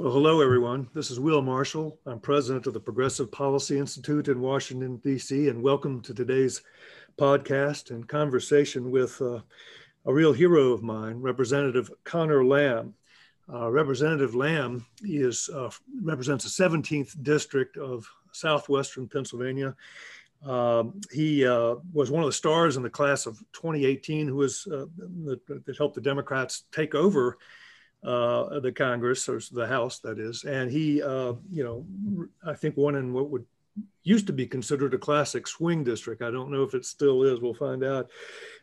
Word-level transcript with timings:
Well, 0.00 0.12
hello, 0.12 0.40
everyone. 0.40 0.88
This 0.94 1.10
is 1.10 1.20
Will 1.20 1.42
Marshall. 1.42 1.98
I'm 2.06 2.20
president 2.20 2.66
of 2.66 2.72
the 2.72 2.80
Progressive 2.80 3.30
Policy 3.30 3.78
Institute 3.78 4.28
in 4.28 4.40
Washington, 4.40 4.96
D.C., 4.96 5.48
and 5.48 5.62
welcome 5.62 6.00
to 6.00 6.14
today's 6.14 6.62
podcast 7.18 7.90
and 7.90 8.08
conversation 8.08 8.90
with 8.90 9.20
uh, 9.20 9.40
a 10.06 10.14
real 10.14 10.32
hero 10.32 10.72
of 10.72 10.82
mine, 10.82 11.20
Representative 11.20 11.90
Connor 12.04 12.42
Lamb. 12.42 12.94
Uh, 13.52 13.70
Representative 13.70 14.34
Lamb 14.34 14.86
is 15.02 15.50
uh, 15.54 15.68
represents 16.02 16.44
the 16.44 16.64
17th 16.64 17.22
district 17.22 17.76
of 17.76 18.08
southwestern 18.32 19.06
Pennsylvania. 19.06 19.76
Um, 20.46 20.98
he 21.12 21.46
uh, 21.46 21.74
was 21.92 22.10
one 22.10 22.22
of 22.22 22.26
the 22.26 22.32
stars 22.32 22.78
in 22.78 22.82
the 22.82 22.88
class 22.88 23.26
of 23.26 23.38
2018 23.52 24.28
who 24.28 24.36
was 24.36 24.66
uh, 24.66 24.86
that, 25.26 25.40
that 25.66 25.76
helped 25.76 25.94
the 25.94 26.00
Democrats 26.00 26.64
take 26.72 26.94
over 26.94 27.36
uh, 28.02 28.60
the 28.60 28.72
Congress 28.72 29.28
or 29.28 29.40
the 29.52 29.66
House, 29.66 29.98
that 30.00 30.18
is. 30.18 30.44
And 30.44 30.70
he, 30.70 31.02
uh, 31.02 31.34
you 31.50 31.64
know, 31.64 32.28
I 32.46 32.54
think 32.54 32.76
won 32.76 32.94
in 32.96 33.12
what 33.12 33.30
would 33.30 33.44
used 34.02 34.26
to 34.26 34.32
be 34.32 34.46
considered 34.46 34.94
a 34.94 34.98
classic 34.98 35.46
swing 35.46 35.84
district. 35.84 36.22
I 36.22 36.30
don't 36.30 36.50
know 36.50 36.62
if 36.62 36.74
it 36.74 36.84
still 36.84 37.22
is. 37.22 37.40
We'll 37.40 37.54
find 37.54 37.84
out. 37.84 38.10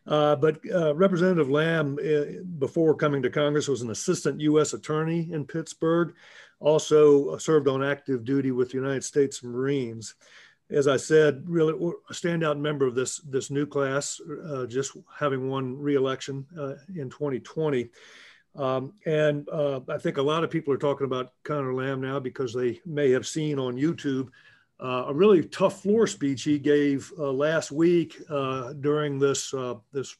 Uh, 0.06 0.36
but 0.36 0.60
uh, 0.74 0.96
Representative 0.96 1.50
Lamb, 1.50 1.98
uh, 2.04 2.42
before 2.58 2.96
coming 2.96 3.22
to 3.22 3.30
Congress, 3.30 3.68
was 3.68 3.82
an 3.82 3.92
assistant 3.92 4.42
U.S. 4.42 4.74
attorney 4.74 5.30
in 5.32 5.46
Pittsburgh. 5.46 6.16
Also 6.60 7.38
served 7.38 7.68
on 7.68 7.84
active 7.84 8.26
duty 8.26 8.52
with 8.52 8.70
the 8.70 8.78
United 8.78 9.04
States 9.04 9.44
Marines. 9.44 10.16
As 10.72 10.88
I 10.88 10.98
said, 10.98 11.44
really 11.46 11.74
a 12.10 12.14
standout 12.14 12.60
member 12.60 12.86
of 12.88 12.96
this 12.96 13.20
this 13.20 13.52
new 13.52 13.66
class, 13.66 14.20
uh, 14.50 14.66
just 14.66 14.98
having 15.18 15.50
won 15.50 15.78
re-election 15.78 16.46
in 16.96 17.10
2020. 17.10 17.90
Um, 18.58 18.94
and 19.06 19.48
uh, 19.50 19.82
I 19.88 19.98
think 20.00 20.18
a 20.18 20.22
lot 20.22 20.44
of 20.44 20.50
people 20.50 20.74
are 20.74 20.78
talking 20.78 21.06
about 21.06 21.34
Connor 21.44 21.74
Lamb 21.74 22.02
now 22.02 22.20
because 22.20 22.54
they 22.54 22.82
may 22.86 23.12
have 23.12 23.28
seen 23.28 23.60
on 23.60 23.76
YouTube 23.76 24.30
uh, 24.80 25.06
a 25.08 25.14
really 25.14 25.44
tough 25.44 25.82
floor 25.82 26.08
speech 26.08 26.44
he 26.44 26.60
gave 26.60 27.12
uh, 27.18 27.32
last 27.32 27.72
week 27.72 28.16
uh, 28.30 28.74
during 28.74 29.20
this 29.20 29.54
uh, 29.54 29.76
this 29.92 30.16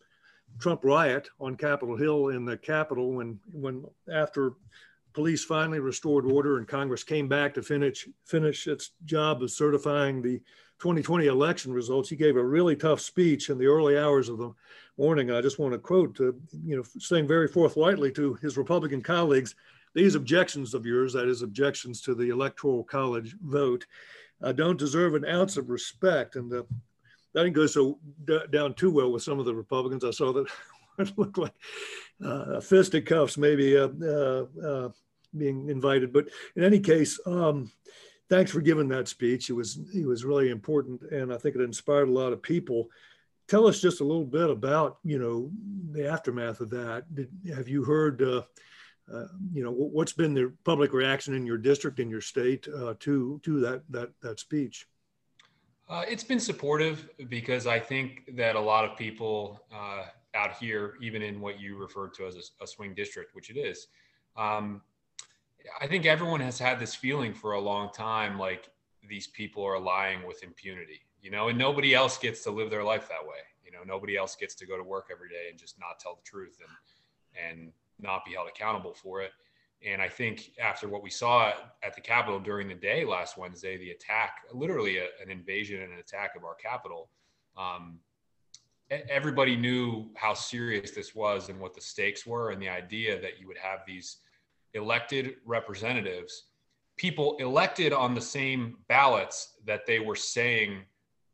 Trump 0.60 0.84
riot 0.84 1.30
on 1.40 1.56
Capitol 1.56 1.96
Hill 1.96 2.30
in 2.30 2.46
the 2.46 2.58
Capitol 2.58 3.12
when 3.12 3.40
when 3.52 3.86
after 4.12 4.54
police 5.14 5.44
finally 5.44 5.80
restored 5.80 6.26
order 6.26 6.58
and 6.58 6.68
Congress 6.68 7.04
came 7.04 7.28
back 7.28 7.54
to 7.54 7.62
finish 7.64 8.08
finish 8.26 8.68
its 8.68 8.92
job 9.06 9.42
of 9.42 9.52
certifying 9.52 10.22
the 10.22 10.40
2020 10.80 11.26
election 11.26 11.74
results. 11.74 12.10
He 12.10 12.16
gave 12.16 12.36
a 12.36 12.44
really 12.44 12.76
tough 12.76 13.02
speech 13.02 13.50
in 13.50 13.58
the 13.58 13.66
early 13.66 13.98
hours 13.98 14.30
of 14.30 14.38
the 14.38 14.54
morning. 14.98 15.32
I 15.32 15.42
just 15.42 15.60
want 15.60 15.74
to 15.74 15.80
quote, 15.80 16.20
uh, 16.20 16.32
you 16.66 16.76
know, 16.76 16.84
saying 17.00 17.28
very 17.28 17.48
forthrightly 17.48 18.12
to 18.14 18.34
his 18.36 18.58
Republican 18.58 19.02
colleagues, 19.02 19.56
these 19.94 20.16
objections 20.16 20.74
of 20.74 20.86
yours, 20.86 21.14
that 21.14 21.28
is, 21.28 21.42
objections 21.42 22.02
to 22.02 22.16
the 22.16 22.30
Electoral 22.30 22.84
College 22.84 23.36
vote, 23.42 23.86
uh, 24.42 24.52
don't 24.52 24.78
deserve 24.78 25.16
an 25.16 25.26
ounce 25.26 25.58
of 25.58 25.70
respect. 25.70 26.36
And 26.36 26.52
uh, 26.52 26.64
that 27.34 27.44
didn't 27.44 27.56
go 27.56 27.68
so 27.68 28.00
down 28.52 28.74
too 28.74 28.92
well 28.92 29.12
with 29.12 29.24
some 29.24 29.40
of 29.40 29.46
the 29.46 29.56
Republicans. 29.56 30.04
I 30.04 30.12
saw 30.12 30.34
that 30.34 30.48
looked 31.18 31.38
like 31.38 31.54
uh, 32.24 32.60
fisticuffs 32.60 33.38
maybe 33.38 33.78
uh, 33.78 33.90
uh, 34.02 34.46
uh, 34.64 34.90
being 35.38 35.70
invited. 35.70 36.12
But 36.12 36.28
in 36.56 36.64
any 36.64 36.80
case, 36.80 37.20
um, 37.26 37.72
thanks 38.30 38.52
for 38.52 38.62
giving 38.62 38.88
that 38.90 39.08
speech. 39.08 39.50
It 39.50 39.54
was 39.54 39.80
it 39.94 40.06
was 40.06 40.26
really 40.26 40.50
important, 40.50 41.02
and 41.12 41.34
I 41.34 41.38
think 41.38 41.56
it 41.56 41.62
inspired 41.62 42.10
a 42.10 42.12
lot 42.12 42.34
of 42.34 42.42
people 42.42 42.90
tell 43.48 43.68
us 43.68 43.82
just 43.82 44.02
a 44.02 44.04
little 44.04 44.26
bit 44.26 44.50
about 44.50 44.98
you 45.04 45.20
know 45.20 45.50
the 45.92 46.08
aftermath 46.08 46.60
of 46.62 46.70
that. 46.72 47.04
Did, 47.14 47.30
have 47.56 47.68
you 47.68 47.84
heard? 47.84 48.22
Uh, 48.22 48.42
uh, 49.14 49.28
you 49.54 49.64
know 49.64 49.72
what's 49.72 50.12
been 50.12 50.34
the 50.34 50.52
public 50.66 50.92
reaction 50.92 51.34
in 51.34 51.46
your 51.46 51.58
district 51.58 52.00
in 52.00 52.10
your 52.10 52.20
state 52.20 52.68
uh, 52.78 52.94
to 53.00 53.40
to 53.42 53.60
that 53.62 53.82
that 53.90 54.10
that 54.22 54.38
speech 54.38 54.86
uh, 55.88 56.04
it's 56.06 56.26
been 56.26 56.42
supportive 56.42 57.08
because 57.30 57.68
i 57.68 57.80
think 57.80 58.24
that 58.36 58.58
a 58.58 58.60
lot 58.60 58.84
of 58.84 58.98
people 58.98 59.62
uh, 59.74 60.04
out 60.36 60.58
here 60.58 60.96
even 61.02 61.22
in 61.22 61.40
what 61.40 61.58
you 61.58 61.78
referred 61.78 62.14
to 62.14 62.26
as 62.26 62.36
a, 62.36 62.64
a 62.66 62.68
swing 62.68 62.94
district 62.94 63.34
which 63.34 63.50
it 63.50 63.58
is 63.58 63.88
um, 64.36 64.82
i 65.80 65.88
think 65.88 66.06
everyone 66.06 66.42
has 66.42 66.60
had 66.60 66.78
this 66.78 66.94
feeling 66.94 67.34
for 67.34 67.54
a 67.54 67.62
long 67.62 67.90
time 67.94 68.38
like 68.38 68.70
these 69.08 69.28
people 69.28 69.64
are 69.64 69.80
lying 69.80 70.28
with 70.28 70.44
impunity 70.44 71.00
you 71.22 71.32
know, 71.32 71.50
and 71.50 71.58
nobody 71.58 71.94
else 71.94 72.18
gets 72.18 72.44
to 72.44 72.52
live 72.52 72.70
their 72.70 72.84
life 72.84 73.08
that 73.10 73.24
way. 73.24 73.40
You 73.66 73.72
know, 73.72 73.80
nobody 73.86 74.16
else 74.18 74.36
gets 74.36 74.56
to 74.56 74.66
go 74.66 74.78
to 74.78 74.84
work 74.84 75.08
every 75.12 75.30
day 75.30 75.48
and 75.50 75.60
just 75.60 75.80
not 75.80 76.00
tell 76.00 76.16
the 76.16 76.24
truth 76.24 76.60
and 76.62 77.50
and 77.50 77.72
not 78.00 78.26
be 78.26 78.34
held 78.34 78.48
accountable 78.48 78.94
for 78.94 79.22
it. 79.22 79.32
And 79.86 80.02
I 80.02 80.10
think 80.10 80.52
after 80.60 80.88
what 80.88 81.04
we 81.04 81.10
saw 81.10 81.54
at 81.84 81.94
the 81.94 82.02
Capitol 82.02 82.40
during 82.40 82.68
the 82.68 82.74
day 82.74 83.06
last 83.06 83.38
Wednesday, 83.38 83.78
the 83.78 83.92
attack, 83.92 84.42
literally 84.52 84.98
a, 84.98 85.06
an 85.22 85.30
invasion 85.30 85.82
and 85.82 85.94
an 85.94 86.00
attack 86.00 86.36
of 86.36 86.44
our 86.44 86.56
Capitol, 86.56 87.10
um, 87.56 88.00
everybody 88.90 89.56
knew 89.56 90.10
how 90.16 90.34
serious 90.34 90.92
this 90.92 91.14
was 91.14 91.50
and 91.50 91.60
what 91.60 91.76
the 91.76 91.82
stakes 91.82 92.26
were, 92.26 92.52
and 92.52 92.62
the 92.62 92.70
idea 92.70 93.22
that 93.22 93.40
you 93.40 93.48
would 93.48 93.58
have 93.58 93.82
these 93.86 94.18
elected 94.74 95.36
representatives, 95.46 96.46
people 96.96 97.36
elected 97.40 97.94
on 97.94 98.16
the 98.16 98.22
same 98.22 98.78
ballots 98.88 99.54
that 99.66 99.86
they 99.86 100.00
were 100.00 100.16
saying 100.16 100.80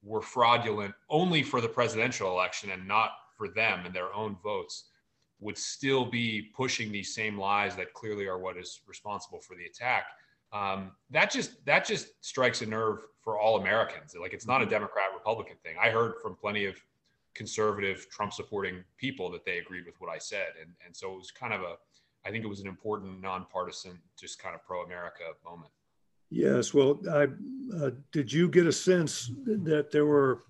were 0.04 0.22
fraudulent 0.22 0.94
only 1.10 1.44
for 1.44 1.62
the 1.62 1.68
presidential 1.68 2.30
election 2.30 2.72
and 2.72 2.88
not 2.88 3.12
for 3.38 3.48
them 3.48 3.86
and 3.86 3.94
their 3.94 4.14
own 4.14 4.38
votes 4.44 4.86
would 5.40 5.58
still 5.58 6.06
be 6.06 6.50
pushing 6.56 6.92
these 6.92 7.14
same 7.14 7.38
lies 7.38 7.76
that 7.76 7.94
clearly 7.94 8.28
are 8.28 8.40
what 8.40 8.58
is 8.58 8.82
responsible 8.88 9.40
for 9.40 9.56
the 9.56 9.66
attack. 9.66 10.06
Um, 10.54 10.92
that 11.10 11.32
just 11.32 11.66
that 11.66 11.86
just 11.86 12.08
strikes 12.22 12.62
a 12.62 12.66
nerve 12.66 13.08
for 13.22 13.40
all 13.40 13.58
Americans. 13.58 14.16
Like 14.20 14.34
it's 14.34 14.48
not 14.48 14.62
a 14.62 14.66
mm-hmm. 14.66 14.72
Democrat 14.72 15.06
Republican 15.14 15.56
thing. 15.64 15.76
I 15.82 15.90
heard 15.90 16.14
from 16.22 16.36
plenty 16.36 16.66
of 16.66 16.76
conservative 17.34 18.08
Trump 18.12 18.34
supporting 18.34 18.84
people 18.98 19.32
that 19.32 19.44
they 19.46 19.58
agreed 19.58 19.86
with 19.86 20.00
what 20.00 20.12
I 20.12 20.20
said, 20.20 20.50
and 20.62 20.72
and 20.86 20.96
so 20.96 21.14
it 21.14 21.18
was 21.18 21.32
kind 21.32 21.54
of 21.54 21.62
a 21.62 21.76
I 22.26 22.32
think 22.32 22.46
it 22.46 22.48
was 22.48 22.62
an 22.62 22.68
important 22.68 23.20
nonpartisan, 23.22 24.00
just 24.18 24.40
kind 24.40 24.56
of 24.56 24.64
pro 24.64 24.84
America 24.84 25.24
moment. 25.44 25.72
Yes, 26.34 26.74
well, 26.74 27.00
I, 27.12 27.28
uh, 27.80 27.92
did 28.12 28.34
you 28.34 28.50
get 28.50 28.66
a 28.66 28.72
sense 28.72 29.30
that 29.46 29.92
there 29.92 30.08
were 30.08 30.42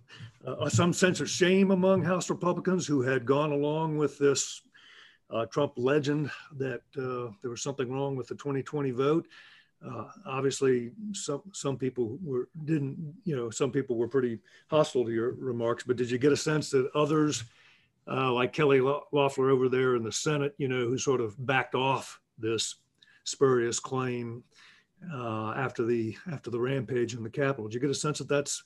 uh, 0.48 0.70
some 0.70 0.94
sense 0.94 1.20
of 1.20 1.30
shame 1.30 1.72
among 1.72 2.02
House 2.02 2.30
Republicans 2.30 2.88
who 2.88 3.02
had 3.02 3.26
gone 3.26 3.52
along 3.52 3.98
with 3.98 4.18
this 4.18 4.62
uh, 5.30 5.46
Trump 5.48 5.74
legend 5.76 6.32
that 6.58 6.84
uh, 6.98 7.34
there 7.42 7.52
was 7.52 7.62
something 7.62 7.92
wrong 7.92 8.16
with 8.16 8.30
the 8.30 8.36
2020 8.36 8.92
vote? 8.92 9.28
Uh, 9.86 10.06
obviously, 10.26 10.92
some 11.12 11.42
some 11.52 11.78
people 11.78 12.18
were 12.24 12.48
didn't 12.64 12.98
you 13.26 13.36
know 13.36 13.50
some 13.50 13.70
people 13.70 13.98
were 13.98 14.08
pretty 14.08 14.40
hostile 14.70 15.04
to 15.04 15.12
your 15.12 15.34
remarks, 15.34 15.84
but 15.84 15.98
did 15.98 16.10
you 16.10 16.18
get 16.18 16.32
a 16.32 16.38
sense 16.38 16.70
that 16.70 16.90
others, 16.96 17.44
uh, 18.08 18.32
like 18.32 18.54
Kelly 18.54 18.80
Loeffler 18.80 19.50
over 19.50 19.68
there 19.68 19.98
in 19.98 20.04
the 20.04 20.14
Senate, 20.14 20.56
you 20.58 20.70
know, 20.70 20.88
who 20.88 20.98
sort 20.98 21.20
of 21.20 21.36
backed 21.46 21.76
off 21.76 22.22
this 22.40 22.76
spurious 23.26 23.82
claim? 23.82 24.46
Uh, 25.14 25.54
after 25.56 25.86
the 25.86 26.16
after 26.32 26.50
the 26.50 26.60
rampage 26.60 27.14
in 27.16 27.24
the 27.24 27.30
Capitol. 27.30 27.66
Did 27.68 27.76
you 27.76 27.80
get 27.80 27.90
a 27.90 27.96
sense 27.96 28.20
that 28.20 28.30
that's 28.30 28.64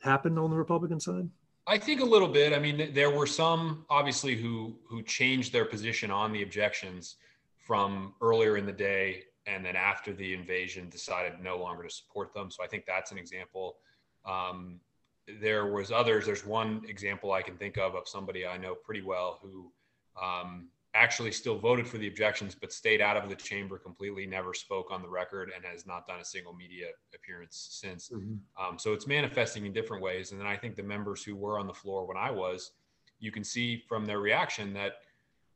happened 0.00 0.38
on 0.38 0.50
the 0.50 0.56
Republican 0.56 1.00
side? 1.00 1.28
I 1.66 1.78
think 1.78 2.00
a 2.00 2.04
little 2.04 2.28
bit. 2.28 2.52
I 2.52 2.58
mean, 2.58 2.92
there 2.92 3.10
were 3.10 3.26
some 3.26 3.84
obviously 3.88 4.34
who 4.36 4.76
who 4.84 5.02
changed 5.02 5.52
their 5.52 5.64
position 5.64 6.10
on 6.10 6.32
the 6.32 6.42
objections 6.42 7.16
from 7.58 8.14
earlier 8.20 8.56
in 8.56 8.66
the 8.66 8.72
day, 8.72 9.24
and 9.46 9.64
then 9.64 9.76
after 9.76 10.12
the 10.12 10.34
invasion, 10.34 10.88
decided 10.88 11.34
no 11.40 11.56
longer 11.56 11.84
to 11.84 11.90
support 11.90 12.34
them. 12.34 12.50
So 12.50 12.64
I 12.64 12.66
think 12.66 12.84
that's 12.86 13.12
an 13.12 13.18
example. 13.18 13.76
Um, 14.24 14.80
there 15.40 15.66
was 15.66 15.92
others. 15.92 16.26
There's 16.26 16.44
one 16.44 16.82
example 16.88 17.32
I 17.32 17.42
can 17.42 17.56
think 17.56 17.78
of 17.78 17.94
of 17.94 18.08
somebody 18.08 18.44
I 18.44 18.56
know 18.56 18.74
pretty 18.74 19.02
well 19.02 19.38
who 19.40 19.70
um, 20.20 20.68
actually 20.94 21.32
still 21.32 21.58
voted 21.58 21.88
for 21.88 21.98
the 21.98 22.06
objections, 22.06 22.54
but 22.54 22.72
stayed 22.72 23.00
out 23.00 23.16
of 23.16 23.28
the 23.28 23.34
chamber 23.34 23.78
completely, 23.78 24.26
never 24.26 24.52
spoke 24.52 24.90
on 24.90 25.00
the 25.00 25.08
record, 25.08 25.50
and 25.54 25.64
has 25.64 25.86
not 25.86 26.06
done 26.06 26.20
a 26.20 26.24
single 26.24 26.52
media 26.52 26.88
appearance 27.14 27.68
since. 27.70 28.10
Mm-hmm. 28.10 28.34
Um, 28.62 28.78
so 28.78 28.92
it's 28.92 29.06
manifesting 29.06 29.64
in 29.64 29.72
different 29.72 30.02
ways. 30.02 30.32
And 30.32 30.40
then 30.40 30.46
I 30.46 30.56
think 30.56 30.76
the 30.76 30.82
members 30.82 31.24
who 31.24 31.34
were 31.34 31.58
on 31.58 31.66
the 31.66 31.72
floor 31.72 32.06
when 32.06 32.16
I 32.16 32.30
was, 32.30 32.72
you 33.20 33.32
can 33.32 33.44
see 33.44 33.82
from 33.88 34.04
their 34.04 34.20
reaction 34.20 34.74
that 34.74 34.96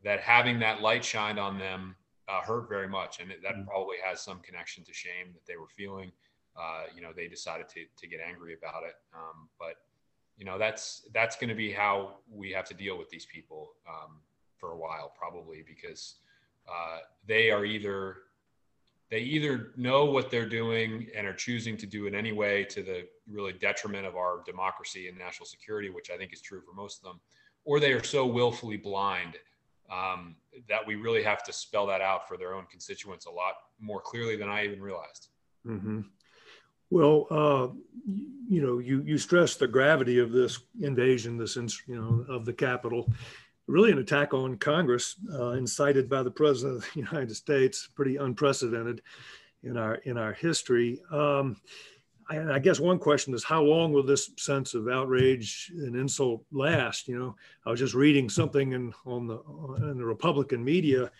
that 0.05 0.21
having 0.21 0.61
that 0.61 0.83
light 0.83 1.05
shined 1.05 1.39
on 1.39 1.59
them 1.59 1.97
uh, 2.29 2.41
hurt 2.41 2.69
very 2.69 2.89
much, 2.89 3.21
and 3.21 3.31
that 3.31 3.43
mm-hmm. 3.43 3.65
probably 3.65 3.97
has 4.05 4.21
some 4.21 4.41
connection 4.41 4.85
to 4.85 4.93
shame 4.93 5.33
that 5.33 5.45
they 5.47 5.57
were 5.57 5.69
feeling. 5.69 6.13
Uh, 6.57 6.85
you 6.95 7.03
know, 7.03 7.11
they 7.15 7.29
decided 7.29 7.69
to 7.69 7.85
to 7.99 8.07
get 8.07 8.21
angry 8.27 8.55
about 8.55 8.83
it, 8.85 8.95
um, 9.15 9.49
but 9.59 9.77
you 10.39 10.45
know 10.45 10.59
that's 10.59 11.03
that's 11.13 11.37
going 11.37 11.49
to 11.49 11.55
be 11.55 11.73
how 11.73 12.17
we 12.31 12.51
have 12.53 12.65
to 12.67 12.75
deal 12.75 12.97
with 12.97 13.11
these 13.11 13.27
people. 13.27 13.73
Um, 13.89 14.21
for 14.59 14.73
a 14.73 14.77
while, 14.77 15.13
probably 15.17 15.65
because 15.67 16.17
uh, 16.69 16.99
they 17.27 17.51
are 17.51 17.65
either 17.65 18.17
they 19.11 19.21
either 19.21 19.73
know 19.77 20.05
what 20.05 20.31
they're 20.31 20.49
doing 20.49 21.07
and 21.17 21.27
are 21.29 21.33
choosing 21.33 21.77
to 21.77 21.87
do 21.87 22.07
it 22.07 22.15
anyway 22.15 22.65
to 22.65 22.83
the 22.83 23.07
really 23.31 23.53
detriment 23.53 24.05
of 24.05 24.17
our 24.17 24.43
democracy 24.45 25.09
and 25.09 25.17
national 25.17 25.47
security, 25.47 25.91
which 25.91 26.11
I 26.11 26.17
think 26.17 26.33
is 26.33 26.41
true 26.41 26.61
for 26.61 26.75
most 26.75 26.99
of 26.99 27.05
them, 27.05 27.21
or 27.65 27.79
they 27.79 27.93
are 27.93 28.03
so 28.03 28.27
willfully 28.27 28.77
blind 28.77 29.37
um, 29.91 30.35
that 30.69 30.85
we 30.85 30.97
really 30.97 31.23
have 31.23 31.45
to 31.45 31.53
spell 31.53 31.87
that 31.87 32.01
out 32.01 32.27
for 32.27 32.37
their 32.37 32.55
own 32.55 32.67
constituents 32.69 33.27
a 33.27 33.31
lot 33.31 33.55
more 33.81 34.01
clearly 34.01 34.35
than 34.35 34.49
I 34.49 34.65
even 34.65 34.81
realized. 34.81 35.29
Mm-hmm. 35.65 36.01
Well, 36.91 37.27
uh, 37.31 37.69
you 38.49 38.63
know, 38.63 38.79
you 38.79 39.03
you 39.03 39.19
stress 39.19 39.57
the 39.57 39.67
gravity 39.67 40.21
of 40.21 40.31
this 40.31 40.61
invasion, 40.81 41.37
this 41.37 41.57
you 41.57 41.73
know 41.89 42.25
of 42.29 42.45
the 42.45 42.53
Capitol, 42.53 43.13
really 43.67 43.91
an 43.91 43.99
attack 43.99 44.33
on 44.33 44.57
Congress, 44.57 45.17
uh, 45.33 45.51
incited 45.51 46.09
by 46.09 46.23
the 46.23 46.31
President 46.31 46.77
of 46.77 46.83
the 46.83 47.01
United 47.01 47.35
States, 47.35 47.89
pretty 47.95 48.17
unprecedented 48.17 49.03
in 49.63 49.77
our 49.77 49.97
in 49.97 50.17
our 50.17 50.33
history. 50.33 51.01
Um, 51.11 51.57
and 52.29 52.53
I 52.53 52.59
guess 52.59 52.81
one 52.81 52.99
question 52.99 53.35
is 53.35 53.45
how 53.45 53.63
long 53.63 53.93
will 53.93 54.03
this 54.03 54.31
sense 54.37 54.75
of 54.75 54.89
outrage 54.89 55.71
and 55.77 55.95
insult 55.95 56.45
last? 56.51 57.07
You 57.07 57.19
know, 57.19 57.37
I 57.65 57.71
was 57.71 57.79
just 57.79 57.95
reading 57.95 58.29
something 58.29 58.73
in 58.73 58.93
on 59.05 59.27
the 59.27 59.39
in 59.91 59.99
the 59.99 60.05
Republican 60.05 60.65
media, 60.65 61.11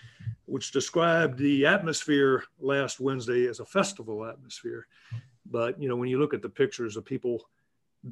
which 0.47 0.73
described 0.73 1.39
the 1.39 1.67
atmosphere 1.67 2.45
last 2.59 2.99
Wednesday 2.99 3.47
as 3.47 3.61
a 3.61 3.65
festival 3.65 4.25
atmosphere. 4.25 4.87
But 5.49 5.81
you 5.81 5.89
know, 5.89 5.97
when 5.97 6.09
you 6.09 6.19
look 6.19 6.35
at 6.35 6.43
the 6.43 6.49
pictures 6.49 6.97
of 6.97 7.05
people 7.05 7.49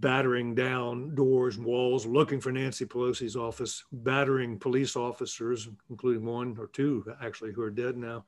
battering 0.01 0.55
down 0.55 1.15
doors 1.15 1.57
and 1.57 1.65
walls, 1.65 2.07
looking 2.07 2.41
for 2.41 2.53
Nancy 2.53 2.85
Pelosi's 2.85 3.37
office, 3.37 3.85
battering 3.93 4.59
police 4.59 4.97
officers, 4.97 5.69
including 5.91 6.25
one 6.25 6.57
or 6.59 6.69
two 6.69 7.05
actually 7.23 7.53
who 7.53 7.63
are 7.63 7.71
dead 7.71 7.97
now, 7.97 8.25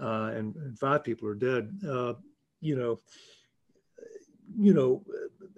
uh, 0.00 0.30
and, 0.34 0.54
and, 0.56 0.78
five 0.78 1.04
people 1.04 1.28
are 1.28 1.34
dead. 1.34 1.70
Uh, 1.88 2.14
you 2.60 2.76
know 2.76 3.00
you 4.58 4.74
know, 4.74 5.02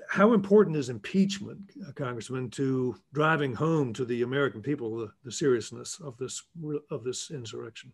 how 0.08 0.32
important 0.32 0.76
is 0.76 0.88
impeachment, 0.88 1.58
uh, 1.86 1.92
Congressman, 1.92 2.50
to 2.50 2.96
driving 3.12 3.54
home 3.54 3.92
to 3.94 4.04
the 4.04 4.22
American 4.22 4.62
people 4.62 4.96
the, 4.96 5.10
the 5.24 5.32
seriousness 5.32 6.00
of 6.00 6.16
this 6.18 6.42
of 6.90 7.04
this 7.04 7.30
insurrection? 7.30 7.92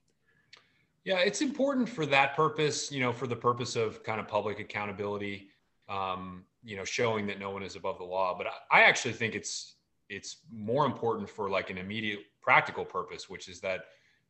Yeah, 1.05 1.19
it's 1.19 1.41
important 1.41 1.89
for 1.89 2.07
that 2.07 2.37
purpose. 2.37 2.93
You 2.93 3.01
know, 3.01 3.13
for 3.13 3.27
the 3.27 3.37
purpose 3.37 3.77
of 3.77 4.03
kind 4.03 4.21
of 4.21 4.29
public 4.29 4.61
accountability. 4.61 5.49
Um, 5.89 6.45
you 6.65 6.77
know, 6.77 6.85
showing 6.85 7.27
that 7.27 7.39
no 7.39 7.51
one 7.51 7.63
is 7.63 7.77
above 7.77 7.99
the 7.99 8.05
law. 8.05 8.37
But 8.37 8.47
I, 8.47 8.81
I 8.81 8.83
actually 8.83 9.15
think 9.15 9.35
it's 9.35 9.75
it's 10.09 10.39
more 10.53 10.85
important 10.85 11.29
for 11.29 11.49
like 11.49 11.71
an 11.71 11.79
immediate 11.79 12.21
practical 12.41 12.85
purpose, 12.85 13.31
which 13.31 13.49
is 13.49 13.61
that 13.61 13.85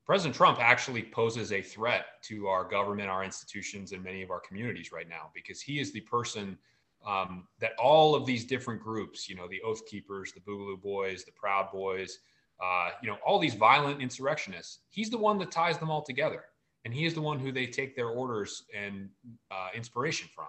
President 0.04 0.34
Trump 0.34 0.58
actually 0.60 1.02
poses 1.02 1.52
a 1.52 1.62
threat 1.62 2.06
to 2.22 2.46
our 2.48 2.64
government, 2.64 3.08
our 3.08 3.24
institutions, 3.24 3.92
and 3.92 4.02
many 4.02 4.22
of 4.22 4.30
our 4.30 4.40
communities 4.40 4.92
right 4.92 5.08
now 5.08 5.30
because 5.34 5.60
he 5.60 5.80
is 5.80 5.92
the 5.92 6.00
person 6.00 6.58
um, 7.06 7.46
that 7.60 7.72
all 7.78 8.14
of 8.14 8.26
these 8.26 8.44
different 8.44 8.80
groups, 8.80 9.28
you 9.28 9.34
know, 9.34 9.48
the 9.48 9.60
Oath 9.62 9.84
Keepers, 9.86 10.32
the 10.32 10.40
Boogaloo 10.40 10.80
Boys, 10.80 11.24
the 11.24 11.32
Proud 11.32 11.70
Boys, 11.72 12.18
uh, 12.62 12.90
you 13.02 13.08
know, 13.08 13.16
all 13.26 13.38
these 13.38 13.54
violent 13.54 14.00
insurrectionists, 14.00 14.80
he's 14.90 15.10
the 15.10 15.18
one 15.18 15.38
that 15.38 15.50
ties 15.50 15.78
them 15.78 15.90
all 15.90 16.02
together. 16.02 16.44
And 16.84 16.92
he 16.92 17.04
is 17.04 17.14
the 17.14 17.20
one 17.20 17.38
who 17.38 17.52
they 17.52 17.66
take 17.66 17.96
their 17.96 18.08
orders 18.08 18.64
and 18.74 19.08
uh, 19.50 19.68
inspiration 19.74 20.28
from. 20.34 20.46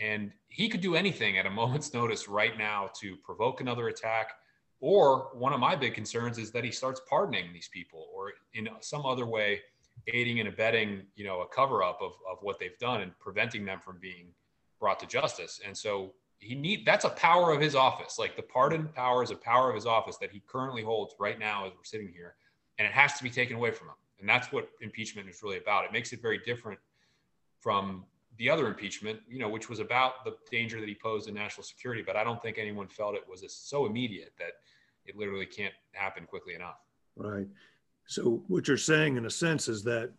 And 0.00 0.32
he 0.48 0.68
could 0.68 0.80
do 0.80 0.94
anything 0.94 1.38
at 1.38 1.46
a 1.46 1.50
moment's 1.62 1.92
notice 1.94 2.28
right 2.28 2.56
now 2.58 2.90
to 3.00 3.16
provoke 3.16 3.60
another 3.60 3.88
attack, 3.88 4.32
or 4.80 5.28
one 5.34 5.52
of 5.52 5.60
my 5.60 5.76
big 5.76 5.94
concerns 5.94 6.38
is 6.38 6.50
that 6.52 6.64
he 6.64 6.70
starts 6.70 7.00
pardoning 7.08 7.52
these 7.52 7.68
people 7.68 8.08
or 8.14 8.32
in 8.54 8.68
some 8.80 9.04
other 9.04 9.26
way 9.26 9.60
aiding 10.06 10.40
and 10.40 10.48
abetting, 10.48 11.02
you 11.14 11.24
know, 11.24 11.42
a 11.42 11.46
cover 11.48 11.82
up 11.82 12.00
of, 12.00 12.12
of 12.30 12.38
what 12.40 12.58
they've 12.58 12.78
done 12.78 13.02
and 13.02 13.12
preventing 13.18 13.66
them 13.66 13.78
from 13.78 13.98
being 14.00 14.28
brought 14.78 14.98
to 15.00 15.06
justice. 15.06 15.60
And 15.64 15.76
so 15.76 16.14
he 16.38 16.54
need 16.54 16.86
that's 16.86 17.04
a 17.04 17.10
power 17.10 17.52
of 17.52 17.60
his 17.60 17.74
office. 17.74 18.18
Like 18.18 18.36
the 18.36 18.42
pardon 18.42 18.88
power 18.88 19.22
is 19.22 19.30
a 19.30 19.36
power 19.36 19.68
of 19.68 19.74
his 19.74 19.86
office 19.86 20.16
that 20.16 20.30
he 20.30 20.42
currently 20.46 20.82
holds 20.82 21.14
right 21.18 21.38
now 21.38 21.66
as 21.66 21.72
we're 21.72 21.84
sitting 21.84 22.10
here. 22.12 22.34
And 22.78 22.86
it 22.86 22.92
has 22.92 23.14
to 23.14 23.22
be 23.22 23.30
taken 23.30 23.56
away 23.56 23.72
from 23.72 23.88
him. 23.88 23.94
And 24.18 24.28
that's 24.28 24.50
what 24.50 24.70
impeachment 24.80 25.28
is 25.28 25.42
really 25.42 25.58
about. 25.58 25.84
It 25.84 25.92
makes 25.92 26.12
it 26.12 26.22
very 26.22 26.38
different 26.38 26.78
from 27.60 28.04
the 28.40 28.48
other 28.48 28.66
impeachment, 28.66 29.20
you 29.28 29.38
know, 29.38 29.50
which 29.50 29.68
was 29.68 29.80
about 29.80 30.24
the 30.24 30.34
danger 30.50 30.80
that 30.80 30.88
he 30.88 30.94
posed 30.94 31.28
in 31.28 31.34
national 31.34 31.62
security. 31.62 32.02
But 32.04 32.16
I 32.16 32.24
don't 32.24 32.40
think 32.40 32.56
anyone 32.58 32.88
felt 32.88 33.14
it 33.14 33.24
was 33.28 33.44
so 33.52 33.84
immediate 33.84 34.32
that 34.38 34.52
it 35.04 35.14
literally 35.14 35.44
can't 35.44 35.74
happen 35.92 36.24
quickly 36.24 36.54
enough. 36.54 36.78
Right. 37.16 37.46
So 38.06 38.42
what 38.48 38.66
you're 38.66 38.78
saying, 38.78 39.18
in 39.18 39.26
a 39.26 39.30
sense, 39.30 39.68
is 39.68 39.84
that 39.84 40.12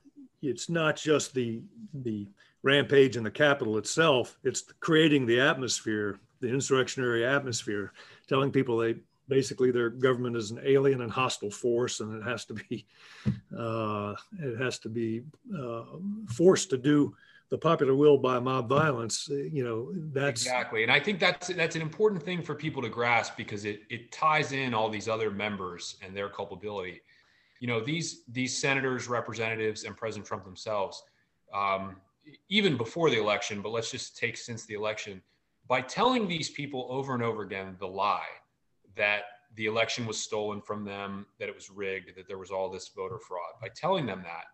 it's 0.43 0.69
not 0.69 0.95
just 0.95 1.33
the 1.33 1.63
the 1.95 2.27
rampage 2.61 3.17
in 3.17 3.23
the 3.23 3.31
Capitol 3.31 3.79
itself; 3.79 4.37
it's 4.43 4.65
creating 4.79 5.25
the 5.25 5.39
atmosphere, 5.39 6.19
the 6.41 6.47
insurrectionary 6.47 7.25
atmosphere, 7.25 7.91
telling 8.27 8.51
people 8.51 8.77
they 8.77 8.97
basically 9.29 9.71
their 9.71 9.89
government 9.89 10.35
is 10.35 10.51
an 10.51 10.59
alien 10.63 11.01
and 11.01 11.11
hostile 11.11 11.49
force, 11.49 12.01
and 12.01 12.21
it 12.21 12.23
has 12.23 12.45
to 12.45 12.53
be 12.53 12.85
uh, 13.57 14.13
it 14.39 14.61
has 14.61 14.77
to 14.77 14.89
be 14.89 15.23
uh, 15.59 15.85
forced 16.27 16.69
to 16.69 16.77
do 16.77 17.15
the 17.51 17.57
popular 17.57 17.93
will 17.93 18.17
by 18.17 18.39
mob 18.39 18.67
violence 18.67 19.27
uh, 19.29 19.35
you 19.35 19.63
know 19.63 19.91
that's 20.13 20.41
exactly. 20.41 20.83
And 20.83 20.91
i 20.91 20.99
think 20.99 21.19
that's 21.19 21.49
that's 21.49 21.75
an 21.75 21.81
important 21.81 22.23
thing 22.23 22.41
for 22.41 22.55
people 22.55 22.81
to 22.81 22.89
grasp 22.89 23.37
because 23.37 23.65
it 23.65 23.81
it 23.89 24.11
ties 24.11 24.53
in 24.53 24.73
all 24.73 24.89
these 24.89 25.07
other 25.07 25.29
members 25.29 25.97
and 26.01 26.17
their 26.17 26.29
culpability. 26.29 27.01
You 27.59 27.67
know 27.67 27.79
these 27.79 28.23
these 28.29 28.57
senators 28.57 29.07
representatives 29.07 29.83
and 29.83 29.95
president 29.95 30.25
trump 30.25 30.45
themselves 30.45 31.03
um, 31.53 31.97
even 32.49 32.77
before 32.77 33.09
the 33.09 33.19
election 33.19 33.61
but 33.61 33.69
let's 33.69 33.91
just 33.91 34.17
take 34.17 34.37
since 34.37 34.65
the 34.65 34.73
election 34.73 35.21
by 35.67 35.81
telling 35.81 36.27
these 36.27 36.49
people 36.49 36.87
over 36.89 37.13
and 37.13 37.21
over 37.21 37.43
again 37.43 37.75
the 37.79 37.87
lie 37.87 38.33
that 38.95 39.23
the 39.55 39.65
election 39.65 40.05
was 40.05 40.17
stolen 40.17 40.61
from 40.61 40.85
them 40.85 41.25
that 41.39 41.49
it 41.49 41.55
was 41.55 41.69
rigged 41.69 42.15
that 42.15 42.27
there 42.27 42.37
was 42.37 42.51
all 42.51 42.69
this 42.69 42.89
voter 42.95 43.19
fraud 43.19 43.53
by 43.61 43.67
telling 43.75 44.05
them 44.05 44.21
that 44.23 44.45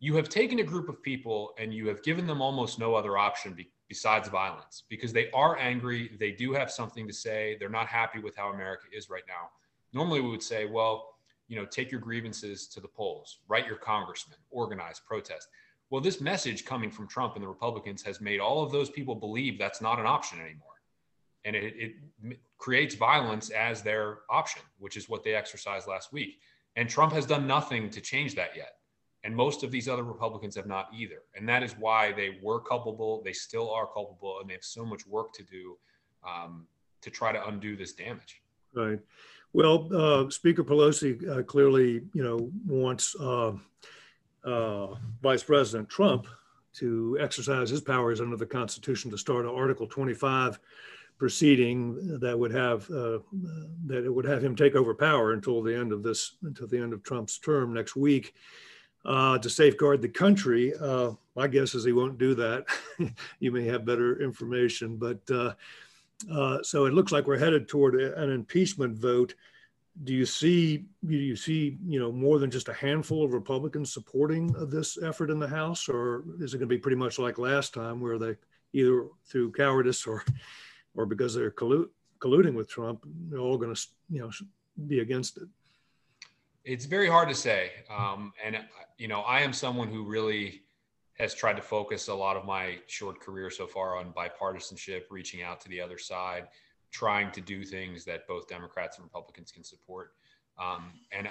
you 0.00 0.16
have 0.16 0.30
taken 0.30 0.58
a 0.58 0.64
group 0.64 0.88
of 0.88 1.02
people 1.02 1.52
and 1.58 1.72
you 1.72 1.86
have 1.86 2.02
given 2.02 2.26
them 2.26 2.40
almost 2.40 2.78
no 2.78 2.94
other 2.94 3.18
option 3.18 3.52
be- 3.52 3.70
besides 3.88 4.28
violence 4.28 4.84
because 4.88 5.12
they 5.12 5.30
are 5.32 5.58
angry. 5.58 6.10
They 6.18 6.32
do 6.32 6.54
have 6.54 6.70
something 6.70 7.06
to 7.06 7.12
say. 7.12 7.56
They're 7.60 7.68
not 7.68 7.86
happy 7.86 8.18
with 8.18 8.34
how 8.34 8.48
America 8.48 8.86
is 8.92 9.10
right 9.10 9.24
now. 9.28 9.50
Normally, 9.92 10.20
we 10.22 10.30
would 10.30 10.42
say, 10.42 10.64
well, 10.64 11.16
you 11.48 11.56
know, 11.56 11.66
take 11.66 11.90
your 11.90 12.00
grievances 12.00 12.66
to 12.68 12.80
the 12.80 12.88
polls, 12.88 13.40
write 13.46 13.66
your 13.66 13.76
congressman, 13.76 14.38
organize, 14.50 15.00
protest. 15.00 15.48
Well, 15.90 16.00
this 16.00 16.20
message 16.20 16.64
coming 16.64 16.90
from 16.90 17.08
Trump 17.08 17.34
and 17.34 17.42
the 17.42 17.48
Republicans 17.48 18.02
has 18.02 18.20
made 18.20 18.40
all 18.40 18.62
of 18.62 18.70
those 18.70 18.88
people 18.88 19.16
believe 19.16 19.58
that's 19.58 19.82
not 19.82 19.98
an 19.98 20.06
option 20.06 20.38
anymore. 20.38 20.68
And 21.44 21.56
it, 21.56 21.74
it 22.22 22.38
creates 22.58 22.94
violence 22.94 23.50
as 23.50 23.82
their 23.82 24.18
option, 24.30 24.62
which 24.78 24.96
is 24.96 25.08
what 25.08 25.24
they 25.24 25.34
exercised 25.34 25.88
last 25.88 26.12
week. 26.12 26.38
And 26.76 26.88
Trump 26.88 27.12
has 27.12 27.26
done 27.26 27.46
nothing 27.46 27.90
to 27.90 28.00
change 28.00 28.36
that 28.36 28.50
yet. 28.56 28.74
And 29.22 29.36
most 29.36 29.62
of 29.62 29.70
these 29.70 29.88
other 29.88 30.02
Republicans 30.02 30.56
have 30.56 30.66
not 30.66 30.88
either. 30.94 31.22
And 31.36 31.48
that 31.48 31.62
is 31.62 31.74
why 31.78 32.12
they 32.12 32.38
were 32.42 32.60
culpable. 32.60 33.22
They 33.22 33.34
still 33.34 33.70
are 33.70 33.86
culpable. 33.86 34.38
And 34.40 34.48
they 34.48 34.54
have 34.54 34.64
so 34.64 34.84
much 34.84 35.06
work 35.06 35.32
to 35.34 35.42
do 35.42 35.76
um, 36.26 36.66
to 37.02 37.10
try 37.10 37.32
to 37.32 37.46
undo 37.46 37.76
this 37.76 37.92
damage. 37.92 38.42
Right. 38.74 38.98
Well, 39.52 39.88
uh, 39.94 40.30
Speaker 40.30 40.62
Pelosi 40.62 41.28
uh, 41.28 41.42
clearly, 41.42 42.02
you 42.14 42.22
know, 42.22 42.50
wants 42.66 43.14
uh, 43.18 43.52
uh 44.44 44.94
Vice 45.22 45.42
President 45.42 45.88
Trump 45.88 46.26
to 46.72 47.18
exercise 47.20 47.68
his 47.68 47.80
powers 47.80 48.20
under 48.20 48.36
the 48.36 48.46
Constitution 48.46 49.10
to 49.10 49.18
start 49.18 49.44
an 49.44 49.50
Article 49.50 49.86
25 49.86 50.60
proceeding 51.18 52.18
that 52.20 52.38
would 52.38 52.52
have 52.52 52.90
uh, 52.90 53.18
that 53.86 54.04
it 54.04 54.14
would 54.14 54.24
have 54.24 54.42
him 54.42 54.56
take 54.56 54.74
over 54.74 54.94
power 54.94 55.32
until 55.32 55.62
the 55.62 55.76
end 55.76 55.92
of 55.92 56.02
this 56.02 56.36
until 56.44 56.66
the 56.66 56.78
end 56.78 56.94
of 56.94 57.02
Trump's 57.02 57.38
term 57.38 57.74
next 57.74 57.96
week 57.96 58.34
uh, 59.04 59.38
to 59.38 59.50
safeguard 59.50 60.02
the 60.02 60.08
country. 60.08 60.74
Uh, 60.74 61.12
my 61.34 61.48
guess 61.48 61.74
is 61.74 61.84
he 61.84 61.92
won't 61.92 62.18
do 62.18 62.34
that. 62.34 62.66
you 63.40 63.50
may 63.50 63.64
have 63.64 63.84
better 63.84 64.20
information, 64.20 64.96
but 64.96 65.20
uh, 65.30 65.52
uh, 66.30 66.62
so 66.62 66.84
it 66.84 66.92
looks 66.92 67.12
like 67.12 67.26
we're 67.26 67.38
headed 67.38 67.68
toward 67.68 67.94
an 67.94 68.30
impeachment 68.30 68.98
vote. 68.98 69.34
Do 70.04 70.14
you 70.14 70.24
see 70.24 70.84
do 71.06 71.14
you 71.14 71.36
see 71.36 71.78
you 71.86 71.98
know 71.98 72.12
more 72.12 72.38
than 72.38 72.50
just 72.50 72.68
a 72.68 72.74
handful 72.74 73.24
of 73.24 73.32
Republicans 73.32 73.92
supporting 73.92 74.52
this 74.70 74.98
effort 75.02 75.30
in 75.30 75.38
the 75.38 75.48
House, 75.48 75.88
or 75.88 76.24
is 76.40 76.54
it 76.54 76.58
going 76.58 76.68
to 76.68 76.74
be 76.74 76.78
pretty 76.78 76.96
much 76.96 77.18
like 77.18 77.38
last 77.38 77.74
time, 77.74 78.00
where 78.00 78.18
they 78.18 78.36
either 78.72 79.06
through 79.26 79.52
cowardice 79.52 80.06
or 80.06 80.24
or 80.94 81.06
because 81.06 81.34
they're 81.34 81.50
collu- 81.50 81.88
colluding 82.18 82.54
with 82.54 82.68
Trump, 82.68 83.04
they're 83.28 83.40
all 83.40 83.58
going 83.58 83.74
to 83.74 83.86
you 84.10 84.20
know 84.20 84.30
be 84.86 85.00
against 85.00 85.38
it? 85.38 85.48
It's 86.64 86.84
very 86.84 87.08
hard 87.08 87.28
to 87.28 87.34
say. 87.34 87.70
Um, 87.90 88.32
and, 88.44 88.58
you 88.98 89.08
know, 89.08 89.20
I 89.20 89.40
am 89.40 89.52
someone 89.52 89.88
who 89.88 90.04
really 90.04 90.62
has 91.18 91.34
tried 91.34 91.56
to 91.56 91.62
focus 91.62 92.08
a 92.08 92.14
lot 92.14 92.36
of 92.36 92.44
my 92.44 92.78
short 92.86 93.20
career 93.20 93.50
so 93.50 93.66
far 93.66 93.96
on 93.96 94.12
bipartisanship, 94.12 95.02
reaching 95.10 95.42
out 95.42 95.60
to 95.60 95.68
the 95.68 95.80
other 95.80 95.98
side, 95.98 96.48
trying 96.90 97.30
to 97.32 97.40
do 97.40 97.64
things 97.64 98.04
that 98.04 98.26
both 98.26 98.48
Democrats 98.48 98.96
and 98.96 99.04
Republicans 99.04 99.52
can 99.52 99.62
support. 99.62 100.12
Um, 100.58 100.92
and 101.12 101.28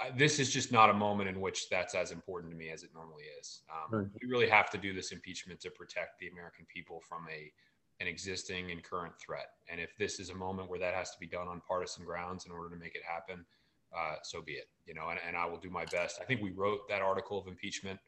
I, 0.00 0.10
this 0.16 0.38
is 0.38 0.52
just 0.52 0.72
not 0.72 0.90
a 0.90 0.94
moment 0.94 1.28
in 1.28 1.40
which 1.40 1.68
that's 1.68 1.94
as 1.94 2.10
important 2.10 2.52
to 2.52 2.58
me 2.58 2.70
as 2.70 2.82
it 2.82 2.90
normally 2.94 3.24
is. 3.40 3.62
Um, 3.70 3.98
right. 4.00 4.08
We 4.20 4.28
really 4.28 4.48
have 4.48 4.70
to 4.70 4.78
do 4.78 4.92
this 4.92 5.12
impeachment 5.12 5.60
to 5.60 5.70
protect 5.70 6.18
the 6.18 6.28
American 6.28 6.66
people 6.72 7.00
from 7.00 7.26
a 7.30 7.52
an 8.00 8.08
existing 8.08 8.72
and 8.72 8.82
current 8.82 9.12
threat. 9.20 9.50
And 9.68 9.80
if 9.80 9.96
this 9.96 10.18
is 10.18 10.30
a 10.30 10.34
moment 10.34 10.68
where 10.68 10.80
that 10.80 10.94
has 10.94 11.12
to 11.12 11.20
be 11.20 11.28
done 11.28 11.46
on 11.46 11.62
partisan 11.66 12.04
grounds 12.04 12.44
in 12.44 12.50
order 12.50 12.68
to 12.70 12.76
make 12.76 12.96
it 12.96 13.02
happen, 13.08 13.44
uh, 13.96 14.16
so 14.22 14.42
be 14.42 14.52
it. 14.52 14.68
You 14.86 14.94
know, 14.94 15.08
and, 15.10 15.20
and 15.26 15.36
I 15.36 15.46
will 15.46 15.58
do 15.58 15.70
my 15.70 15.84
best. 15.86 16.18
I 16.20 16.24
think 16.24 16.42
we 16.42 16.50
wrote 16.50 16.88
that 16.88 17.02
article 17.02 17.38
of 17.38 17.46
impeachment 17.46 17.98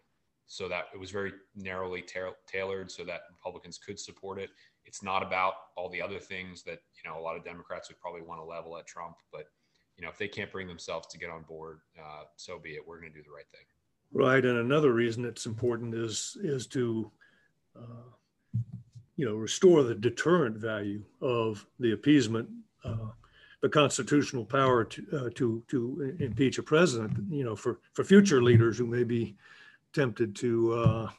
so 0.46 0.68
that 0.68 0.84
it 0.94 1.00
was 1.00 1.10
very 1.10 1.32
narrowly 1.56 2.02
ta- 2.02 2.34
tailored 2.46 2.90
so 2.90 3.04
that 3.04 3.22
Republicans 3.30 3.78
could 3.78 3.98
support 3.98 4.38
it. 4.38 4.50
It's 4.84 5.02
not 5.02 5.22
about 5.22 5.54
all 5.76 5.88
the 5.88 6.00
other 6.00 6.18
things 6.18 6.62
that 6.64 6.78
you 7.02 7.10
know 7.10 7.18
a 7.18 7.22
lot 7.22 7.36
of 7.36 7.44
Democrats 7.44 7.88
would 7.88 7.98
probably 7.98 8.22
want 8.22 8.40
to 8.40 8.44
level 8.44 8.78
at 8.78 8.86
Trump, 8.86 9.16
but 9.32 9.46
you 9.96 10.04
know 10.04 10.10
if 10.10 10.18
they 10.18 10.28
can't 10.28 10.50
bring 10.52 10.68
themselves 10.68 11.06
to 11.08 11.18
get 11.18 11.30
on 11.30 11.42
board, 11.42 11.80
uh, 11.98 12.24
so 12.36 12.58
be 12.58 12.70
it. 12.70 12.82
We're 12.86 13.00
going 13.00 13.12
to 13.12 13.18
do 13.18 13.24
the 13.24 13.34
right 13.34 13.48
thing. 13.50 13.66
Right, 14.12 14.44
and 14.44 14.58
another 14.58 14.92
reason 14.92 15.24
it's 15.24 15.46
important 15.46 15.94
is 15.94 16.36
is 16.40 16.66
to 16.68 17.10
uh, 17.76 18.60
you 19.16 19.26
know 19.26 19.34
restore 19.34 19.82
the 19.82 19.94
deterrent 19.94 20.56
value 20.56 21.02
of 21.20 21.66
the 21.80 21.92
appeasement. 21.92 22.48
Uh, 22.84 23.10
the 23.66 23.70
constitutional 23.70 24.44
power 24.44 24.84
to, 24.84 25.06
uh, 25.12 25.30
to 25.34 25.60
to 25.66 26.16
impeach 26.20 26.58
a 26.58 26.62
president, 26.62 27.12
you 27.28 27.44
know, 27.44 27.56
for 27.56 27.80
for 27.94 28.04
future 28.04 28.40
leaders 28.40 28.78
who 28.78 28.86
may 28.86 29.02
be 29.02 29.34
tempted 29.92 30.36
to 30.36 30.72
uh, 30.72 31.10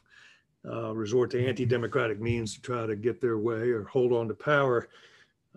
uh, 0.66 0.94
resort 0.94 1.30
to 1.30 1.46
anti-democratic 1.46 2.18
means 2.20 2.54
to 2.54 2.62
try 2.62 2.86
to 2.86 2.96
get 2.96 3.20
their 3.20 3.36
way 3.36 3.68
or 3.68 3.84
hold 3.84 4.14
on 4.14 4.28
to 4.28 4.34
power. 4.34 4.88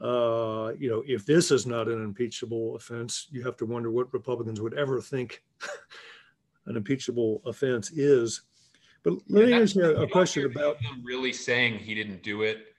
Uh, 0.01 0.73
you 0.77 0.89
know, 0.89 1.01
if 1.07 1.25
this 1.25 1.49
is 1.49 1.65
not 1.65 1.87
an 1.87 2.03
impeachable 2.03 2.75
offense, 2.75 3.27
you 3.31 3.41
have 3.41 3.55
to 3.55 3.65
wonder 3.65 3.89
what 3.89 4.11
Republicans 4.13 4.59
would 4.59 4.73
ever 4.73 4.99
think 4.99 5.43
an 6.65 6.75
impeachable 6.75 7.41
offense 7.45 7.89
is. 7.91 8.41
But 9.03 9.13
let 9.29 9.47
yeah, 9.47 9.57
me 9.57 9.63
ask 9.63 9.75
you 9.75 9.95
a 9.95 10.09
question 10.09 10.45
about 10.45 10.81
them 10.81 11.01
really 11.05 11.31
saying 11.31 11.79
he 11.79 11.95
didn't 11.95 12.21
do 12.21 12.41
it 12.41 12.70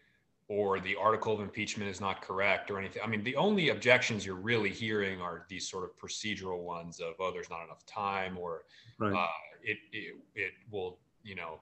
or 0.52 0.80
the 0.80 0.94
article 0.96 1.32
of 1.32 1.40
impeachment 1.40 1.88
is 1.88 1.98
not 1.98 2.20
correct 2.20 2.70
or 2.70 2.78
anything. 2.78 3.00
I 3.02 3.06
mean, 3.06 3.24
the 3.24 3.36
only 3.36 3.70
objections 3.70 4.26
you're 4.26 4.34
really 4.34 4.68
hearing 4.68 5.18
are 5.18 5.46
these 5.48 5.66
sort 5.66 5.82
of 5.82 5.96
procedural 5.96 6.62
ones 6.62 7.00
of, 7.00 7.14
oh, 7.20 7.30
there's 7.32 7.48
not 7.48 7.64
enough 7.64 7.86
time 7.86 8.36
or 8.36 8.64
right. 8.98 9.14
uh, 9.14 9.26
it, 9.62 9.78
it, 9.92 10.14
it 10.34 10.52
will, 10.70 10.98
you 11.24 11.36
know, 11.36 11.58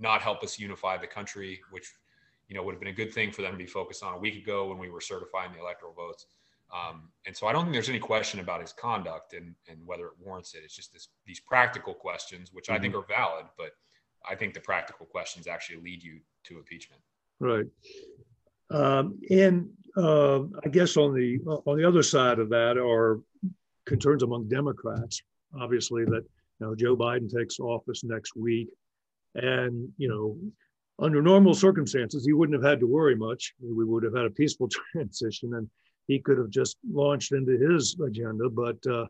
not 0.00 0.20
help 0.20 0.42
us 0.42 0.58
unify 0.58 0.96
the 0.96 1.06
country, 1.06 1.60
which, 1.70 1.92
you 2.48 2.56
know, 2.56 2.62
would 2.64 2.72
have 2.72 2.80
been 2.80 2.88
a 2.88 3.00
good 3.02 3.14
thing 3.14 3.30
for 3.30 3.42
them 3.42 3.52
to 3.52 3.58
be 3.58 3.66
focused 3.66 4.02
on 4.02 4.14
a 4.14 4.18
week 4.18 4.34
ago 4.42 4.66
when 4.66 4.78
we 4.78 4.90
were 4.90 5.00
certifying 5.00 5.52
the 5.52 5.60
electoral 5.60 5.92
votes. 5.92 6.26
Um, 6.74 7.10
and 7.26 7.36
so 7.36 7.46
I 7.46 7.52
don't 7.52 7.62
think 7.62 7.74
there's 7.74 7.88
any 7.88 8.00
question 8.00 8.40
about 8.40 8.60
his 8.60 8.72
conduct 8.72 9.34
and, 9.34 9.54
and 9.68 9.78
whether 9.86 10.06
it 10.06 10.14
warrants 10.20 10.54
it. 10.54 10.62
It's 10.64 10.74
just 10.74 10.92
this, 10.92 11.06
these 11.24 11.38
practical 11.38 11.94
questions, 11.94 12.52
which 12.52 12.64
mm-hmm. 12.64 12.74
I 12.74 12.80
think 12.80 12.94
mm-hmm. 12.94 13.12
are 13.12 13.16
valid, 13.16 13.44
but 13.56 13.70
I 14.28 14.34
think 14.34 14.54
the 14.54 14.60
practical 14.60 15.06
questions 15.06 15.46
actually 15.46 15.80
lead 15.82 16.02
you 16.02 16.18
to 16.46 16.58
impeachment. 16.58 17.00
Right. 17.40 17.66
Um, 18.70 19.20
and 19.30 19.68
uh, 19.96 20.40
I 20.64 20.68
guess 20.70 20.96
on 20.96 21.14
the 21.14 21.38
on 21.66 21.76
the 21.76 21.86
other 21.86 22.02
side 22.02 22.38
of 22.38 22.48
that 22.50 22.76
are 22.78 23.20
concerns 23.86 24.22
among 24.22 24.48
Democrats. 24.48 25.22
Obviously, 25.58 26.04
that 26.04 26.24
you 26.60 26.66
know 26.66 26.74
Joe 26.74 26.96
Biden 26.96 27.30
takes 27.32 27.60
office 27.60 28.02
next 28.02 28.36
week, 28.36 28.68
and 29.34 29.88
you 29.98 30.08
know 30.08 30.36
under 30.98 31.20
normal 31.20 31.54
circumstances 31.54 32.24
he 32.24 32.32
wouldn't 32.32 32.60
have 32.60 32.68
had 32.68 32.80
to 32.80 32.86
worry 32.86 33.16
much. 33.16 33.54
We 33.60 33.84
would 33.84 34.02
have 34.02 34.14
had 34.14 34.26
a 34.26 34.30
peaceful 34.30 34.68
transition, 34.92 35.54
and 35.54 35.68
he 36.06 36.18
could 36.18 36.38
have 36.38 36.50
just 36.50 36.76
launched 36.90 37.32
into 37.32 37.56
his 37.58 37.96
agenda. 38.04 38.48
But 38.48 38.84
uh, 38.86 39.06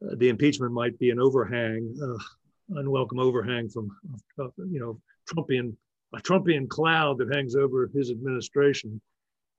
the 0.00 0.28
impeachment 0.28 0.72
might 0.72 0.98
be 0.98 1.10
an 1.10 1.20
overhang, 1.20 1.96
uh, 2.02 2.78
unwelcome 2.78 3.18
overhang 3.18 3.68
from 3.68 3.90
you 4.38 4.80
know 4.80 5.00
Trumpian 5.28 5.76
a 6.14 6.18
Trumpian 6.18 6.68
cloud 6.68 7.18
that 7.18 7.34
hangs 7.34 7.56
over 7.56 7.90
his 7.94 8.10
administration 8.10 9.00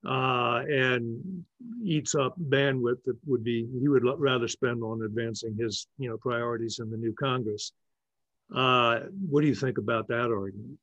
uh, 0.07 0.63
and 0.67 1.45
eats 1.83 2.13
up 2.15 2.35
bandwidth 2.49 3.03
that 3.05 3.17
would 3.25 3.43
be 3.43 3.67
he 3.79 3.87
would 3.87 4.03
rather 4.19 4.47
spend 4.47 4.83
on 4.83 5.01
advancing 5.03 5.55
his 5.57 5.87
you 5.97 6.09
know 6.09 6.17
priorities 6.17 6.79
in 6.79 6.89
the 6.89 6.97
new 6.97 7.13
Congress. 7.13 7.71
Uh, 8.53 9.01
what 9.29 9.41
do 9.41 9.47
you 9.47 9.55
think 9.55 9.77
about 9.77 10.07
that 10.07 10.29
argument? 10.31 10.77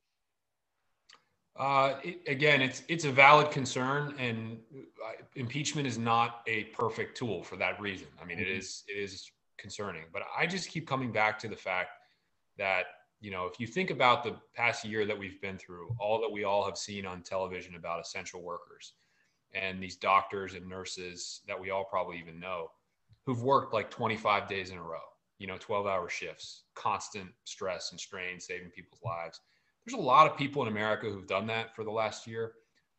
Uh, 1.57 1.97
it, 2.03 2.21
again, 2.27 2.62
it's 2.62 2.83
it's 2.89 3.05
a 3.05 3.11
valid 3.12 3.50
concern, 3.50 4.15
and 4.19 4.59
uh, 4.75 5.23
impeachment 5.37 5.87
is 5.87 5.99
not 5.99 6.41
a 6.47 6.65
perfect 6.65 7.17
tool 7.17 7.43
for 7.43 7.57
that 7.57 7.79
reason. 7.81 8.07
I 8.21 8.25
mean, 8.25 8.39
mm-hmm. 8.39 8.50
it 8.50 8.57
is 8.57 8.85
it 8.89 8.99
is 8.99 9.31
concerning, 9.59 10.05
but 10.12 10.23
I 10.37 10.47
just 10.47 10.71
keep 10.71 10.89
coming 10.89 11.12
back 11.12 11.39
to 11.41 11.49
the 11.49 11.57
fact 11.57 11.91
that 12.57 12.85
you 13.21 13.31
know, 13.31 13.47
if 13.47 13.61
you 13.61 13.67
think 13.67 13.91
about 13.91 14.25
the 14.25 14.37
past 14.55 14.85
year 14.85 15.05
that 15.05 15.19
we've 15.19 15.41
been 15.41 15.59
through, 15.59 15.95
all 16.00 16.21
that 16.21 16.33
we 16.33 16.45
all 16.45 16.65
have 16.65 16.79
seen 16.79 17.05
on 17.05 17.23
television 17.23 17.75
about 17.75 18.00
essential 18.00 18.43
workers 18.43 18.95
and 19.53 19.83
these 19.83 19.97
doctors 19.97 20.55
and 20.55 20.67
nurses 20.67 21.41
that 21.47 21.61
we 21.61 21.71
all 21.71 21.85
probably 21.85 22.19
even 22.19 22.41
know 22.41 22.71
who've 23.27 23.43
worked 23.43 23.75
like 23.75 23.91
25 23.91 24.49
days 24.49 24.71
in 24.71 24.79
a 24.79 24.83
row, 24.83 24.99
you 25.39 25.47
know, 25.47 25.57
12 25.59 25.87
hour 25.87 26.09
shifts, 26.09 26.62
constant 26.75 27.29
stress 27.45 27.91
and 27.91 28.00
strain, 28.00 28.41
saving 28.41 28.71
people's 28.71 29.00
lives. 29.05 29.41
There's 29.85 29.99
a 29.99 30.03
lot 30.03 30.31
of 30.31 30.37
people 30.37 30.62
in 30.62 30.69
America 30.69 31.11
who've 31.11 31.27
done 31.27 31.47
that 31.49 31.75
for 31.75 31.85
the 31.85 31.91
last 31.91 32.27
year. 32.27 32.53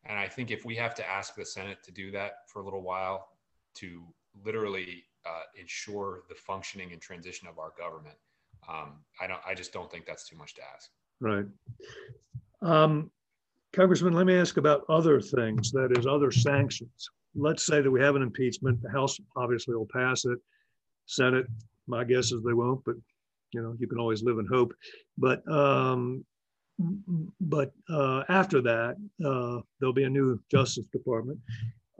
And 0.04 0.18
I 0.18 0.28
think 0.28 0.50
if 0.50 0.64
we 0.64 0.76
have 0.76 0.94
to 0.96 1.08
ask 1.08 1.34
the 1.34 1.44
Senate 1.44 1.78
to 1.84 1.92
do 1.92 2.10
that 2.12 2.48
for 2.48 2.60
a 2.60 2.64
little 2.64 2.82
while 2.82 3.28
to 3.74 4.02
literally 4.44 5.04
uh, 5.24 5.42
ensure 5.58 6.22
the 6.28 6.34
functioning 6.34 6.92
and 6.92 7.00
transition 7.00 7.48
of 7.48 7.58
our 7.58 7.72
government, 7.78 8.16
um, 8.68 9.00
I 9.20 9.26
don't. 9.26 9.40
I 9.46 9.54
just 9.54 9.72
don't 9.72 9.90
think 9.90 10.06
that's 10.06 10.28
too 10.28 10.36
much 10.36 10.54
to 10.54 10.62
ask. 10.74 10.90
Right. 11.20 11.46
Um, 12.62 13.10
Congressman, 13.72 14.12
let 14.12 14.26
me 14.26 14.36
ask 14.36 14.56
about 14.56 14.84
other 14.88 15.20
things. 15.20 15.72
That 15.72 15.96
is, 15.96 16.06
other 16.06 16.30
sanctions. 16.30 17.10
Let's 17.34 17.64
say 17.66 17.80
that 17.80 17.90
we 17.90 18.00
have 18.00 18.16
an 18.16 18.22
impeachment. 18.22 18.82
The 18.82 18.90
House 18.90 19.18
obviously 19.36 19.74
will 19.74 19.88
pass 19.92 20.24
it. 20.24 20.38
Senate, 21.06 21.46
my 21.86 22.04
guess 22.04 22.32
is 22.32 22.42
they 22.42 22.52
won't, 22.52 22.82
but 22.84 22.96
you 23.52 23.62
know, 23.62 23.74
you 23.78 23.86
can 23.86 23.98
always 23.98 24.22
live 24.22 24.38
in 24.38 24.46
hope. 24.46 24.72
But 25.18 25.46
um, 25.50 26.24
but 27.40 27.72
uh, 27.90 28.22
after 28.28 28.60
that, 28.62 28.96
uh, 29.24 29.60
there'll 29.78 29.92
be 29.92 30.04
a 30.04 30.10
new 30.10 30.40
Justice 30.50 30.86
Department. 30.92 31.38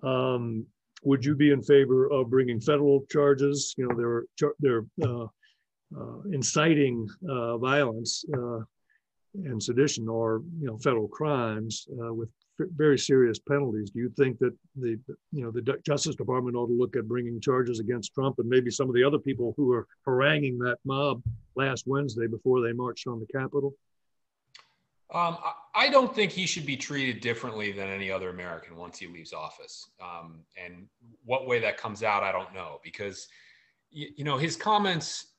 Um, 0.03 0.67
would 1.05 1.25
you 1.25 1.35
be 1.35 1.51
in 1.51 1.63
favor 1.63 2.11
of 2.11 2.31
bringing 2.31 2.61
federal 2.61 3.05
charges? 3.11 3.75
You 3.77 3.89
know, 3.89 3.97
there 3.97 4.09
are 4.09 4.55
there 4.61 4.77
are 4.77 4.87
uh, 5.03 5.25
uh, 5.25 5.27
inciting 6.31 7.09
uh, 7.29 7.59
violence 7.59 8.25
uh, 8.35 8.61
and 9.35 9.63
sedition 9.63 10.09
or 10.09 10.43
you 10.61 10.67
know 10.67 10.79
federal 10.79 11.09
crimes 11.09 11.87
with 11.89 12.29
very 12.59 12.99
serious 12.99 13.39
penalties. 13.39 13.91
Do 13.91 13.99
you 13.99 14.11
think 14.17 14.39
that 14.39 14.55
the 14.77 14.99
you 15.33 15.43
know 15.43 15.51
the 15.51 15.63
Justice 15.85 16.15
Department 16.15 16.57
ought 16.57 16.67
to 16.67 16.73
look 16.73 16.97
at 16.97 17.09
bringing 17.09 17.41
charges 17.41 17.81
against 17.81 18.15
Trump 18.15 18.39
and 18.39 18.49
maybe 18.49 18.71
some 18.71 18.89
of 18.89 18.95
the 18.95 19.05
other 19.05 19.19
people 19.19 19.55
who 19.57 19.67
were 19.67 19.87
haranguing 20.07 20.59
that 20.59 20.79
mob 20.85 21.23
last 21.55 21.87
Wednesday 21.87 22.27
before 22.27 22.61
they 22.61 22.73
marched 22.73 23.07
on 23.07 23.21
the 23.21 23.27
Capitol? 23.27 23.75
Um, 25.13 25.37
I 25.75 25.91
don't 25.91 26.15
think 26.15 26.33
he 26.33 26.47
should 26.47 26.65
be 26.65 26.77
treated 26.77 27.21
differently 27.21 27.71
than 27.71 27.89
any 27.89 28.11
other 28.11 28.31
American 28.31 28.77
once 28.77 28.99
he 28.99 29.07
leaves 29.07 29.35
office. 29.35 29.91
Um, 30.01 30.41
and 30.63 30.87
what 31.25 31.47
way 31.47 31.59
that 31.59 31.77
comes 31.77 32.03
out, 32.03 32.23
I 32.23 32.33
don't 32.33 32.55
know, 32.55 32.81
because 32.83 33.29
you, 33.91 34.09
you 34.17 34.25
know 34.25 34.39
his 34.39 34.57
comments 34.57 35.32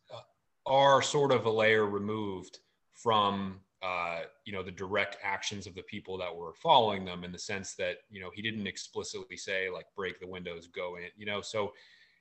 are 0.66 1.02
sort 1.02 1.32
of 1.32 1.46
a 1.46 1.52
layer 1.52 1.86
removed 1.86 2.60
from 2.94 3.60
uh, 3.82 4.22
you 4.46 4.54
know 4.54 4.64
the 4.64 4.72
direct 4.72 5.18
actions 5.24 5.68
of 5.68 5.76
the 5.76 5.82
people 5.84 6.18
that 6.18 6.34
were 6.34 6.54
following 6.54 7.04
them 7.04 7.24
in 7.24 7.32
the 7.32 7.40
sense 7.40 7.76
that 7.76 7.98
you 8.10 8.22
know 8.22 8.30
he 8.34 8.42
didn't 8.42 8.66
explicitly 8.66 9.36
say 9.36 9.70
like 9.70 9.86
break 9.96 10.20
the 10.20 10.28
windows 10.28 10.68
go 10.68 10.96
in 10.96 11.04
you 11.18 11.26
know? 11.26 11.42
So 11.42 11.74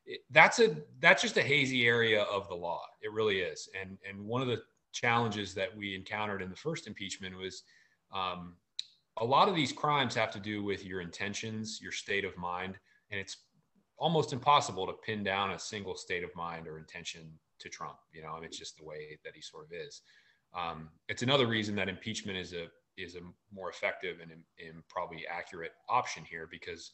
it, 0.05 0.21
that's 0.31 0.59
a 0.59 0.77
that's 0.99 1.23
just 1.23 1.37
a 1.37 1.43
hazy 1.43 1.87
area 1.87 2.23
of 2.23 2.49
the 2.49 2.55
law. 2.55 2.83
It 3.01 3.13
really 3.13 3.41
is. 3.41 3.69
And 3.81 3.97
and 4.09 4.27
one 4.27 4.43
of 4.43 4.49
the 4.49 4.63
challenges 4.93 5.55
that 5.55 5.75
we 5.77 5.95
encountered 5.95 6.43
in 6.43 6.51
the 6.51 6.57
first 6.57 6.87
impeachment 6.87 7.37
was 7.37 7.63
um, 8.13 8.57
a 9.19 9.25
lot 9.25 9.49
of 9.49 9.55
these 9.55 9.73
crimes 9.73 10.15
have 10.15 10.31
to 10.33 10.41
do 10.41 10.63
with 10.63 10.85
your 10.85 11.01
intentions 11.01 11.81
your 11.83 11.93
state 11.93 12.25
of 12.25 12.37
mind 12.37 12.79
and 13.11 13.21
it's 13.21 13.39
almost 13.99 14.33
impossible 14.33 14.87
to 14.87 14.93
pin 14.93 15.23
down 15.23 15.53
a 15.53 15.59
single 15.59 15.95
state 15.95 16.25
of 16.25 16.35
mind 16.35 16.67
or 16.67 16.79
intention 16.79 17.31
to 17.63 17.69
Trump. 17.69 17.97
You 18.13 18.23
know, 18.23 18.33
I 18.33 18.35
mean, 18.37 18.45
it's 18.45 18.59
just 18.59 18.77
the 18.77 18.85
way 18.85 19.19
that 19.25 19.35
he 19.35 19.41
sort 19.41 19.67
of 19.67 19.73
is. 19.73 20.03
Um, 20.55 20.91
it's 21.09 21.23
another 21.23 21.47
reason 21.47 21.75
that 21.77 21.89
impeachment 21.89 22.39
is 22.39 22.53
a 22.53 22.67
is 22.99 23.17
a 23.17 23.21
more 23.51 23.71
effective 23.71 24.19
and, 24.21 24.31
and 24.31 24.87
probably 24.89 25.27
accurate 25.27 25.73
option 25.89 26.25
here 26.25 26.47
because 26.51 26.93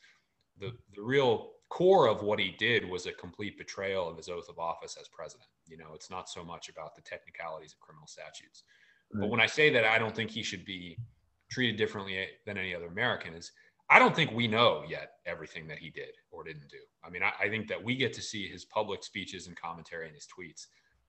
the 0.60 0.72
the 0.94 1.02
real 1.02 1.50
core 1.68 2.08
of 2.08 2.22
what 2.22 2.38
he 2.38 2.54
did 2.58 2.88
was 2.88 3.06
a 3.06 3.12
complete 3.12 3.58
betrayal 3.58 4.08
of 4.08 4.16
his 4.16 4.28
oath 4.28 4.48
of 4.48 4.58
office 4.58 4.96
as 5.00 5.08
president. 5.08 5.48
You 5.66 5.76
know, 5.76 5.90
it's 5.94 6.10
not 6.10 6.28
so 6.28 6.44
much 6.44 6.68
about 6.68 6.94
the 6.94 7.02
technicalities 7.02 7.72
of 7.72 7.80
criminal 7.80 8.06
statutes. 8.06 8.62
Right. 9.12 9.22
But 9.22 9.30
when 9.30 9.40
I 9.40 9.46
say 9.46 9.70
that 9.70 9.84
I 9.84 9.98
don't 9.98 10.14
think 10.14 10.30
he 10.30 10.42
should 10.42 10.64
be 10.64 10.98
treated 11.50 11.76
differently 11.76 12.26
than 12.46 12.58
any 12.58 12.74
other 12.74 12.86
American 12.86 13.34
is 13.34 13.52
I 13.90 13.98
don't 13.98 14.14
think 14.14 14.32
we 14.32 14.46
know 14.46 14.84
yet 14.86 15.12
everything 15.26 15.66
that 15.68 15.78
he 15.78 15.90
did 15.90 16.10
or 16.30 16.44
didn't 16.44 16.68
do. 16.68 16.78
I 17.02 17.10
mean, 17.10 17.22
I, 17.22 17.32
I, 17.40 17.48
think 17.48 17.68
that 17.68 17.82
we 17.82 17.96
get 17.96 18.12
to 18.14 18.22
see 18.22 18.46
his 18.46 18.64
public 18.64 19.02
speeches 19.02 19.46
and 19.46 19.56
commentary 19.56 20.06
and 20.06 20.14
his 20.14 20.26
tweets, 20.26 20.66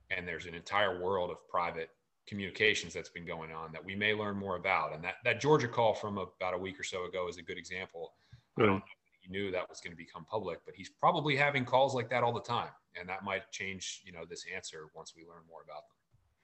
and 0.10 0.28
there's 0.28 0.46
an 0.46 0.56
entire 0.56 1.02
world 1.02 1.30
of 1.30 1.38
private 1.50 1.90
communications 2.26 2.94
that's 2.94 3.10
been 3.10 3.26
going 3.26 3.52
on 3.52 3.72
that 3.74 3.84
we 3.84 3.96
may 3.96 4.14
learn 4.14 4.38
more 4.38 4.56
about. 4.56 4.94
And 4.94 5.04
that 5.04 5.16
that 5.26 5.42
Georgia 5.42 5.68
call 5.68 5.94
from 5.94 6.18
about 6.18 6.54
a 6.54 6.58
week 6.58 6.80
or 6.80 6.84
so 6.84 7.06
ago 7.06 7.28
is 7.28 7.38
a 7.38 7.42
good 7.42 7.58
example. 7.58 8.14
I 8.58 8.62
don't 8.62 8.70
know 8.70 8.76
if 8.78 8.84
he 9.20 9.30
knew 9.30 9.52
that 9.52 9.70
was 9.70 9.82
going 9.82 9.92
to 9.92 9.98
become 9.98 10.24
public. 10.26 10.60
But 10.66 10.76
he's 10.76 10.90
probably 10.90 11.36
having 11.36 11.66
calls 11.66 11.94
like 11.94 12.10
that 12.12 12.24
all 12.24 12.34
the 12.34 12.42
time, 12.42 12.72
and 12.98 13.10
that 13.10 13.26
might 13.26 13.52
change, 13.52 14.02
you 14.06 14.14
know, 14.14 14.24
this 14.30 14.46
answer 14.56 14.88
once 14.96 15.14
we 15.16 15.24
learn 15.24 15.44
more 15.50 15.64
about 15.64 15.84
them 15.90 15.99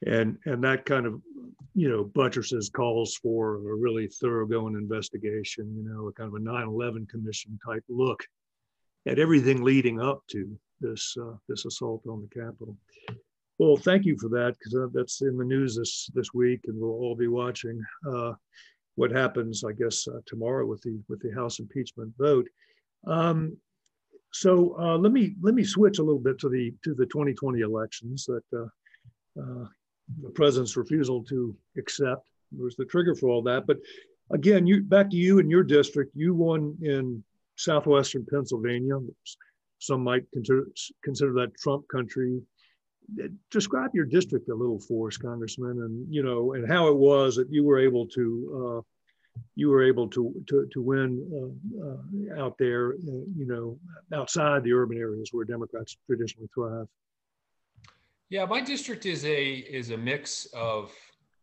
and 0.06 0.38
and 0.46 0.64
that 0.64 0.86
kind 0.86 1.06
of 1.06 1.22
you 1.74 1.90
know 1.90 2.04
buttresses 2.04 2.70
calls 2.70 3.16
for 3.16 3.56
a 3.56 3.76
really 3.76 4.08
thoroughgoing 4.08 4.76
investigation 4.76 5.74
you 5.76 5.84
know 5.84 6.08
a 6.08 6.14
kind 6.14 6.28
of 6.28 6.36
a 6.36 6.40
9-11 6.40 7.10
commission 7.10 7.60
type 7.66 7.84
look 7.90 8.24
at 9.08 9.20
everything 9.20 9.64
leading 9.64 10.00
up 10.00 10.22
to 10.28 10.58
this 10.82 11.16
uh, 11.22 11.36
this 11.48 11.66
assault 11.66 12.04
on 12.08 12.22
the 12.22 12.42
capitol. 12.42 12.78
Well 13.58 13.78
thank 13.78 14.06
you 14.06 14.18
for 14.18 14.30
that 14.30 14.56
because 14.58 14.76
uh, 14.76 14.88
that's 14.94 15.22
in 15.22 15.38
the 15.38 15.46
news 15.46 15.76
this 15.76 16.10
this 16.14 16.34
week 16.34 16.62
and 16.68 16.80
we'll 16.80 16.92
all 16.92 17.16
be 17.16 17.28
watching 17.28 17.82
uh, 18.10 18.34
what 18.96 19.12
happens 19.12 19.64
i 19.66 19.74
guess 19.74 20.08
uh, 20.08 20.20
tomorrow 20.26 20.66
with 20.66 20.82
the 20.82 21.00
with 21.10 21.22
the 21.22 21.34
house 21.34 21.60
impeachment 21.60 22.14
vote. 22.18 22.48
Um, 23.08 23.58
so 24.34 24.76
uh, 24.78 24.98
let 24.98 25.14
me 25.14 25.36
let 25.42 25.54
me 25.54 25.64
switch 25.64 26.00
a 26.00 26.04
little 26.04 26.20
bit 26.20 26.38
to 26.40 26.50
the 26.50 26.74
to 26.84 26.94
the 26.94 27.06
2020 27.06 27.62
elections 27.62 28.26
that 28.26 28.44
uh, 28.54 29.42
uh, 29.42 29.66
the 30.22 30.30
president's 30.30 30.78
refusal 30.78 31.24
to 31.24 31.56
accept 31.78 32.28
was 32.56 32.76
the 32.76 32.86
trigger 32.86 33.16
for 33.16 33.30
all 33.30 33.42
that. 33.44 33.66
But 33.68 33.78
again, 34.32 34.66
you 34.68 34.84
back 34.84 35.10
to 35.12 35.18
you 35.18 35.40
and 35.40 35.50
your 35.50 35.64
district. 35.64 36.12
You 36.16 36.34
won 36.34 36.78
in 36.82 37.24
southwestern 37.56 38.26
Pennsylvania. 38.30 39.00
Some 39.80 40.04
might 40.04 40.24
consider 40.32 40.68
consider 41.04 41.34
that 41.34 41.58
Trump 41.58 41.88
country. 41.88 42.42
Describe 43.52 43.92
your 43.94 44.06
district 44.06 44.50
a 44.50 44.56
little 44.56 44.80
for 44.80 45.10
us, 45.10 45.18
Congressman, 45.18 45.82
and 45.84 46.14
you 46.14 46.24
know, 46.24 46.54
and 46.54 46.68
how 46.68 46.88
it 46.88 46.98
was 46.98 47.36
that 47.36 47.52
you 47.52 47.64
were 47.64 47.80
able 47.80 48.08
to 48.08 48.76
uh, 48.78 48.82
you 49.56 49.70
were 49.70 49.84
able 49.84 50.08
to 50.10 50.34
to, 50.48 50.68
to 50.74 50.82
win 50.82 51.54
uh, 51.84 51.88
uh, 51.88 52.44
out 52.44 52.58
there, 52.58 52.94
uh, 52.94 53.26
you 53.36 53.46
know, 53.46 53.78
outside 54.14 54.64
the 54.64 54.74
urban 54.74 54.98
areas 54.98 55.30
where 55.32 55.46
Democrats 55.46 55.98
traditionally 56.08 56.50
thrive. 56.54 56.88
Yeah, 58.30 58.46
my 58.46 58.62
district 58.62 59.06
is 59.06 59.24
a 59.26 59.54
is 59.54 59.92
a 59.92 59.98
mix 59.98 60.46
of 60.54 60.92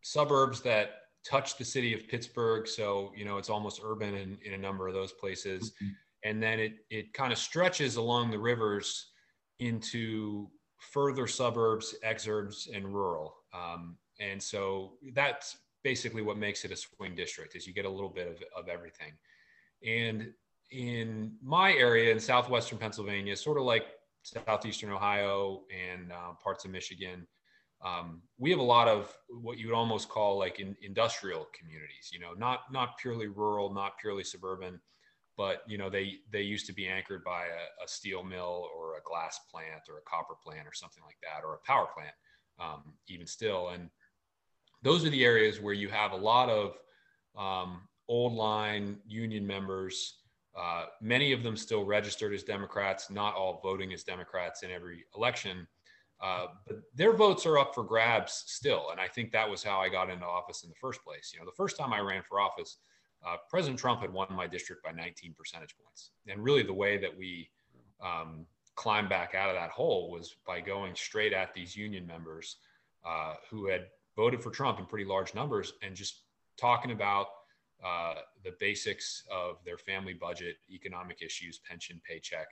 suburbs 0.02 0.60
that 0.62 0.90
touch 1.24 1.56
the 1.56 1.64
city 1.64 1.94
of 1.94 2.08
Pittsburgh. 2.08 2.66
So, 2.66 3.12
you 3.16 3.24
know, 3.24 3.38
it's 3.38 3.50
almost 3.50 3.80
urban 3.84 4.14
in, 4.14 4.36
in 4.44 4.54
a 4.54 4.58
number 4.58 4.88
of 4.88 4.94
those 4.94 5.12
places. 5.12 5.70
Mm-hmm. 5.70 5.92
And 6.24 6.42
then 6.42 6.58
it 6.58 6.72
it 6.90 7.12
kind 7.14 7.32
of 7.32 7.38
stretches 7.38 7.96
along 7.96 8.30
the 8.30 8.38
rivers 8.38 9.10
into 9.58 10.48
further 10.78 11.26
suburbs, 11.26 11.94
exurbs, 12.04 12.68
and 12.74 12.92
rural. 12.92 13.36
Um, 13.54 13.96
and 14.18 14.42
so 14.42 14.94
that's 15.14 15.56
basically 15.84 16.22
what 16.22 16.38
makes 16.38 16.64
it 16.64 16.72
a 16.72 16.76
swing 16.76 17.14
district 17.14 17.56
is 17.56 17.66
you 17.66 17.72
get 17.72 17.84
a 17.84 17.90
little 17.90 18.08
bit 18.08 18.28
of, 18.28 18.42
of 18.56 18.68
everything. 18.68 19.12
And 19.86 20.32
in 20.70 21.34
my 21.42 21.72
area 21.72 22.12
in 22.12 22.20
southwestern 22.20 22.78
Pennsylvania, 22.78 23.36
sort 23.36 23.58
of 23.58 23.64
like 23.64 23.84
southeastern 24.22 24.90
Ohio 24.90 25.62
and 25.70 26.12
uh, 26.12 26.32
parts 26.42 26.64
of 26.64 26.70
Michigan. 26.70 27.26
Um, 27.84 28.22
we 28.38 28.50
have 28.50 28.60
a 28.60 28.64
lot 28.64 28.86
of 28.86 29.12
what 29.28 29.58
you 29.58 29.66
would 29.66 29.74
almost 29.74 30.08
call 30.08 30.38
like 30.38 30.60
in, 30.60 30.76
industrial 30.82 31.48
communities. 31.58 32.10
You 32.12 32.20
know, 32.20 32.32
not 32.36 32.72
not 32.72 32.98
purely 32.98 33.26
rural, 33.26 33.74
not 33.74 33.98
purely 34.00 34.22
suburban, 34.22 34.80
but 35.36 35.62
you 35.66 35.78
know 35.78 35.90
they 35.90 36.18
they 36.30 36.42
used 36.42 36.66
to 36.66 36.72
be 36.72 36.86
anchored 36.86 37.24
by 37.24 37.42
a, 37.46 37.84
a 37.84 37.88
steel 37.88 38.22
mill 38.22 38.68
or 38.76 38.96
a 38.96 39.02
glass 39.04 39.40
plant 39.50 39.82
or 39.88 39.98
a 39.98 40.02
copper 40.02 40.34
plant 40.44 40.66
or 40.66 40.72
something 40.72 41.02
like 41.04 41.18
that, 41.22 41.44
or 41.44 41.54
a 41.54 41.66
power 41.66 41.88
plant, 41.92 42.14
um, 42.60 42.94
even 43.08 43.26
still. 43.26 43.70
And 43.70 43.90
those 44.82 45.04
are 45.04 45.10
the 45.10 45.24
areas 45.24 45.60
where 45.60 45.74
you 45.74 45.88
have 45.88 46.12
a 46.12 46.16
lot 46.16 46.48
of 46.48 46.76
um, 47.36 47.82
old 48.08 48.34
line 48.34 48.98
union 49.06 49.46
members 49.46 50.21
uh, 50.58 50.86
many 51.00 51.32
of 51.32 51.42
them 51.42 51.56
still 51.56 51.84
registered 51.84 52.34
as 52.34 52.42
Democrats, 52.42 53.10
not 53.10 53.34
all 53.34 53.60
voting 53.62 53.92
as 53.92 54.02
Democrats 54.02 54.62
in 54.62 54.70
every 54.70 55.04
election. 55.16 55.66
Uh, 56.22 56.46
but 56.66 56.76
their 56.94 57.12
votes 57.14 57.46
are 57.46 57.58
up 57.58 57.74
for 57.74 57.82
grabs 57.82 58.44
still. 58.46 58.88
And 58.92 59.00
I 59.00 59.08
think 59.08 59.32
that 59.32 59.48
was 59.48 59.62
how 59.62 59.80
I 59.80 59.88
got 59.88 60.08
into 60.08 60.24
office 60.24 60.62
in 60.62 60.68
the 60.68 60.76
first 60.76 61.02
place. 61.04 61.32
You 61.34 61.40
know, 61.40 61.46
the 61.46 61.56
first 61.56 61.76
time 61.76 61.92
I 61.92 62.00
ran 62.00 62.22
for 62.22 62.40
office, 62.40 62.78
uh, 63.26 63.36
President 63.50 63.78
Trump 63.78 64.00
had 64.02 64.12
won 64.12 64.28
my 64.30 64.46
district 64.46 64.84
by 64.84 64.92
19 64.92 65.34
percentage 65.36 65.74
points. 65.76 66.10
And 66.28 66.44
really, 66.44 66.62
the 66.62 66.72
way 66.72 66.96
that 66.98 67.16
we 67.16 67.50
um, 68.00 68.46
climbed 68.76 69.08
back 69.08 69.34
out 69.34 69.48
of 69.48 69.56
that 69.56 69.70
hole 69.70 70.10
was 70.10 70.36
by 70.46 70.60
going 70.60 70.94
straight 70.94 71.32
at 71.32 71.54
these 71.54 71.76
union 71.76 72.06
members 72.06 72.56
uh, 73.04 73.34
who 73.50 73.66
had 73.66 73.86
voted 74.16 74.42
for 74.42 74.50
Trump 74.50 74.78
in 74.78 74.86
pretty 74.86 75.04
large 75.04 75.34
numbers 75.34 75.72
and 75.82 75.96
just 75.96 76.22
talking 76.56 76.92
about 76.92 77.26
uh, 77.84 78.14
the 78.44 78.54
basics 78.60 79.24
of 79.30 79.56
their 79.64 79.78
family 79.78 80.12
budget, 80.14 80.56
economic 80.70 81.22
issues, 81.22 81.60
pension, 81.68 82.00
paycheck, 82.08 82.46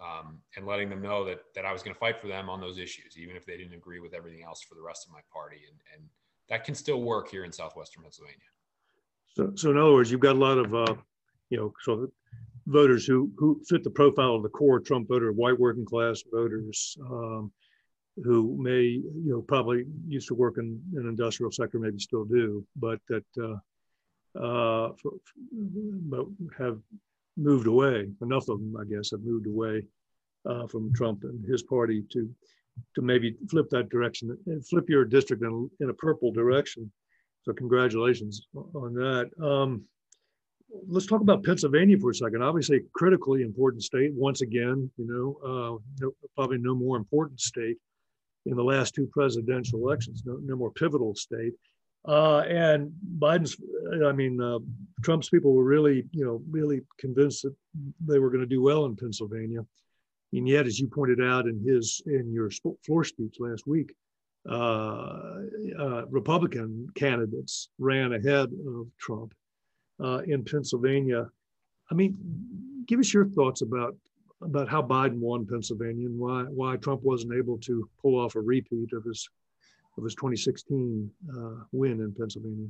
um, 0.00 0.38
and 0.56 0.66
letting 0.66 0.88
them 0.88 1.02
know 1.02 1.24
that 1.24 1.40
that 1.54 1.66
I 1.66 1.72
was 1.72 1.82
going 1.82 1.94
to 1.94 1.98
fight 1.98 2.18
for 2.18 2.28
them 2.28 2.48
on 2.48 2.60
those 2.60 2.78
issues, 2.78 3.18
even 3.18 3.36
if 3.36 3.44
they 3.44 3.56
didn't 3.56 3.74
agree 3.74 4.00
with 4.00 4.14
everything 4.14 4.42
else 4.42 4.62
for 4.62 4.74
the 4.74 4.82
rest 4.82 5.06
of 5.06 5.12
my 5.12 5.20
party. 5.32 5.58
And, 5.68 5.78
and 5.94 6.08
that 6.48 6.64
can 6.64 6.74
still 6.74 7.02
work 7.02 7.30
here 7.30 7.44
in 7.44 7.52
southwestern 7.52 8.02
Pennsylvania. 8.02 8.38
So, 9.36 9.52
so 9.54 9.70
in 9.70 9.76
other 9.76 9.92
words, 9.92 10.10
you've 10.10 10.20
got 10.20 10.36
a 10.36 10.38
lot 10.38 10.58
of, 10.58 10.74
uh, 10.74 10.94
you 11.50 11.58
know, 11.58 11.72
so 11.82 12.10
voters 12.66 13.04
who 13.04 13.30
who 13.36 13.60
fit 13.68 13.84
the 13.84 13.90
profile 13.90 14.34
of 14.36 14.42
the 14.42 14.48
core 14.48 14.80
Trump 14.80 15.08
voter, 15.08 15.32
white 15.32 15.58
working 15.58 15.84
class 15.84 16.22
voters. 16.32 16.96
Um, 17.00 17.52
who 18.24 18.56
may, 18.60 18.82
you 18.82 19.30
know, 19.30 19.40
probably 19.40 19.84
used 20.06 20.28
to 20.28 20.34
work 20.34 20.58
in 20.58 20.80
an 20.96 21.08
industrial 21.08 21.50
sector, 21.50 21.78
maybe 21.78 21.98
still 21.98 22.24
do, 22.24 22.66
but 22.76 23.00
that 23.08 23.24
uh, 23.42 23.56
uh, 24.36 24.90
for, 25.00 25.12
but 25.52 26.26
have 26.58 26.78
moved 27.36 27.66
away. 27.66 28.08
Enough 28.22 28.48
of 28.48 28.58
them, 28.58 28.76
I 28.80 28.84
guess, 28.84 29.10
have 29.10 29.22
moved 29.22 29.46
away 29.46 29.82
uh, 30.48 30.66
from 30.66 30.92
Trump 30.92 31.24
and 31.24 31.44
his 31.44 31.62
party 31.62 32.04
to 32.12 32.28
to 32.94 33.02
maybe 33.02 33.36
flip 33.50 33.68
that 33.70 33.90
direction 33.90 34.36
and 34.46 34.66
flip 34.66 34.88
your 34.88 35.04
district 35.04 35.42
in, 35.42 35.70
in 35.80 35.90
a 35.90 35.94
purple 35.94 36.32
direction. 36.32 36.90
So 37.42 37.52
congratulations 37.52 38.46
on 38.54 38.94
that. 38.94 39.30
Um, 39.42 39.84
let's 40.88 41.06
talk 41.06 41.20
about 41.20 41.44
Pennsylvania 41.44 41.98
for 41.98 42.10
a 42.10 42.14
second. 42.14 42.42
Obviously, 42.42 42.80
critically 42.94 43.42
important 43.42 43.82
state. 43.82 44.12
Once 44.14 44.40
again, 44.40 44.90
you 44.96 45.06
know, 45.06 45.38
uh, 45.44 45.78
no, 46.00 46.12
probably 46.36 46.58
no 46.58 46.74
more 46.74 46.96
important 46.96 47.40
state 47.40 47.76
in 48.46 48.56
the 48.56 48.64
last 48.64 48.94
two 48.94 49.06
presidential 49.06 49.80
elections. 49.80 50.22
No, 50.24 50.38
no 50.42 50.56
more 50.56 50.70
pivotal 50.70 51.14
state. 51.14 51.52
Uh, 52.06 52.38
and 52.40 52.92
Biden's, 53.18 53.56
I 54.04 54.12
mean, 54.12 54.40
uh, 54.40 54.58
Trump's 55.02 55.28
people 55.28 55.52
were 55.52 55.64
really, 55.64 56.04
you 56.12 56.24
know, 56.24 56.42
really 56.50 56.80
convinced 56.98 57.42
that 57.42 57.54
they 58.06 58.18
were 58.18 58.30
going 58.30 58.40
to 58.40 58.46
do 58.46 58.62
well 58.62 58.86
in 58.86 58.96
Pennsylvania. 58.96 59.64
And 60.32 60.48
yet, 60.48 60.66
as 60.66 60.78
you 60.78 60.86
pointed 60.86 61.20
out 61.20 61.46
in 61.46 61.60
his 61.66 62.02
in 62.06 62.32
your 62.32 62.50
floor 62.86 63.04
speech 63.04 63.36
last 63.38 63.66
week, 63.66 63.94
uh, 64.48 65.42
uh 65.78 66.06
Republican 66.08 66.88
candidates 66.94 67.68
ran 67.78 68.12
ahead 68.12 68.48
of 68.66 68.86
Trump 68.98 69.34
uh, 70.02 70.18
in 70.26 70.44
Pennsylvania. 70.44 71.28
I 71.90 71.94
mean, 71.94 72.16
give 72.86 73.00
us 73.00 73.12
your 73.12 73.26
thoughts 73.26 73.62
about 73.62 73.96
about 74.42 74.68
how 74.68 74.82
Biden 74.82 75.18
won 75.18 75.46
Pennsylvania 75.46 76.06
and 76.06 76.18
why 76.18 76.44
why 76.44 76.76
Trump 76.76 77.02
wasn't 77.02 77.34
able 77.34 77.58
to 77.58 77.88
pull 78.00 78.18
off 78.18 78.36
a 78.36 78.40
repeat 78.40 78.92
of 78.92 79.04
his 79.04 79.28
of 79.96 80.04
his 80.04 80.14
2016 80.14 81.10
uh, 81.30 81.64
win 81.72 81.92
in 81.92 82.14
Pennsylvania? 82.14 82.68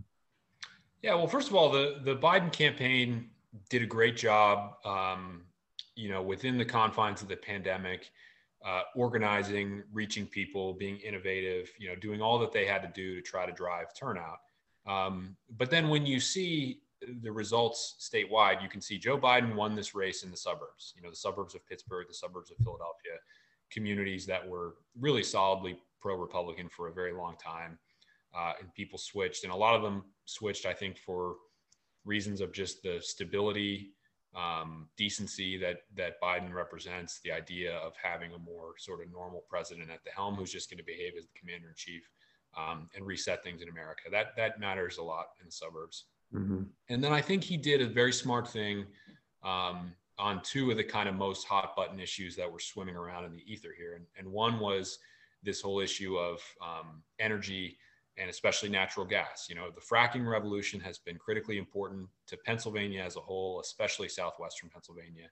Yeah, 1.03 1.15
well, 1.15 1.27
first 1.27 1.49
of 1.49 1.55
all, 1.55 1.71
the 1.71 2.01
the 2.05 2.17
Biden 2.17 2.53
campaign 2.53 3.31
did 3.69 3.83
a 3.83 3.87
great 3.87 4.17
job, 4.17 4.75
um, 4.85 5.43
you 5.97 6.09
know, 6.09 6.23
within 6.23 6.59
the 6.59 6.65
confines 6.65 7.23
of 7.23 7.29
the 7.29 7.37
pandemic, 7.37 8.11
uh, 8.65 8.83
organizing, 8.95 9.83
reaching 9.93 10.27
people, 10.27 10.75
being 10.75 10.99
innovative, 10.99 11.71
you 11.79 11.89
know, 11.89 11.97
doing 11.97 12.21
all 12.21 12.39
that 12.39 12.53
they 12.53 12.67
had 12.67 12.83
to 12.83 12.91
do 12.95 13.15
to 13.17 13.23
try 13.23 13.47
to 13.47 13.53
drive 13.53 13.95
turnout. 13.95 14.39
Um, 14.87 15.37
but 15.57 15.71
then 15.71 15.89
when 15.89 16.07
you 16.07 16.21
see 16.21 16.83
the 17.23 17.33
results 17.33 17.97
statewide, 17.99 18.63
you 18.63 18.69
can 18.69 18.81
see 18.81 18.99
Joe 18.99 19.19
Biden 19.19 19.55
won 19.55 19.75
this 19.75 19.95
race 19.95 20.23
in 20.23 20.31
the 20.31 20.37
suburbs, 20.37 20.93
you 20.97 21.03
know, 21.03 21.11
the 21.11 21.17
suburbs 21.17 21.55
of 21.55 21.67
Pittsburgh, 21.67 22.07
the 22.09 22.15
suburbs 22.15 22.51
of 22.51 22.59
Philadelphia, 22.59 23.13
communities 23.71 24.27
that 24.27 24.47
were 24.47 24.75
really 24.99 25.23
solidly 25.23 25.79
pro 26.01 26.17
Republican 26.17 26.69
for 26.69 26.89
a 26.89 26.93
very 26.93 27.13
long 27.13 27.37
time. 27.37 27.79
Uh, 28.37 28.53
and 28.61 28.73
people 28.75 28.99
switched, 28.99 29.43
and 29.43 29.53
a 29.53 29.57
lot 29.57 29.75
of 29.75 29.83
them 29.83 30.05
switched, 30.25 30.65
I 30.65 30.73
think, 30.73 30.99
for 30.99 31.35
reasons 32.05 32.41
of 32.41 32.53
just 32.53 32.83
the 32.83 32.99
stability, 33.01 33.91
um, 34.37 34.89
decency 34.97 35.57
that 35.59 35.79
that 35.97 36.21
Biden 36.23 36.53
represents. 36.53 37.21
The 37.25 37.33
idea 37.33 37.75
of 37.75 37.93
having 38.01 38.33
a 38.33 38.39
more 38.39 38.75
sort 38.79 39.03
of 39.03 39.13
normal 39.13 39.45
president 39.49 39.91
at 39.91 40.05
the 40.05 40.11
helm 40.11 40.37
who's 40.37 40.53
just 40.53 40.71
going 40.71 40.79
to 40.79 40.85
behave 40.85 41.15
as 41.19 41.25
the 41.25 41.39
commander 41.39 41.69
in 41.69 41.75
chief 41.77 42.09
um, 42.57 42.89
and 42.95 43.05
reset 43.05 43.43
things 43.43 43.63
in 43.63 43.69
America. 43.69 44.03
That 44.11 44.37
that 44.37 44.61
matters 44.61 44.99
a 44.99 45.03
lot 45.03 45.27
in 45.41 45.47
the 45.47 45.53
suburbs. 45.53 46.05
Mm-hmm. 46.35 46.63
And 46.89 47.03
then 47.03 47.13
I 47.13 47.21
think 47.21 47.43
he 47.43 47.57
did 47.57 47.81
a 47.81 47.89
very 47.89 48.13
smart 48.13 48.49
thing 48.49 48.87
um, 49.43 49.93
on 50.19 50.41
two 50.43 50.71
of 50.71 50.77
the 50.77 50.85
kind 50.85 51.09
of 51.09 51.15
most 51.15 51.47
hot 51.47 51.75
button 51.75 51.99
issues 51.99 52.37
that 52.37 52.51
were 52.51 52.61
swimming 52.61 52.97
around 52.97 53.25
in 53.25 53.33
the 53.33 53.53
ether 53.53 53.75
here. 53.77 53.95
And, 53.95 54.07
and 54.17 54.33
one 54.33 54.61
was 54.61 54.99
this 55.43 55.61
whole 55.61 55.81
issue 55.81 56.17
of 56.17 56.41
um, 56.63 57.03
energy 57.19 57.79
and 58.17 58.29
especially 58.29 58.69
natural 58.69 59.07
gas. 59.07 59.47
You 59.49 59.55
know, 59.55 59.71
the 59.75 59.81
fracking 59.81 60.27
revolution 60.27 60.81
has 60.81 60.99
been 60.99 61.17
critically 61.17 61.59
important 61.59 62.09
to 62.27 62.37
Pennsylvania 62.45 63.03
as 63.03 63.17
a 63.17 63.21
whole, 63.21 63.61
especially 63.61 64.09
southwestern 64.09 64.69
Pennsylvania. 64.69 65.29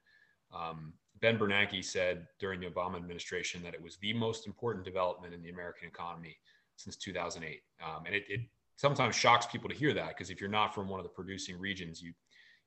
Um, 0.53 0.93
ben 1.21 1.37
Bernanke 1.37 1.83
said 1.83 2.25
during 2.39 2.59
the 2.59 2.67
Obama 2.67 2.95
administration 2.95 3.61
that 3.63 3.73
it 3.73 3.81
was 3.81 3.97
the 3.97 4.13
most 4.13 4.47
important 4.47 4.85
development 4.85 5.33
in 5.33 5.43
the 5.43 5.49
American 5.49 5.87
economy 5.87 6.37
since 6.77 6.95
2008. 6.95 7.61
Um, 7.83 8.05
and 8.05 8.15
it, 8.15 8.23
it, 8.27 8.41
sometimes 8.75 9.13
shocks 9.13 9.45
people 9.45 9.69
to 9.69 9.75
hear 9.75 9.93
that 9.93 10.09
because 10.09 10.29
if 10.29 10.39
you're 10.39 10.49
not 10.49 10.73
from 10.73 10.87
one 10.87 10.99
of 10.99 11.03
the 11.03 11.09
producing 11.09 11.59
regions, 11.59 12.01
you 12.01 12.13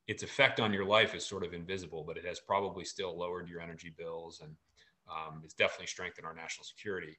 its 0.09 0.23
effect 0.23 0.59
on 0.61 0.73
your 0.73 0.85
life 0.85 1.15
is 1.15 1.25
sort 1.25 1.45
of 1.45 1.55
invisible, 1.55 2.05
but 2.05 2.17
it 2.17 2.25
has 2.25 2.41
probably 2.41 2.85
still 2.85 3.17
lowered 3.17 3.49
your 3.49 3.61
energy 3.61 3.93
bills 3.97 4.41
and 4.43 4.55
um, 5.11 5.43
it's 5.45 5.55
definitely 5.55 5.87
strengthened 5.87 6.27
our 6.27 6.35
national 6.35 6.65
security. 6.65 7.17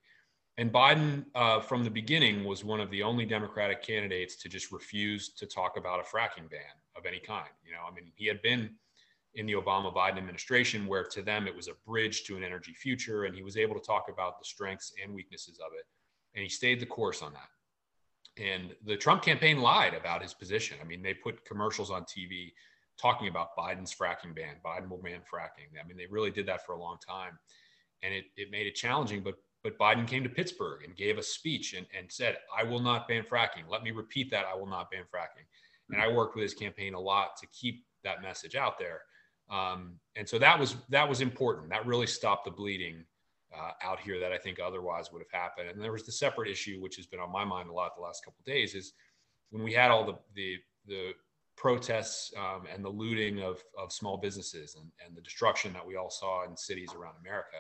And 0.58 0.72
Biden, 0.72 1.26
uh, 1.34 1.62
from 1.62 1.84
the 1.84 1.90
beginning, 1.90 2.44
was 2.44 2.64
one 2.64 2.80
of 2.80 2.92
the 2.92 3.02
only 3.02 3.26
Democratic 3.26 3.82
candidates 3.82 4.36
to 4.38 4.50
just 4.50 4.72
refuse 4.72 5.30
to 5.34 5.48
talk 5.48 5.78
about 5.78 6.00
a 6.00 6.04
fracking 6.04 6.50
ban 6.50 6.62
of 6.96 7.06
any 7.06 7.20
kind. 7.20 7.50
You 7.66 7.72
know, 7.72 7.80
I 7.90 7.94
mean, 7.94 8.12
he 8.16 8.28
had 8.28 8.42
been 8.44 8.70
in 9.36 9.48
the 9.48 9.54
Obama 9.54 9.94
Biden 9.94 10.18
administration, 10.18 10.86
where 10.86 11.04
to 11.06 11.24
them 11.24 11.48
it 11.48 11.56
was 11.56 11.68
a 11.68 11.74
bridge 11.88 12.24
to 12.26 12.38
an 12.38 12.44
energy 12.44 12.74
future, 12.74 13.24
and 13.24 13.36
he 13.36 13.42
was 13.42 13.58
able 13.58 13.74
to 13.74 13.82
talk 13.82 14.06
about 14.10 14.38
the 14.38 14.46
strengths 14.46 14.94
and 15.04 15.14
weaknesses 15.14 15.60
of 15.60 15.72
it. 15.78 15.86
And 16.36 16.44
he 16.44 16.50
stayed 16.50 16.80
the 16.80 16.86
course 16.86 17.24
on 17.24 17.34
that. 17.34 17.50
And 18.44 18.76
the 18.86 18.96
Trump 18.96 19.24
campaign 19.24 19.60
lied 19.60 19.94
about 19.94 20.22
his 20.22 20.34
position. 20.34 20.78
I 20.82 20.86
mean, 20.86 21.02
they 21.02 21.14
put 21.14 21.46
commercials 21.46 21.90
on 21.90 22.04
TV 22.04 22.52
talking 23.00 23.28
about 23.28 23.56
Biden's 23.58 23.94
fracking 23.94 24.36
ban. 24.36 24.56
Biden 24.64 24.90
will 24.90 25.02
ban 25.02 25.22
fracking. 25.22 25.80
I 25.84 25.88
mean, 25.88 25.98
they 25.98 26.08
really 26.10 26.32
did 26.32 26.46
that 26.48 26.66
for 26.66 26.74
a 26.74 26.80
long 26.80 26.98
time, 27.08 27.38
and 28.04 28.14
it, 28.14 28.26
it 28.36 28.52
made 28.52 28.68
it 28.68 28.76
challenging. 28.76 29.24
But 29.24 29.36
but 29.64 29.80
Biden 29.80 30.06
came 30.06 30.24
to 30.24 30.30
Pittsburgh 30.30 30.84
and 30.84 30.96
gave 30.96 31.18
a 31.18 31.24
speech 31.24 31.74
and, 31.74 31.88
and 31.98 32.12
said, 32.12 32.38
I 32.56 32.64
will 32.64 32.82
not 32.82 33.08
ban 33.08 33.24
fracking. 33.24 33.70
Let 33.70 33.82
me 33.82 33.92
repeat 33.92 34.30
that. 34.32 34.46
I 34.46 34.56
will 34.56 34.68
not 34.68 34.92
ban 34.92 35.04
fracking. 35.04 35.46
And 35.90 36.02
I 36.02 36.10
worked 36.10 36.36
with 36.36 36.44
his 36.44 36.54
campaign 36.54 36.94
a 36.94 37.00
lot 37.00 37.38
to 37.38 37.48
keep 37.48 37.86
that 38.04 38.22
message 38.22 38.56
out 38.56 38.78
there. 38.78 39.02
Um, 39.50 40.00
and 40.18 40.28
so 40.28 40.38
that 40.40 40.60
was 40.60 40.76
that 40.90 41.08
was 41.08 41.22
important. 41.22 41.70
That 41.70 41.86
really 41.86 42.08
stopped 42.08 42.46
the 42.46 42.52
bleeding 42.52 43.06
uh, 43.56 43.72
out 43.82 44.00
here 44.00 44.20
that 44.20 44.32
I 44.32 44.38
think 44.38 44.60
otherwise 44.60 45.12
would 45.12 45.22
have 45.22 45.42
happened. 45.42 45.70
And 45.70 45.82
there 45.82 45.92
was 45.92 46.06
the 46.06 46.12
separate 46.12 46.50
issue, 46.50 46.82
which 46.82 46.96
has 46.98 47.06
been 47.06 47.20
on 47.20 47.32
my 47.32 47.46
mind 47.46 47.70
a 47.70 47.74
lot 47.74 47.96
the 47.96 48.02
last 48.02 48.24
couple 48.24 48.40
of 48.40 48.46
days, 48.46 48.76
is 48.76 48.94
when 49.52 49.64
we 49.64 49.74
had 49.74 49.92
all 49.92 50.06
the 50.06 50.18
the, 50.36 50.58
the 50.88 51.12
protests 51.56 52.34
um, 52.38 52.64
and 52.74 52.84
the 52.84 52.90
looting 52.90 53.42
of, 53.42 53.64
of 53.78 53.92
small 53.92 54.18
businesses 54.18 54.76
and, 54.76 54.90
and 55.06 55.16
the 55.16 55.22
destruction 55.22 55.72
that 55.72 55.86
we 55.86 55.96
all 55.96 56.10
saw 56.10 56.44
in 56.46 56.58
cities 56.58 56.90
around 56.98 57.14
America 57.22 57.58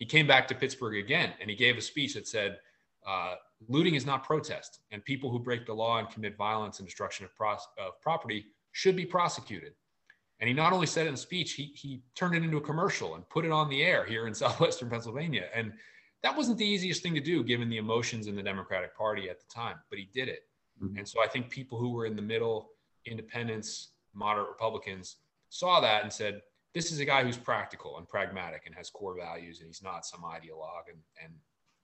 he 0.00 0.06
came 0.06 0.26
back 0.26 0.48
to 0.48 0.54
Pittsburgh 0.54 0.96
again 0.96 1.32
and 1.40 1.48
he 1.48 1.54
gave 1.54 1.76
a 1.76 1.80
speech 1.80 2.14
that 2.14 2.26
said, 2.26 2.58
uh, 3.06 3.34
looting 3.68 3.94
is 3.94 4.06
not 4.06 4.24
protest, 4.24 4.80
and 4.90 5.04
people 5.04 5.30
who 5.30 5.38
break 5.38 5.66
the 5.66 5.72
law 5.72 5.98
and 5.98 6.10
commit 6.10 6.36
violence 6.36 6.78
and 6.78 6.88
destruction 6.88 7.24
of, 7.24 7.34
pros- 7.36 7.68
of 7.78 8.00
property 8.00 8.46
should 8.72 8.96
be 8.96 9.04
prosecuted. 9.04 9.72
And 10.40 10.48
he 10.48 10.54
not 10.54 10.72
only 10.72 10.86
said 10.86 11.04
it 11.04 11.10
in 11.10 11.14
a 11.14 11.18
speech, 11.18 11.52
he, 11.52 11.72
he 11.74 12.02
turned 12.14 12.34
it 12.34 12.42
into 12.42 12.56
a 12.56 12.62
commercial 12.62 13.14
and 13.14 13.28
put 13.28 13.44
it 13.44 13.52
on 13.52 13.68
the 13.68 13.82
air 13.82 14.06
here 14.06 14.26
in 14.26 14.34
southwestern 14.42 14.88
Pennsylvania. 14.88 15.46
And 15.54 15.72
that 16.22 16.36
wasn't 16.36 16.58
the 16.58 16.66
easiest 16.66 17.02
thing 17.02 17.14
to 17.14 17.20
do 17.20 17.44
given 17.44 17.68
the 17.68 17.76
emotions 17.76 18.26
in 18.26 18.34
the 18.34 18.42
Democratic 18.42 18.96
Party 18.96 19.28
at 19.28 19.38
the 19.38 19.46
time, 19.52 19.76
but 19.90 19.98
he 19.98 20.08
did 20.14 20.28
it. 20.28 20.44
Mm-hmm. 20.82 20.98
And 20.98 21.08
so 21.08 21.22
I 21.22 21.26
think 21.26 21.50
people 21.50 21.78
who 21.78 21.90
were 21.90 22.06
in 22.06 22.16
the 22.16 22.22
middle, 22.22 22.70
independents, 23.04 23.90
moderate 24.14 24.48
Republicans, 24.48 25.16
saw 25.50 25.80
that 25.80 26.02
and 26.02 26.12
said, 26.12 26.40
this 26.74 26.92
is 26.92 27.00
a 27.00 27.04
guy 27.04 27.24
who's 27.24 27.36
practical 27.36 27.98
and 27.98 28.08
pragmatic 28.08 28.62
and 28.66 28.74
has 28.74 28.90
core 28.90 29.16
values 29.16 29.60
and 29.60 29.66
he's 29.66 29.82
not 29.82 30.06
some 30.06 30.20
ideologue 30.22 30.88
and 30.88 30.98
and 31.22 31.32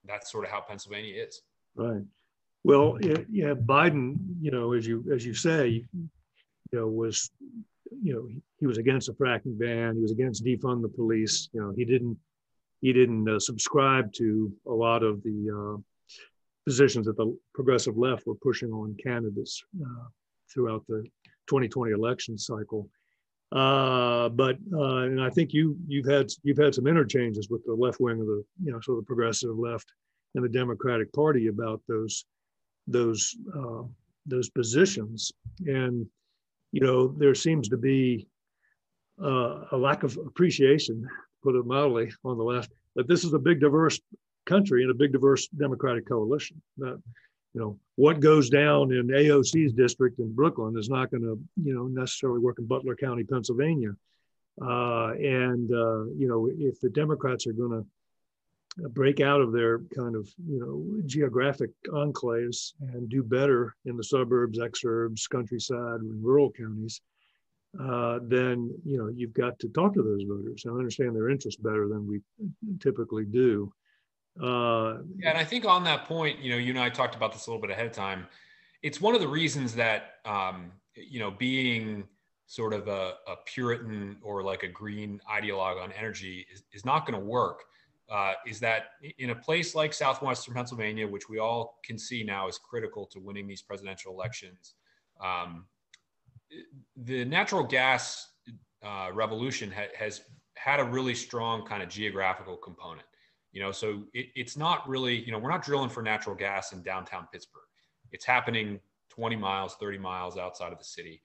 that's 0.04 0.30
sort 0.30 0.44
of 0.44 0.50
how 0.50 0.60
Pennsylvania 0.60 1.24
is. 1.24 1.42
Right. 1.74 2.02
Well, 2.64 2.98
yeah, 3.30 3.54
Biden, 3.54 4.16
you 4.40 4.50
know, 4.50 4.72
as 4.72 4.86
you 4.86 5.04
as 5.12 5.24
you 5.24 5.34
say, 5.34 5.84
you 5.92 6.08
know, 6.72 6.88
was 6.88 7.30
you 8.02 8.12
know 8.12 8.28
he 8.58 8.66
was 8.66 8.78
against 8.78 9.08
a 9.08 9.12
fracking 9.12 9.58
ban. 9.58 9.94
He 9.94 10.02
was 10.02 10.10
against 10.10 10.44
defund 10.44 10.82
the 10.82 10.88
police. 10.88 11.48
You 11.52 11.60
know, 11.60 11.72
he 11.76 11.84
didn't 11.84 12.18
he 12.80 12.92
didn't 12.92 13.28
uh, 13.28 13.38
subscribe 13.38 14.12
to 14.14 14.52
a 14.66 14.72
lot 14.72 15.02
of 15.02 15.22
the 15.22 15.50
uh, 15.76 15.80
positions 16.66 17.06
that 17.06 17.16
the 17.16 17.36
progressive 17.54 17.96
left 17.96 18.26
were 18.26 18.34
pushing 18.34 18.72
on 18.72 18.96
candidates 19.02 19.62
uh, 19.80 20.04
throughout 20.52 20.84
the 20.88 21.04
2020 21.48 21.92
election 21.92 22.36
cycle. 22.36 22.88
Uh, 23.52 24.28
but 24.30 24.56
uh, 24.72 24.96
and 25.04 25.22
I 25.22 25.30
think 25.30 25.52
you 25.52 25.76
you've 25.86 26.06
had 26.06 26.30
you've 26.42 26.58
had 26.58 26.74
some 26.74 26.86
interchanges 26.86 27.48
with 27.48 27.64
the 27.64 27.74
left 27.74 28.00
wing 28.00 28.20
of 28.20 28.26
the 28.26 28.44
you 28.62 28.72
know 28.72 28.80
sort 28.80 28.98
of 28.98 29.04
the 29.04 29.06
progressive 29.06 29.56
left 29.56 29.92
and 30.34 30.44
the 30.44 30.48
Democratic 30.48 31.12
Party 31.12 31.46
about 31.46 31.80
those 31.88 32.24
those 32.88 33.36
uh, 33.56 33.82
those 34.26 34.50
positions, 34.50 35.32
and 35.66 36.06
you 36.72 36.80
know 36.80 37.08
there 37.08 37.34
seems 37.34 37.68
to 37.68 37.76
be 37.76 38.26
uh, 39.22 39.64
a 39.70 39.76
lack 39.76 40.02
of 40.02 40.16
appreciation, 40.16 41.06
put 41.42 41.54
it 41.54 41.64
mildly, 41.64 42.12
on 42.24 42.36
the 42.36 42.44
left 42.44 42.72
that 42.96 43.06
this 43.06 43.24
is 43.24 43.32
a 43.32 43.38
big 43.38 43.60
diverse 43.60 44.00
country 44.46 44.82
and 44.82 44.90
a 44.90 44.94
big 44.94 45.12
diverse 45.12 45.46
Democratic 45.48 46.08
coalition. 46.08 46.60
That 46.78 47.00
you 47.56 47.62
know 47.62 47.78
what 47.94 48.20
goes 48.20 48.50
down 48.50 48.92
in 48.92 49.06
AOC's 49.06 49.72
district 49.72 50.18
in 50.18 50.34
Brooklyn 50.34 50.76
is 50.78 50.90
not 50.90 51.10
going 51.10 51.22
to 51.22 51.40
you 51.64 51.74
know 51.74 51.86
necessarily 51.86 52.38
work 52.38 52.58
in 52.58 52.66
Butler 52.66 52.94
County, 52.94 53.24
Pennsylvania. 53.24 53.92
Uh, 54.60 55.12
and 55.12 55.70
uh, 55.72 56.04
you 56.14 56.28
know 56.28 56.50
if 56.58 56.78
the 56.80 56.90
Democrats 56.90 57.46
are 57.46 57.54
going 57.54 57.70
to 57.70 58.88
break 58.90 59.20
out 59.20 59.40
of 59.40 59.52
their 59.52 59.78
kind 59.96 60.14
of 60.14 60.28
you 60.46 60.60
know 60.60 61.02
geographic 61.06 61.70
enclaves 61.88 62.74
and 62.92 63.08
do 63.08 63.22
better 63.22 63.74
in 63.86 63.96
the 63.96 64.04
suburbs, 64.04 64.58
exurbs, 64.58 65.22
countryside, 65.30 66.00
and 66.00 66.22
rural 66.22 66.50
counties, 66.50 67.00
uh, 67.80 68.18
then 68.24 68.70
you 68.84 68.98
know 68.98 69.08
you've 69.08 69.32
got 69.32 69.58
to 69.60 69.68
talk 69.68 69.94
to 69.94 70.02
those 70.02 70.24
voters 70.28 70.66
and 70.66 70.76
understand 70.76 71.16
their 71.16 71.30
interests 71.30 71.60
better 71.62 71.88
than 71.88 72.06
we 72.06 72.20
typically 72.80 73.24
do. 73.24 73.72
Uh, 74.40 74.98
yeah, 75.18 75.30
and 75.30 75.38
I 75.38 75.44
think 75.44 75.64
on 75.64 75.84
that 75.84 76.04
point, 76.04 76.40
you 76.40 76.50
know, 76.50 76.56
you 76.56 76.70
and 76.70 76.78
I 76.78 76.90
talked 76.90 77.14
about 77.14 77.32
this 77.32 77.46
a 77.46 77.50
little 77.50 77.60
bit 77.60 77.70
ahead 77.70 77.86
of 77.86 77.92
time. 77.92 78.26
It's 78.82 79.00
one 79.00 79.14
of 79.14 79.20
the 79.20 79.28
reasons 79.28 79.74
that 79.76 80.16
um, 80.24 80.72
you 80.94 81.18
know 81.18 81.30
being 81.30 82.04
sort 82.46 82.72
of 82.72 82.88
a, 82.88 83.14
a, 83.26 83.36
Puritan 83.44 84.16
or 84.22 84.42
like 84.42 84.62
a 84.62 84.68
green 84.68 85.20
ideologue 85.28 85.82
on 85.82 85.90
energy 85.92 86.46
is, 86.52 86.62
is 86.72 86.84
not 86.84 87.06
going 87.06 87.18
to 87.18 87.24
work. 87.24 87.64
Uh, 88.08 88.34
is 88.46 88.60
that 88.60 88.90
in 89.18 89.30
a 89.30 89.34
place 89.34 89.74
like 89.74 89.92
southwestern 89.92 90.54
Pennsylvania, 90.54 91.08
which 91.08 91.28
we 91.28 91.40
all 91.40 91.80
can 91.84 91.98
see 91.98 92.22
now 92.22 92.46
is 92.46 92.56
critical 92.56 93.04
to 93.06 93.18
winning 93.18 93.48
these 93.48 93.62
presidential 93.62 94.12
elections, 94.12 94.74
um, 95.20 95.64
the 96.96 97.24
natural 97.24 97.64
gas 97.64 98.28
uh, 98.84 99.10
revolution 99.12 99.72
ha- 99.72 99.90
has 99.98 100.22
had 100.54 100.78
a 100.78 100.84
really 100.84 101.14
strong 101.14 101.66
kind 101.66 101.82
of 101.82 101.88
geographical 101.88 102.56
component. 102.56 103.06
You 103.56 103.62
know, 103.62 103.72
so 103.72 104.02
it, 104.12 104.26
it's 104.34 104.54
not 104.54 104.86
really, 104.86 105.24
you 105.24 105.32
know, 105.32 105.38
we're 105.38 105.48
not 105.48 105.64
drilling 105.64 105.88
for 105.88 106.02
natural 106.02 106.36
gas 106.36 106.72
in 106.72 106.82
downtown 106.82 107.26
Pittsburgh. 107.32 107.62
It's 108.12 108.26
happening 108.26 108.80
20 109.08 109.34
miles, 109.36 109.76
30 109.80 109.96
miles 109.96 110.36
outside 110.36 110.72
of 110.72 110.78
the 110.78 110.84
city, 110.84 111.22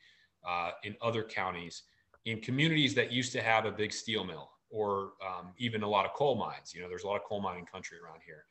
uh, 0.48 0.72
in 0.86 0.96
other 1.02 1.24
counties, 1.24 1.84
in 2.24 2.40
communities 2.40 2.96
that 2.96 3.12
used 3.12 3.34
to 3.34 3.42
have 3.42 3.66
a 3.66 3.72
big 3.72 3.92
steel 3.92 4.24
mill 4.24 4.50
or 4.70 5.12
um, 5.22 5.50
even 5.58 5.84
a 5.84 5.88
lot 5.88 6.06
of 6.06 6.14
coal 6.14 6.36
mines. 6.36 6.74
You 6.74 6.82
know, 6.82 6.88
there's 6.88 7.04
a 7.04 7.08
lot 7.08 7.18
of 7.18 7.24
coal 7.26 7.42
mining 7.42 7.66
country 7.66 7.98
around 8.02 8.22
here. 8.26 8.46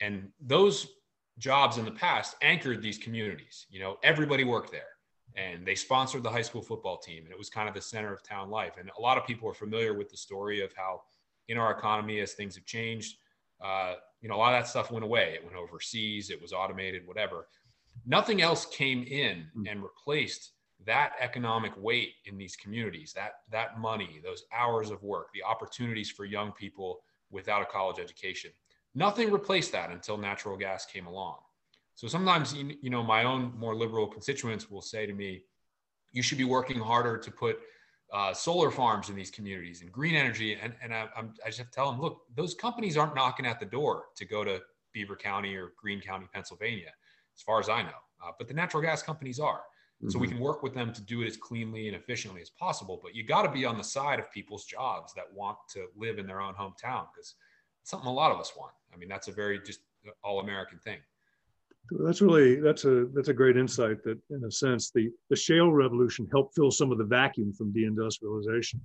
And 0.00 0.30
those 0.40 0.88
jobs 1.38 1.78
in 1.78 1.84
the 1.84 1.92
past 1.92 2.34
anchored 2.42 2.82
these 2.82 2.98
communities. 2.98 3.64
You 3.70 3.78
know, 3.78 3.98
everybody 4.02 4.42
worked 4.42 4.72
there 4.72 4.96
and 5.36 5.64
they 5.64 5.76
sponsored 5.76 6.24
the 6.24 6.30
high 6.30 6.42
school 6.42 6.62
football 6.62 6.98
team 6.98 7.22
and 7.22 7.30
it 7.30 7.38
was 7.38 7.48
kind 7.48 7.68
of 7.68 7.76
the 7.76 7.80
center 7.80 8.12
of 8.12 8.24
town 8.24 8.50
life. 8.50 8.72
And 8.76 8.90
a 8.98 9.00
lot 9.00 9.18
of 9.18 9.24
people 9.24 9.48
are 9.48 9.54
familiar 9.54 9.94
with 9.94 10.10
the 10.10 10.16
story 10.16 10.62
of 10.62 10.72
how 10.76 11.02
in 11.50 11.58
our 11.58 11.72
economy 11.72 12.20
as 12.20 12.32
things 12.32 12.54
have 12.54 12.64
changed. 12.64 13.16
Uh, 13.62 13.94
you 14.22 14.28
know, 14.28 14.36
a 14.36 14.38
lot 14.38 14.54
of 14.54 14.62
that 14.62 14.68
stuff 14.68 14.90
went 14.90 15.04
away. 15.04 15.32
It 15.34 15.44
went 15.44 15.56
overseas. 15.56 16.30
It 16.30 16.40
was 16.40 16.52
automated, 16.52 17.06
whatever. 17.06 17.48
Nothing 18.06 18.40
else 18.40 18.64
came 18.66 19.02
in 19.02 19.46
hmm. 19.54 19.66
and 19.66 19.82
replaced 19.82 20.52
that 20.86 21.12
economic 21.20 21.72
weight 21.76 22.14
in 22.24 22.38
these 22.38 22.56
communities. 22.56 23.12
That 23.14 23.32
that 23.50 23.80
money, 23.80 24.20
those 24.24 24.44
hours 24.56 24.90
of 24.90 25.02
work, 25.02 25.28
the 25.34 25.42
opportunities 25.42 26.10
for 26.10 26.24
young 26.24 26.52
people 26.52 27.00
without 27.30 27.62
a 27.62 27.66
college 27.66 27.98
education. 27.98 28.50
Nothing 28.94 29.30
replaced 29.30 29.72
that 29.72 29.90
until 29.90 30.16
natural 30.16 30.56
gas 30.56 30.86
came 30.86 31.06
along. 31.06 31.36
So 31.94 32.08
sometimes, 32.08 32.54
you 32.54 32.90
know, 32.90 33.02
my 33.02 33.24
own 33.24 33.52
more 33.58 33.74
liberal 33.74 34.06
constituents 34.06 34.70
will 34.70 34.80
say 34.80 35.04
to 35.04 35.12
me, 35.12 35.42
"You 36.12 36.22
should 36.22 36.38
be 36.38 36.44
working 36.44 36.78
harder 36.78 37.18
to 37.18 37.30
put." 37.30 37.60
Uh, 38.12 38.34
solar 38.34 38.70
farms 38.70 39.08
in 39.08 39.16
these 39.16 39.30
communities 39.30 39.82
and 39.82 39.92
green 39.92 40.14
energy. 40.14 40.58
And, 40.60 40.74
and 40.82 40.92
I, 40.92 41.08
I'm, 41.16 41.34
I 41.44 41.48
just 41.48 41.58
have 41.58 41.68
to 41.68 41.72
tell 41.72 41.90
them, 41.90 42.00
look, 42.00 42.22
those 42.34 42.54
companies 42.54 42.96
aren't 42.96 43.14
knocking 43.14 43.46
at 43.46 43.60
the 43.60 43.66
door 43.66 44.06
to 44.16 44.24
go 44.24 44.44
to 44.44 44.60
Beaver 44.92 45.16
County 45.16 45.54
or 45.54 45.72
Greene 45.80 46.00
County, 46.00 46.26
Pennsylvania, 46.32 46.92
as 47.36 47.42
far 47.42 47.60
as 47.60 47.68
I 47.68 47.82
know. 47.82 47.88
Uh, 48.24 48.32
but 48.36 48.48
the 48.48 48.54
natural 48.54 48.82
gas 48.82 49.02
companies 49.02 49.38
are. 49.38 49.60
Mm-hmm. 50.02 50.10
So 50.10 50.18
we 50.18 50.26
mm-hmm. 50.26 50.36
can 50.36 50.44
work 50.44 50.62
with 50.62 50.74
them 50.74 50.92
to 50.92 51.00
do 51.02 51.22
it 51.22 51.26
as 51.26 51.36
cleanly 51.36 51.86
and 51.86 51.96
efficiently 51.96 52.40
as 52.40 52.50
possible. 52.50 52.98
But 53.02 53.14
you 53.14 53.22
got 53.22 53.42
to 53.42 53.50
be 53.50 53.64
on 53.64 53.78
the 53.78 53.84
side 53.84 54.18
of 54.18 54.30
people's 54.32 54.64
jobs 54.64 55.14
that 55.14 55.32
want 55.32 55.58
to 55.74 55.86
live 55.96 56.18
in 56.18 56.26
their 56.26 56.40
own 56.40 56.54
hometown 56.54 57.06
because 57.14 57.34
it's 57.80 57.90
something 57.90 58.08
a 58.08 58.12
lot 58.12 58.32
of 58.32 58.40
us 58.40 58.52
want. 58.56 58.72
I 58.92 58.96
mean, 58.96 59.08
that's 59.08 59.28
a 59.28 59.32
very 59.32 59.60
just 59.60 59.80
all 60.24 60.40
American 60.40 60.78
thing 60.78 60.98
that's 62.04 62.20
really 62.20 62.60
that's 62.60 62.84
a 62.84 63.06
that's 63.14 63.28
a 63.28 63.34
great 63.34 63.56
insight 63.56 64.02
that 64.04 64.18
in 64.30 64.44
a 64.44 64.50
sense 64.50 64.90
the 64.90 65.10
the 65.28 65.36
shale 65.36 65.72
revolution 65.72 66.28
helped 66.30 66.54
fill 66.54 66.70
some 66.70 66.92
of 66.92 66.98
the 66.98 67.04
vacuum 67.04 67.52
from 67.52 67.72
deindustrialization 67.72 68.80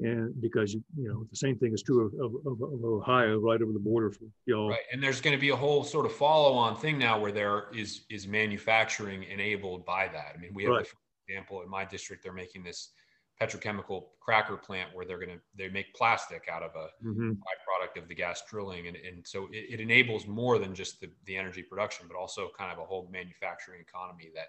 and 0.00 0.40
because 0.40 0.74
you 0.74 0.82
you 0.96 1.08
know 1.08 1.24
the 1.30 1.36
same 1.36 1.56
thing 1.56 1.72
is 1.72 1.82
true 1.82 2.06
of, 2.06 2.14
of, 2.46 2.62
of 2.62 2.84
Ohio 2.84 3.38
right 3.38 3.62
over 3.62 3.72
the 3.72 3.78
border 3.78 4.10
for 4.10 4.24
y'all. 4.46 4.70
Right, 4.70 4.80
and 4.92 5.02
there's 5.02 5.20
going 5.20 5.36
to 5.36 5.40
be 5.40 5.50
a 5.50 5.56
whole 5.56 5.84
sort 5.84 6.06
of 6.06 6.12
follow-on 6.12 6.76
thing 6.76 6.98
now 6.98 7.18
where 7.18 7.32
there 7.32 7.66
is 7.74 8.02
is 8.10 8.26
manufacturing 8.26 9.22
enabled 9.24 9.84
by 9.84 10.08
that. 10.08 10.34
I 10.34 10.38
mean, 10.38 10.50
we 10.52 10.64
have, 10.64 10.72
right. 10.72 10.86
for 10.86 10.96
example, 11.28 11.62
in 11.62 11.70
my 11.70 11.84
district, 11.84 12.24
they're 12.24 12.32
making 12.32 12.64
this 12.64 12.90
petrochemical 13.40 14.06
cracker 14.20 14.56
plant 14.56 14.90
where 14.94 15.04
they're 15.04 15.18
going 15.18 15.30
to 15.30 15.40
they 15.56 15.68
make 15.68 15.92
plastic 15.94 16.44
out 16.50 16.62
of 16.62 16.70
a 16.76 17.06
mm-hmm. 17.06 17.30
byproduct 17.30 18.00
of 18.00 18.08
the 18.08 18.14
gas 18.14 18.42
drilling, 18.48 18.86
and 18.86 18.96
and 18.96 19.26
so 19.26 19.48
it, 19.52 19.74
it 19.74 19.80
enables 19.80 20.26
more 20.26 20.58
than 20.58 20.74
just 20.74 21.00
the 21.00 21.10
the 21.26 21.36
energy 21.36 21.62
production, 21.62 22.06
but 22.08 22.16
also 22.16 22.50
kind 22.56 22.72
of 22.72 22.78
a 22.78 22.84
whole 22.84 23.08
manufacturing 23.12 23.80
economy 23.80 24.30
that 24.34 24.48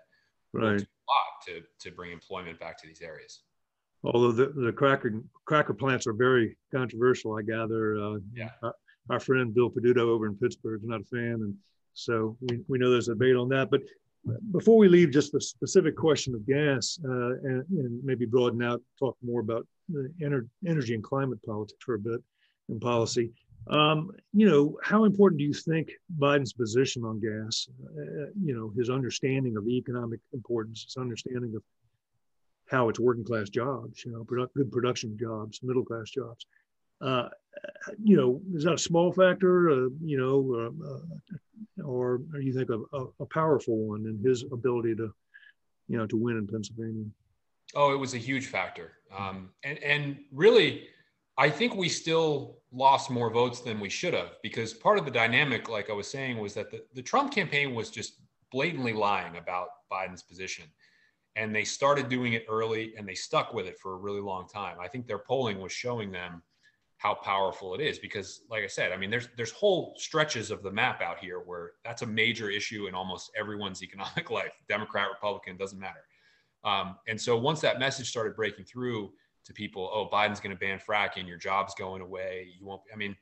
right. 0.53 0.81
a 0.81 0.83
lot 0.83 1.45
to 1.47 1.61
to 1.79 1.95
bring 1.95 2.11
employment 2.11 2.59
back 2.59 2.79
to 2.81 2.87
these 2.87 3.01
areas 3.01 3.41
although 4.05 4.31
the, 4.31 4.47
the 4.55 4.71
cracker 4.71 5.21
cracker 5.45 5.73
plants 5.73 6.07
are 6.07 6.13
very 6.13 6.57
controversial, 6.73 7.37
I 7.37 7.41
gather. 7.41 7.97
Uh, 7.97 8.17
yeah. 8.33 8.49
Our, 8.61 8.75
our, 9.09 9.19
friend 9.19 9.53
Bill 9.53 9.69
Peduto 9.69 9.99
over 9.99 10.27
in 10.27 10.35
Pittsburgh 10.35 10.81
is 10.81 10.87
not 10.87 11.01
a 11.01 11.05
fan, 11.05 11.33
and 11.41 11.55
so 11.93 12.37
we, 12.41 12.61
we 12.67 12.77
know 12.77 12.91
there's 12.91 13.07
a 13.07 13.13
debate 13.13 13.35
on 13.35 13.49
that. 13.49 13.69
But 13.71 13.81
before 14.51 14.77
we 14.77 14.87
leave 14.87 15.11
just 15.11 15.31
the 15.31 15.41
specific 15.41 15.95
question 15.95 16.33
of 16.33 16.45
gas 16.47 16.99
uh, 17.05 17.37
and, 17.43 17.63
and, 17.69 18.03
maybe 18.03 18.25
broaden 18.25 18.63
out, 18.63 18.81
talk 18.97 19.15
more 19.23 19.41
about 19.41 19.67
ener- 20.21 20.47
energy 20.65 20.93
and 20.93 21.03
climate 21.03 21.39
politics 21.45 21.83
for 21.83 21.95
a 21.95 21.99
bit 21.99 22.21
and 22.69 22.81
policy. 22.81 23.31
Um, 23.67 24.11
you 24.33 24.47
know, 24.47 24.77
how 24.83 25.05
important 25.05 25.39
do 25.39 25.45
you 25.45 25.53
think 25.53 25.91
Biden's 26.19 26.53
position 26.53 27.03
on 27.03 27.19
gas, 27.19 27.67
uh, 27.97 28.29
you 28.39 28.55
know, 28.55 28.71
his 28.77 28.89
understanding 28.89 29.57
of 29.57 29.65
the 29.65 29.75
economic 29.75 30.19
importance, 30.33 30.83
his 30.83 30.97
understanding 30.97 31.55
of 31.55 31.63
how 32.69 32.89
it's 32.89 32.99
working 32.99 33.23
class 33.23 33.49
jobs, 33.49 34.03
you 34.05 34.11
know, 34.11 34.23
good 34.23 34.71
production 34.71 35.17
jobs, 35.19 35.59
middle 35.63 35.85
class 35.85 36.09
jobs. 36.09 36.45
Uh, 37.01 37.29
you 38.03 38.15
know, 38.15 38.41
is 38.55 38.63
that 38.63 38.73
a 38.73 38.77
small 38.77 39.11
factor, 39.11 39.69
uh, 39.69 39.89
you 40.03 40.17
know, 40.17 40.71
uh, 40.83 41.35
or 41.83 42.21
you 42.39 42.53
think 42.53 42.69
a, 42.69 42.79
a, 42.95 43.05
a, 43.19 43.25
powerful 43.25 43.77
one 43.77 44.05
in 44.05 44.19
his 44.27 44.43
ability 44.51 44.95
to, 44.95 45.13
you 45.87 45.97
know, 45.97 46.05
to 46.07 46.17
win 46.17 46.37
in 46.37 46.47
Pennsylvania? 46.47 47.05
Oh, 47.75 47.93
it 47.93 47.97
was 47.97 48.13
a 48.13 48.17
huge 48.17 48.47
factor. 48.47 48.93
Um, 49.15 49.49
and, 49.63 49.77
and 49.79 50.17
really, 50.31 50.87
I 51.37 51.49
think 51.49 51.75
we 51.75 51.89
still 51.89 52.59
lost 52.71 53.09
more 53.09 53.29
votes 53.29 53.61
than 53.61 53.79
we 53.79 53.89
should 53.89 54.13
have 54.13 54.37
because 54.41 54.73
part 54.73 54.97
of 54.97 55.05
the 55.05 55.11
dynamic, 55.11 55.69
like 55.69 55.89
I 55.89 55.93
was 55.93 56.07
saying, 56.07 56.37
was 56.37 56.53
that 56.53 56.71
the, 56.71 56.83
the 56.93 57.01
Trump 57.01 57.33
campaign 57.33 57.75
was 57.75 57.89
just 57.89 58.21
blatantly 58.51 58.93
lying 58.93 59.37
about 59.37 59.69
Biden's 59.91 60.23
position 60.23 60.65
and 61.35 61.53
they 61.53 61.63
started 61.63 62.09
doing 62.09 62.33
it 62.33 62.45
early 62.49 62.93
and 62.97 63.07
they 63.07 63.15
stuck 63.15 63.53
with 63.53 63.65
it 63.67 63.77
for 63.79 63.93
a 63.93 63.97
really 63.97 64.21
long 64.21 64.47
time. 64.47 64.77
I 64.79 64.87
think 64.87 65.07
their 65.07 65.19
polling 65.19 65.59
was 65.59 65.71
showing 65.71 66.11
them 66.11 66.41
how 66.97 67.13
powerful 67.13 67.75
it 67.75 67.81
is 67.81 67.99
because 67.99 68.41
like 68.49 68.63
I 68.63 68.67
said, 68.67 68.91
I 68.91 68.97
mean 68.97 69.09
there's 69.09 69.27
there's 69.35 69.51
whole 69.51 69.93
stretches 69.97 70.51
of 70.51 70.63
the 70.63 70.71
map 70.71 71.01
out 71.01 71.19
here 71.19 71.39
where 71.39 71.71
that's 71.83 72.01
a 72.01 72.07
major 72.07 72.49
issue 72.49 72.87
in 72.87 72.95
almost 72.95 73.31
everyone's 73.37 73.83
economic 73.87 74.29
life. 74.29 74.51
Democrat, 74.67 75.07
Republican, 75.11 75.57
doesn't 75.57 75.79
matter. 75.79 76.05
Um, 76.63 76.97
and 77.07 77.19
so 77.19 77.37
once 77.37 77.61
that 77.61 77.79
message 77.79 78.09
started 78.09 78.35
breaking 78.35 78.65
through 78.65 79.11
to 79.45 79.53
people, 79.53 79.89
oh, 79.93 80.09
Biden's 80.11 80.39
going 80.39 80.55
to 80.55 80.59
ban 80.59 80.79
fracking, 80.79 81.27
your 81.27 81.37
job's 81.37 81.75
going 81.75 82.01
away, 82.01 82.47
you 82.59 82.65
won't. 82.65 82.81
I 82.91 82.95
mean, 82.95 83.15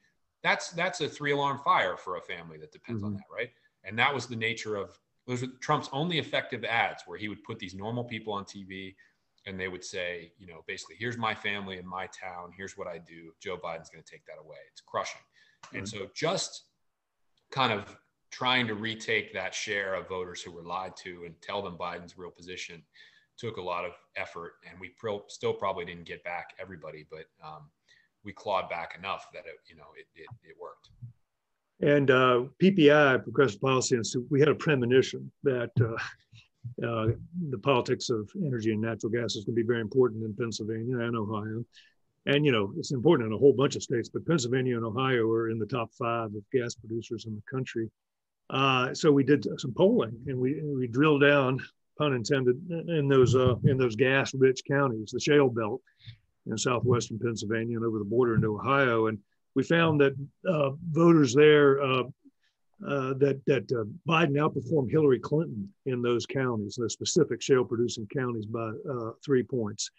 that's 0.44 0.70
that's 0.72 1.02
a 1.02 1.10
three 1.10 1.32
alarm 1.32 1.60
fire 1.64 1.98
for 1.98 2.18
a 2.18 2.22
family 2.22 2.58
that 2.60 2.72
depends 2.72 3.02
mm-hmm. 3.02 3.08
on 3.08 3.14
that, 3.16 3.26
right? 3.34 3.50
And 3.84 4.00
that 4.00 4.14
was 4.14 4.28
the 4.28 4.36
nature 4.36 4.76
of 4.76 4.98
those 5.28 5.42
were 5.42 5.48
Trump's 5.62 5.90
only 5.92 6.20
effective 6.20 6.64
ads 6.64 7.04
where 7.06 7.18
he 7.18 7.30
would 7.30 7.44
put 7.44 7.60
these 7.60 7.74
normal 7.74 8.04
people 8.04 8.34
on 8.34 8.46
TV 8.46 8.96
and 9.46 9.60
they 9.60 9.68
would 9.68 9.84
say, 9.84 10.32
you 10.38 10.48
know, 10.48 10.64
basically, 10.68 10.96
here's 10.98 11.18
my 11.18 11.36
family 11.36 11.78
and 11.78 11.88
my 11.88 12.08
town. 12.08 12.52
Here's 12.56 12.78
what 12.78 12.88
I 12.88 12.98
do. 12.98 13.34
Joe 13.42 13.58
Biden's 13.58 13.90
going 13.90 14.04
to 14.04 14.12
take 14.12 14.26
that 14.26 14.40
away. 14.44 14.58
It's 14.72 14.82
crushing. 14.82 15.22
Mm-hmm. 15.66 15.78
And 15.78 15.90
so 15.90 16.08
just 16.16 16.64
kind 17.52 17.74
of 17.74 17.98
trying 18.32 18.68
to 18.68 18.74
retake 18.74 19.34
that 19.34 19.54
share 19.54 19.96
of 19.96 20.08
voters 20.08 20.42
who 20.42 20.52
were 20.52 20.64
lied 20.64 20.96
to 20.98 21.24
and 21.26 21.36
tell 21.42 21.62
them 21.62 21.78
Biden's 21.78 22.18
real 22.18 22.32
position 22.32 22.82
took 23.38 23.58
a 23.58 23.62
lot 23.62 23.86
of 23.86 23.92
effort. 24.16 24.54
And 24.70 24.80
we 24.80 24.90
pro- 24.98 25.26
still 25.28 25.54
probably 25.54 25.86
didn't 25.86 26.06
get 26.06 26.24
back 26.24 26.52
everybody, 26.60 27.06
but 27.10 27.26
um, 27.44 27.70
we 28.24 28.32
clawed 28.34 28.70
back 28.70 28.96
enough 28.98 29.28
that 29.34 29.46
it, 29.46 29.60
you 29.68 29.76
know, 29.76 29.88
it, 29.98 30.06
it, 30.16 30.28
it 30.44 30.56
worked. 30.60 30.90
And 31.82 32.10
uh, 32.10 32.46
PPI, 32.62 33.24
Progressive 33.24 33.60
Policy 33.60 33.98
Institute, 33.98 34.26
we 34.30 34.40
had 34.40 34.50
a 34.50 34.56
premonition 34.56 35.32
that 35.44 35.72
uh, 35.82 36.02
uh, 36.86 37.08
the 37.50 37.58
politics 37.58 38.10
of 38.10 38.30
energy 38.46 38.72
and 38.72 38.82
natural 38.82 39.12
gas 39.12 39.36
is 39.36 39.46
going 39.46 39.56
to 39.56 39.62
be 39.62 39.68
very 39.68 39.82
important 39.82 40.24
in 40.24 40.36
Pennsylvania 40.36 41.00
and 41.00 41.16
Ohio. 41.16 41.64
And, 42.26 42.46
you 42.46 42.52
know, 42.52 42.74
it's 42.78 42.92
important 42.92 43.28
in 43.28 43.34
a 43.34 43.38
whole 43.38 43.54
bunch 43.54 43.76
of 43.76 43.84
states, 43.84 44.10
but 44.10 44.26
Pennsylvania 44.26 44.78
and 44.78 44.86
Ohio 44.86 45.30
are 45.30 45.50
in 45.50 45.60
the 45.60 45.66
top 45.66 45.92
five 45.94 46.28
of 46.28 46.44
gas 46.52 46.74
producers 46.74 47.26
in 47.26 47.36
the 47.36 47.42
country. 47.52 47.90
Uh, 48.50 48.94
so 48.94 49.12
we 49.12 49.24
did 49.24 49.46
some 49.58 49.74
polling 49.74 50.18
and 50.28 50.38
we, 50.38 50.62
we 50.64 50.88
drilled 50.88 51.22
down, 51.22 51.60
pun 51.98 52.14
intended, 52.14 52.56
in 52.88 53.08
those, 53.08 53.36
uh, 53.36 53.56
in 53.66 53.78
those 53.78 53.96
gas 53.96 54.34
rich 54.34 54.62
counties, 54.68 55.12
the 55.12 55.20
shale 55.20 55.50
belt 55.50 55.82
in 56.48 56.58
southwestern 56.58 57.20
Pennsylvania 57.20 57.78
and 57.78 57.86
over 57.86 58.00
the 58.00 58.06
border 58.06 58.36
into 58.36 58.56
Ohio. 58.56 59.08
And 59.08 59.18
we 59.56 59.64
found 59.64 60.02
that 60.02 60.14
uh, 60.50 60.72
voters 60.92 61.34
there 61.34 61.82
uh, 62.86 62.94
uh, 62.94 63.14
that 63.16 63.42
that 63.46 63.72
uh, 63.72 63.84
Biden 64.08 64.38
outperformed 64.38 64.92
Hillary 64.92 65.20
Clinton 65.20 65.70
in 65.86 66.02
those 66.02 66.26
counties, 66.26 66.76
the 66.76 66.90
specific 66.90 67.42
shale 67.42 67.64
producing 67.64 68.08
counties, 68.16 68.46
by 68.46 68.72
uh, 68.90 69.12
three 69.24 69.44
points. 69.44 69.90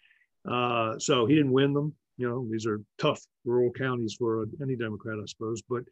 Uh, 0.49 0.97
so 0.99 1.25
he 1.25 1.35
didn't 1.35 1.51
win 1.51 1.73
them. 1.73 1.93
You 2.17 2.29
know, 2.29 2.47
these 2.49 2.65
are 2.65 2.81
tough 2.97 3.21
rural 3.43 3.71
counties 3.71 4.15
for 4.17 4.45
any 4.61 4.75
Democrat, 4.75 5.17
I 5.21 5.25
suppose. 5.25 5.61
But 5.69 5.83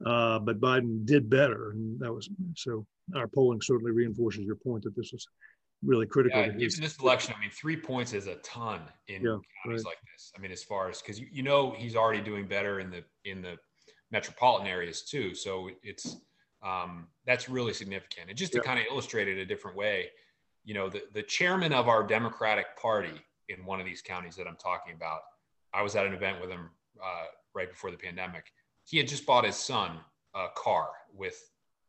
but 0.00 0.60
Biden 0.60 1.04
did 1.04 1.28
better, 1.28 1.70
and 1.70 1.98
that 2.00 2.12
was 2.12 2.28
so. 2.56 2.86
Our 3.14 3.26
polling 3.26 3.60
certainly 3.62 3.92
reinforces 3.92 4.44
your 4.44 4.56
point 4.56 4.84
that 4.84 4.94
this 4.94 5.12
was 5.12 5.26
really 5.82 6.06
critical. 6.06 6.40
Yeah, 6.40 6.48
given 6.48 6.80
this 6.80 6.98
election, 6.98 7.34
I 7.36 7.40
mean, 7.40 7.50
three 7.50 7.76
points 7.76 8.12
is 8.12 8.26
a 8.26 8.34
ton 8.36 8.82
in 9.06 9.22
yeah, 9.22 9.38
counties 9.64 9.84
right. 9.84 9.90
like 9.90 9.98
this. 10.12 10.30
I 10.36 10.40
mean, 10.40 10.52
as 10.52 10.62
far 10.62 10.90
as 10.90 11.00
because 11.00 11.18
you, 11.18 11.26
you 11.32 11.42
know 11.42 11.74
he's 11.76 11.96
already 11.96 12.20
doing 12.20 12.46
better 12.46 12.80
in 12.80 12.90
the 12.90 13.02
in 13.24 13.40
the 13.40 13.56
metropolitan 14.10 14.66
areas 14.66 15.02
too. 15.02 15.34
So 15.34 15.70
it's 15.82 16.16
um, 16.62 17.06
that's 17.26 17.48
really 17.48 17.72
significant. 17.72 18.28
And 18.28 18.36
just 18.36 18.52
to 18.52 18.58
yeah. 18.58 18.64
kind 18.64 18.78
of 18.80 18.86
illustrate 18.90 19.28
it 19.28 19.38
a 19.38 19.44
different 19.44 19.76
way, 19.76 20.08
you 20.64 20.74
know, 20.74 20.88
the 20.88 21.02
the 21.12 21.22
chairman 21.22 21.72
of 21.72 21.88
our 21.88 22.06
Democratic 22.06 22.76
Party 22.80 23.14
in 23.48 23.64
one 23.64 23.80
of 23.80 23.86
these 23.86 24.02
counties 24.02 24.36
that 24.36 24.46
I'm 24.46 24.56
talking 24.56 24.94
about, 24.94 25.20
I 25.72 25.82
was 25.82 25.96
at 25.96 26.06
an 26.06 26.12
event 26.12 26.40
with 26.40 26.50
him 26.50 26.70
uh, 27.02 27.24
right 27.54 27.70
before 27.70 27.90
the 27.90 27.96
pandemic. 27.96 28.44
He 28.84 28.98
had 28.98 29.08
just 29.08 29.26
bought 29.26 29.44
his 29.44 29.56
son 29.56 29.98
a 30.34 30.46
car 30.54 30.88
with 31.14 31.38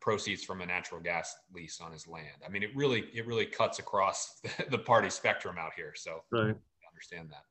proceeds 0.02 0.44
from 0.44 0.62
a 0.62 0.66
natural 0.66 1.02
gas 1.02 1.36
lease 1.54 1.82
on 1.82 1.92
his 1.92 2.08
land. 2.08 2.44
I 2.46 2.50
mean, 2.50 2.64
it 2.64 2.76
really 2.76 3.06
it 3.14 3.26
really 3.28 3.46
cuts 3.46 3.80
across 3.80 4.40
the 4.70 4.78
party 4.78 5.10
spectrum 5.10 5.58
out 5.60 5.72
here. 5.76 5.94
So 5.96 6.24
right. 6.32 6.56
understand 6.92 7.30
that. 7.32 7.44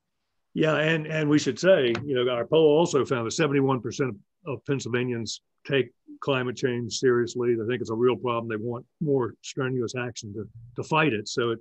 Yeah, 0.55 0.77
and 0.77 1.07
and 1.07 1.29
we 1.29 1.39
should 1.39 1.59
say, 1.59 1.93
you 2.05 2.15
know, 2.15 2.31
our 2.31 2.47
poll 2.47 2.79
also 2.79 3.05
found 3.05 3.27
that 3.27 3.35
71% 3.35 4.17
of 4.47 4.65
Pennsylvanians 4.67 5.43
take 5.67 5.93
climate 6.21 6.57
change 6.57 6.99
seriously. 6.99 7.55
They 7.55 7.67
think 7.67 7.81
it's 7.81 7.91
a 7.91 7.95
real 7.95 8.17
problem. 8.17 8.49
They 8.49 8.63
want 8.63 8.87
more 9.01 9.35
strenuous 9.43 9.95
action 9.97 10.33
to 10.35 10.49
to 10.77 10.89
fight 10.89 11.13
it. 11.13 11.29
So 11.29 11.51
it 11.51 11.59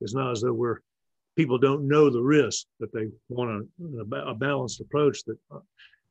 is 0.00 0.14
not 0.14 0.32
as 0.32 0.40
though 0.42 0.52
we're 0.52 0.78
people 1.36 1.58
don't 1.58 1.86
know 1.86 2.10
the 2.10 2.22
risk 2.22 2.66
that 2.80 2.92
they 2.92 3.06
want 3.28 3.66
a, 3.80 4.16
a 4.16 4.34
balanced 4.34 4.80
approach 4.80 5.24
that 5.24 5.38
uh, 5.50 5.60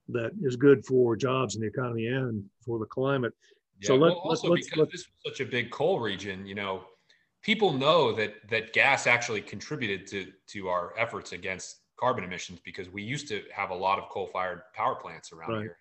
that 0.09 0.31
is 0.41 0.55
good 0.55 0.85
for 0.85 1.15
jobs 1.15 1.55
and 1.55 1.63
the 1.63 1.67
economy 1.67 2.07
and 2.07 2.43
for 2.65 2.79
the 2.79 2.85
climate. 2.85 3.33
Yeah, 3.79 3.87
so 3.87 3.95
let, 3.95 4.09
well, 4.09 4.15
also 4.17 4.49
let's, 4.49 4.65
because 4.65 4.79
let's, 4.79 4.91
this 4.91 5.05
was 5.07 5.33
such 5.33 5.45
a 5.45 5.49
big 5.49 5.69
coal 5.69 5.99
region, 5.99 6.45
you 6.45 6.55
know, 6.55 6.83
people 7.41 7.73
know 7.73 8.13
that 8.13 8.35
that 8.49 8.73
gas 8.73 9.07
actually 9.07 9.41
contributed 9.41 10.07
to 10.07 10.31
to 10.47 10.67
our 10.67 10.93
efforts 10.97 11.31
against 11.31 11.81
carbon 11.99 12.23
emissions 12.23 12.59
because 12.63 12.89
we 12.89 13.03
used 13.03 13.27
to 13.27 13.43
have 13.53 13.71
a 13.71 13.75
lot 13.75 13.99
of 13.99 14.07
coal-fired 14.09 14.61
power 14.73 14.95
plants 14.95 15.33
around 15.33 15.51
right. 15.51 15.61
here 15.63 15.77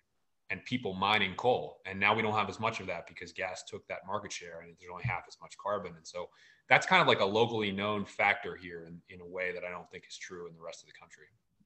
and 0.49 0.63
people 0.65 0.93
mining 0.93 1.33
coal 1.35 1.79
and 1.85 1.99
now 1.99 2.15
we 2.15 2.21
don't 2.21 2.33
have 2.33 2.49
as 2.49 2.59
much 2.59 2.79
of 2.79 2.87
that 2.87 3.07
because 3.07 3.31
gas 3.31 3.63
took 3.63 3.87
that 3.87 3.99
market 4.07 4.31
share 4.31 4.61
and 4.61 4.75
there's 4.79 4.91
only 4.91 5.03
half 5.03 5.23
as 5.27 5.37
much 5.41 5.55
carbon 5.57 5.93
and 5.95 6.07
so 6.07 6.29
that's 6.67 6.85
kind 6.85 7.01
of 7.01 7.07
like 7.07 7.19
a 7.19 7.25
locally 7.25 7.71
known 7.71 8.05
factor 8.05 8.55
here 8.55 8.85
in, 8.85 8.99
in 9.09 9.21
a 9.21 9.25
way 9.25 9.51
that 9.53 9.63
i 9.63 9.69
don't 9.69 9.89
think 9.91 10.03
is 10.07 10.17
true 10.17 10.47
in 10.47 10.53
the 10.53 10.61
rest 10.61 10.81
of 10.81 10.87
the 10.87 10.93
country 10.99 11.25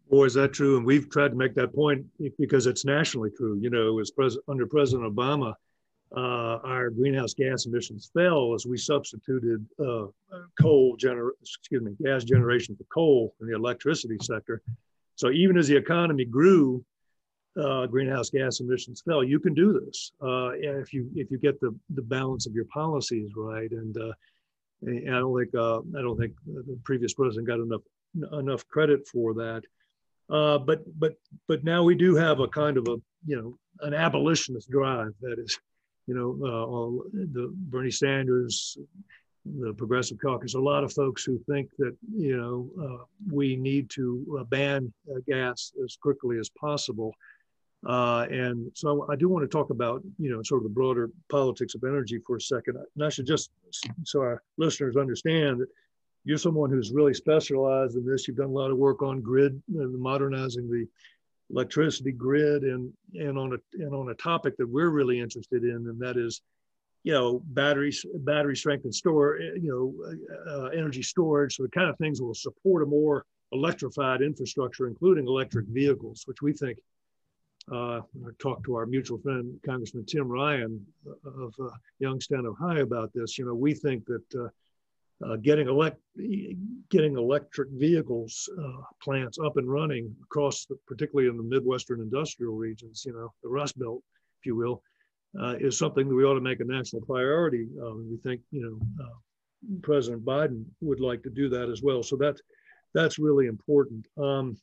Boy, 0.10 0.26
is 0.26 0.34
that 0.34 0.52
true? 0.52 0.78
And 0.78 0.86
we've 0.86 1.10
tried 1.10 1.30
to 1.30 1.36
make 1.36 1.54
that 1.56 1.74
point 1.74 2.06
because 2.38 2.68
it's 2.68 2.84
nationally 2.84 3.30
true. 3.38 3.58
You 3.62 3.70
know, 3.70 3.94
was 3.94 4.12
pres- 4.12 4.38
under 4.50 4.68
President 4.68 5.10
Obama, 5.10 5.54
uh, 6.16 6.60
our 6.64 6.90
greenhouse 6.90 7.34
gas 7.34 7.66
emissions 7.66 8.12
fell 8.14 8.54
as 8.54 8.66
we 8.66 8.78
substituted 8.78 9.66
uh, 9.80 10.06
coal 10.62 10.96
gener- 10.98 11.32
excuse 11.42 11.82
me, 11.82 11.96
gas 12.04 12.24
generation 12.24 12.76
for 12.76 12.84
coal 12.86 13.34
in 13.42 13.48
the 13.48 13.56
electricity 13.56 14.18
sector. 14.22 14.62
So 15.16 15.32
even 15.32 15.58
as 15.58 15.68
the 15.68 15.76
economy 15.76 16.26
grew, 16.26 16.84
uh, 17.62 17.86
greenhouse 17.86 18.30
gas 18.30 18.60
emissions 18.60 19.02
fell. 19.06 19.24
You 19.24 19.40
can 19.40 19.54
do 19.54 19.80
this 19.80 20.12
uh, 20.22 20.52
if 20.54 20.94
you 20.94 21.10
if 21.16 21.30
you 21.30 21.38
get 21.38 21.60
the 21.60 21.76
the 21.94 22.02
balance 22.02 22.48
of 22.48 22.54
your 22.54 22.66
policies 22.66 23.32
right. 23.36 23.70
And, 23.72 23.96
uh, 23.98 24.12
and 24.82 25.16
I 25.16 25.20
don't 25.20 25.38
think 25.38 25.56
uh, 25.56 25.80
I 25.98 26.02
don't 26.02 26.18
think 26.18 26.34
the 26.46 26.78
previous 26.84 27.14
president 27.14 27.48
got 27.48 27.60
enough 27.60 27.82
enough 28.34 28.68
credit 28.68 29.08
for 29.08 29.34
that. 29.36 29.64
Uh, 30.30 30.58
but 30.58 30.82
but 31.00 31.14
but 31.48 31.64
now 31.64 31.84
we 31.84 31.96
do 31.96 32.16
have 32.16 32.40
a 32.40 32.48
kind 32.48 32.78
of 32.78 32.88
a 32.88 32.98
you 33.26 33.36
know 33.36 33.58
an 33.82 33.94
abolitionist 33.94 34.70
drive 34.70 35.14
that 35.22 35.40
is, 35.40 35.60
you 36.08 36.14
know, 36.14 36.32
uh, 36.44 37.10
the 37.14 37.52
Bernie 37.54 37.92
Sanders, 37.92 38.78
the 39.46 39.74
Progressive 39.74 40.18
Caucus, 40.24 40.54
a 40.54 40.60
lot 40.60 40.84
of 40.84 40.94
folks 40.94 41.24
who 41.24 41.40
think 41.50 41.70
that 41.78 41.96
you 42.16 42.38
know 42.38 43.08
we 43.32 43.56
need 43.56 43.90
to 43.92 44.46
ban 44.50 44.92
gas 45.28 45.72
as 45.84 45.98
quickly 46.02 46.40
as 46.40 46.50
possible. 46.50 47.14
Uh, 47.86 48.26
and 48.32 48.72
so 48.74 49.06
I 49.12 49.16
do 49.16 49.28
want 49.28 49.44
to 49.44 49.48
talk 49.48 49.70
about, 49.70 50.02
you 50.18 50.32
know, 50.32 50.42
sort 50.44 50.60
of 50.60 50.64
the 50.64 50.74
broader 50.74 51.10
politics 51.30 51.76
of 51.76 51.84
energy 51.84 52.20
for 52.26 52.38
a 52.38 52.42
second. 52.42 52.78
And 52.96 53.04
I 53.04 53.10
should 53.10 53.28
just, 53.28 53.52
so 54.04 54.22
our 54.22 54.42
listeners 54.58 54.96
understand 54.96 55.60
that 55.60 55.68
you're 56.24 56.38
someone 56.38 56.70
who's 56.70 56.92
really 56.92 57.14
specialized 57.14 57.98
in 57.98 58.06
this. 58.06 58.28
You've 58.28 58.38
done 58.38 58.48
a 58.48 58.54
lot 58.54 58.72
of 58.72 58.78
work 58.78 59.02
on 59.02 59.22
grid, 59.22 59.62
uh, 59.78 59.84
modernizing 59.88 60.70
the 60.70 60.88
electricity 61.50 62.12
grid, 62.12 62.64
and 62.64 62.92
and 63.16 63.38
on 63.38 63.54
a 63.54 63.84
and 63.84 63.94
on 63.94 64.10
a 64.10 64.16
topic 64.16 64.56
that 64.58 64.68
we're 64.68 64.90
really 64.90 65.20
interested 65.20 65.64
in, 65.64 65.76
and 65.76 66.00
that 66.00 66.16
is, 66.16 66.42
you 67.04 67.12
know, 67.12 67.42
batteries, 67.48 68.06
battery 68.20 68.56
strength 68.56 68.86
and 68.86 68.96
store, 68.96 69.38
you 69.38 69.70
know, 69.70 70.50
uh, 70.50 70.68
energy 70.68 71.04
storage. 71.04 71.58
So 71.58 71.64
the 71.64 71.70
kind 71.70 71.90
of 71.90 71.98
things 71.98 72.20
that 72.20 72.26
will 72.26 72.34
support 72.34 72.84
a 72.84 72.86
more 72.86 73.26
electrified 73.52 74.22
infrastructure, 74.22 74.88
including 74.88 75.28
electric 75.28 75.68
vehicles, 75.68 76.24
which 76.26 76.42
we 76.42 76.54
think 76.54 76.78
uh, 77.72 78.02
talked 78.40 78.66
to 78.66 78.76
our 78.76 78.86
mutual 78.86 79.18
friend, 79.20 79.60
Congressman 79.66 80.06
Tim 80.06 80.28
Ryan 80.28 80.86
of 81.26 81.54
uh, 81.62 81.70
Youngstown, 82.00 82.46
Ohio, 82.46 82.84
about 82.84 83.12
this. 83.14 83.38
You 83.38 83.46
know, 83.46 83.56
we 83.56 83.74
think 83.74 84.06
that 84.06 84.36
uh, 84.36 84.48
uh 85.26 85.38
getting 85.38 85.70
elect 85.70 86.00
getting 86.90 87.18
electric 87.18 87.70
vehicles 87.72 88.50
uh, 88.60 88.82
plants 89.02 89.38
up 89.44 89.58
and 89.58 89.72
running 89.72 90.14
across, 90.24 90.66
the, 90.66 90.76
particularly 90.88 91.30
in 91.30 91.38
the 91.38 91.44
Midwestern 91.44 92.02
industrial 92.02 92.56
regions, 92.56 93.04
you 93.06 93.14
know, 93.14 93.32
the 93.44 93.50
Rust 93.50 93.80
Belt, 93.80 94.02
if 94.42 94.46
you 94.46 94.56
will, 94.56 94.82
uh, 95.42 95.56
is 95.60 95.78
something 95.78 96.10
that 96.10 96.16
we 96.16 96.26
ought 96.26 96.36
to 96.36 96.42
make 96.42 96.60
a 96.60 96.66
national 96.66 97.04
priority. 97.04 97.68
Um, 97.82 98.08
we 98.12 98.18
think, 98.18 98.42
you 98.52 98.62
know, 98.62 99.08
President 99.82 100.26
Biden 100.26 100.66
would 100.82 101.00
like 101.00 101.24
to 101.24 101.30
do 101.30 101.48
that 101.50 101.70
as 101.70 101.82
well. 101.82 102.04
So 102.04 102.18
that's 102.18 102.42
that's 102.94 103.18
really 103.18 103.48
important. 103.48 104.06
Um, 104.18 104.58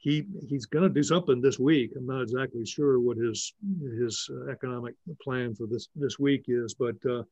he 0.00 0.26
he's 0.48 0.64
going 0.64 0.82
to 0.82 0.88
do 0.88 1.02
something 1.02 1.40
this 1.40 1.58
week. 1.58 1.92
I'm 1.96 2.06
not 2.06 2.22
exactly 2.22 2.64
sure 2.64 2.98
what 2.98 3.18
his 3.18 3.52
his 3.98 4.28
uh, 4.32 4.50
economic 4.50 4.94
plan 5.22 5.54
for 5.54 5.66
this 5.66 5.88
this 5.94 6.18
week 6.18 6.46
is, 6.48 6.74
but 6.74 6.96
uh, 7.08 7.22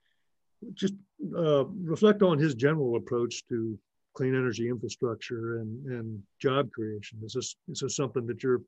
just 0.74 0.94
uh, 1.36 1.64
reflect 1.64 2.22
on 2.22 2.38
his 2.38 2.54
general 2.54 2.96
approach 2.96 3.46
to 3.48 3.78
clean 4.12 4.34
energy 4.34 4.68
infrastructure 4.68 5.60
and 5.60 5.86
and 5.86 6.22
job 6.40 6.70
creation. 6.70 7.18
Is 7.24 7.32
this 7.32 7.56
is 7.68 7.80
this 7.80 7.96
something 7.96 8.26
that 8.26 8.42
you're 8.42 8.60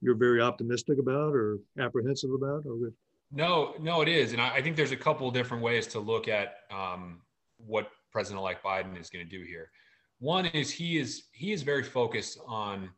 you're 0.00 0.14
very 0.14 0.40
optimistic 0.40 0.98
about 0.98 1.34
or 1.34 1.58
apprehensive 1.78 2.32
about? 2.32 2.64
Or 2.64 2.90
no, 3.32 3.74
no, 3.80 4.00
it 4.00 4.08
is, 4.08 4.32
and 4.32 4.40
I, 4.40 4.56
I 4.56 4.62
think 4.62 4.76
there's 4.76 4.92
a 4.92 4.96
couple 4.96 5.30
different 5.30 5.62
ways 5.62 5.86
to 5.88 6.00
look 6.00 6.26
at 6.26 6.60
um, 6.70 7.20
what 7.58 7.90
President-elect 8.12 8.64
Biden 8.64 8.98
is 8.98 9.10
going 9.10 9.28
to 9.28 9.30
do 9.30 9.44
here. 9.44 9.70
One 10.20 10.46
is 10.46 10.70
he 10.70 10.96
is 10.96 11.24
he 11.32 11.52
is 11.52 11.62
very 11.62 11.82
focused 11.82 12.38
on 12.46 12.88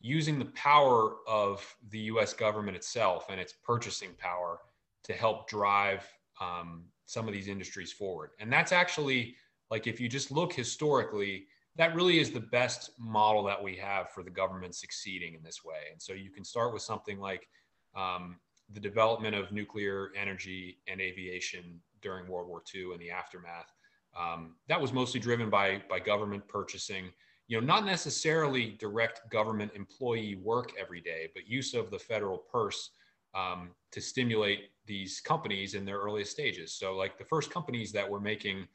using 0.00 0.38
the 0.38 0.46
power 0.46 1.16
of 1.28 1.64
the 1.90 1.98
US 2.00 2.32
government 2.32 2.76
itself 2.76 3.26
and 3.28 3.38
its 3.40 3.52
purchasing 3.52 4.10
power 4.18 4.60
to 5.04 5.12
help 5.12 5.48
drive 5.48 6.06
um, 6.40 6.84
some 7.04 7.28
of 7.28 7.34
these 7.34 7.48
industries 7.48 7.92
forward. 7.92 8.30
And 8.38 8.52
that's 8.52 8.72
actually, 8.72 9.36
like, 9.70 9.86
if 9.86 10.00
you 10.00 10.08
just 10.08 10.30
look 10.30 10.52
historically, 10.52 11.46
that 11.76 11.94
really 11.94 12.18
is 12.18 12.30
the 12.30 12.40
best 12.40 12.90
model 12.98 13.42
that 13.44 13.62
we 13.62 13.76
have 13.76 14.10
for 14.10 14.22
the 14.22 14.30
government 14.30 14.74
succeeding 14.74 15.34
in 15.34 15.42
this 15.42 15.64
way. 15.64 15.90
And 15.92 16.00
so 16.00 16.12
you 16.12 16.30
can 16.30 16.44
start 16.44 16.72
with 16.72 16.82
something 16.82 17.18
like 17.20 17.46
um, 17.94 18.36
the 18.72 18.80
development 18.80 19.34
of 19.34 19.52
nuclear 19.52 20.10
energy 20.16 20.78
and 20.86 21.00
aviation 21.00 21.80
during 22.00 22.26
World 22.28 22.48
War 22.48 22.62
II 22.74 22.92
and 22.92 23.00
the 23.00 23.10
aftermath. 23.10 23.72
Um, 24.18 24.56
that 24.68 24.80
was 24.80 24.92
mostly 24.92 25.20
driven 25.20 25.50
by, 25.50 25.82
by 25.88 26.00
government 26.00 26.46
purchasing 26.48 27.10
you 27.50 27.60
know, 27.60 27.66
not 27.66 27.84
necessarily 27.84 28.76
direct 28.78 29.28
government 29.28 29.72
employee 29.74 30.36
work 30.36 30.72
every 30.78 31.00
day, 31.00 31.28
but 31.34 31.48
use 31.48 31.74
of 31.74 31.90
the 31.90 31.98
federal 31.98 32.38
purse 32.38 32.90
um, 33.34 33.70
to 33.90 34.00
stimulate 34.00 34.70
these 34.86 35.20
companies 35.20 35.74
in 35.74 35.84
their 35.84 35.98
earliest 35.98 36.30
stages. 36.30 36.72
So, 36.72 36.94
like 36.94 37.18
the 37.18 37.24
first 37.24 37.50
companies 37.50 37.90
that 37.90 38.08
were 38.08 38.20
making 38.20 38.68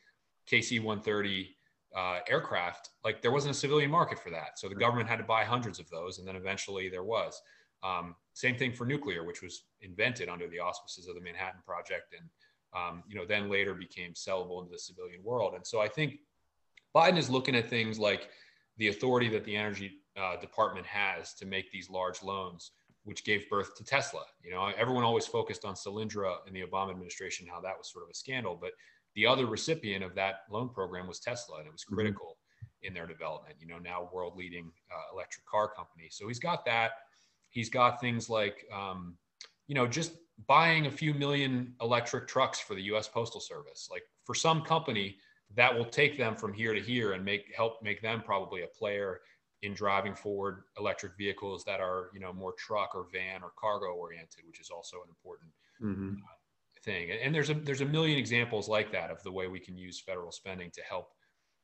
KC 0.52 0.84
130 0.84 1.56
uh, 1.96 2.20
aircraft, 2.28 2.90
like 3.06 3.22
there 3.22 3.32
wasn't 3.32 3.56
a 3.56 3.58
civilian 3.58 3.90
market 3.90 4.20
for 4.20 4.30
that. 4.32 4.60
So 4.60 4.68
the 4.68 4.76
government 4.76 5.08
had 5.08 5.20
to 5.20 5.24
buy 5.24 5.46
hundreds 5.46 5.80
of 5.80 5.90
those, 5.90 6.20
and 6.20 6.28
then 6.28 6.36
eventually 6.36 6.90
there 6.90 7.06
was. 7.06 7.42
Um, 7.82 8.14
same 8.34 8.58
thing 8.58 8.74
for 8.74 8.86
nuclear, 8.86 9.24
which 9.24 9.42
was 9.42 9.64
invented 9.80 10.28
under 10.28 10.50
the 10.50 10.60
auspices 10.60 11.08
of 11.08 11.16
the 11.16 11.22
Manhattan 11.22 11.62
Project, 11.66 12.14
and 12.20 12.30
um, 12.76 13.04
you 13.08 13.16
know 13.16 13.26
then 13.26 13.50
later 13.50 13.74
became 13.74 14.12
sellable 14.16 14.60
into 14.60 14.74
the 14.74 14.80
civilian 14.80 15.24
world. 15.24 15.54
And 15.56 15.66
so 15.66 15.80
I 15.80 15.88
think 15.88 16.20
Biden 16.94 17.18
is 17.18 17.30
looking 17.30 17.56
at 17.56 17.70
things 17.70 17.98
like 17.98 18.30
the 18.78 18.90
authority 18.90 19.30
that 19.30 19.46
the 19.46 19.56
energy 19.56 20.00
uh, 20.18 20.40
department 20.40 20.86
has 20.86 21.34
to 21.36 21.46
make 21.46 21.72
these 21.72 21.90
large 21.90 22.22
loans, 22.24 22.72
which 23.04 23.24
gave 23.24 23.50
birth 23.50 23.76
to 23.76 23.84
Tesla. 23.84 24.24
You 24.44 24.52
know, 24.52 24.72
everyone 24.78 25.04
always 25.04 25.28
focused 25.28 25.66
on 25.66 25.76
Solyndra 25.76 26.38
in 26.48 26.54
the 26.54 26.64
Obama 26.64 26.92
administration, 26.92 27.48
how 27.50 27.62
that 27.62 27.78
was 27.78 27.92
sort 27.92 28.04
of 28.04 28.10
a 28.10 28.16
scandal, 28.16 28.58
but 28.60 28.72
the 29.16 29.26
other 29.26 29.46
recipient 29.46 30.04
of 30.04 30.14
that 30.16 30.42
loan 30.52 30.70
program 30.70 31.08
was 31.08 31.20
Tesla, 31.20 31.58
and 31.60 31.68
it 31.68 31.72
was 31.72 31.84
mm-hmm. 31.84 31.96
critical 31.96 32.38
mm-hmm. 32.38 32.88
in 32.88 32.94
their 32.94 33.08
development. 33.08 33.56
You 33.60 33.68
know, 33.68 33.80
now 33.80 34.10
world 34.14 34.36
leading 34.36 34.72
uh, 34.92 35.14
electric 35.14 35.46
car 35.46 35.70
company. 35.70 36.08
So 36.12 36.28
he's 36.28 36.40
got 36.40 36.66
that. 36.66 36.92
He's 37.50 37.70
got 37.70 38.02
things 38.02 38.30
like, 38.30 38.66
um, 38.74 39.16
you 39.68 39.76
know, 39.76 39.88
just 39.88 40.12
buying 40.48 40.86
a 40.86 40.92
few 40.92 41.14
million 41.14 41.74
electric 41.82 42.28
trucks 42.28 42.60
for 42.60 42.76
the 42.76 42.84
U.S. 42.84 43.08
Postal 43.08 43.40
Service. 43.40 43.88
Like 43.90 44.04
for 44.26 44.36
some 44.36 44.62
company, 44.62 45.18
that 45.54 45.76
will 45.76 45.86
take 45.86 46.18
them 46.18 46.36
from 46.36 46.54
here 46.54 46.74
to 46.74 46.82
here 46.82 47.14
and 47.14 47.24
make 47.24 47.54
help 47.56 47.82
make 47.84 48.02
them 48.02 48.22
probably 48.26 48.64
a 48.64 48.68
player 48.68 49.22
in 49.62 49.74
driving 49.74 50.16
forward 50.16 50.64
electric 50.78 51.14
vehicles 51.18 51.64
that 51.64 51.80
are 51.80 52.10
you 52.14 52.20
know 52.20 52.34
more 52.34 52.54
truck 52.58 52.92
or 52.94 53.08
van 53.12 53.42
or 53.42 53.52
cargo 53.60 53.94
oriented 53.94 54.44
which 54.48 54.60
is 54.60 54.70
also 54.70 54.98
an 54.98 55.10
important 55.10 55.52
mm-hmm. 55.82 56.16
uh, 56.16 56.36
thing. 56.84 57.12
And, 57.12 57.20
and 57.20 57.36
there's 57.36 57.50
a 57.50 57.56
there's 57.56 57.82
a 57.82 57.86
million 57.86 58.18
examples 58.18 58.70
like 58.70 58.92
that 58.92 59.10
of 59.10 59.22
the 59.24 59.32
way 59.32 59.48
we 59.48 59.60
can 59.60 59.78
use 59.78 60.00
federal 60.00 60.32
spending 60.32 60.72
to 60.72 60.82
help 60.82 61.10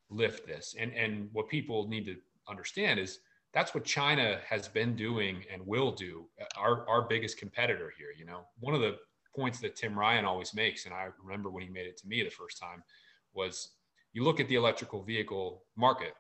lift 0.10 0.48
this. 0.48 0.76
And 0.78 0.92
and 0.94 1.30
what 1.32 1.48
people 1.48 1.88
need 1.88 2.06
to 2.06 2.16
understand 2.50 3.00
is 3.00 3.20
that's 3.54 3.74
what 3.74 3.84
China 3.86 4.40
has 4.48 4.68
been 4.68 4.96
doing 4.96 5.44
and 5.52 5.66
will 5.66 5.92
do. 5.92 6.26
Our 6.58 6.88
our 6.90 7.04
biggest 7.04 7.38
competitor 7.38 7.94
here 7.98 8.10
you 8.18 8.26
know 8.26 8.42
one 8.60 8.74
of 8.74 8.82
the 8.82 8.98
points 9.34 9.60
that 9.60 9.78
Tim 9.78 9.98
Ryan 9.98 10.26
always 10.26 10.54
makes 10.54 10.86
and 10.86 10.94
I 10.94 11.08
remember 11.24 11.50
when 11.50 11.64
he 11.64 11.70
made 11.70 11.88
it 11.88 11.98
to 12.00 12.08
me 12.08 12.24
the 12.24 12.30
first 12.30 12.60
time 12.60 12.84
was 13.34 13.70
you 14.14 14.24
look 14.24 14.40
at 14.40 14.48
the 14.48 14.56
electrical 14.56 15.04
vehicle 15.04 15.64
market 15.76 16.14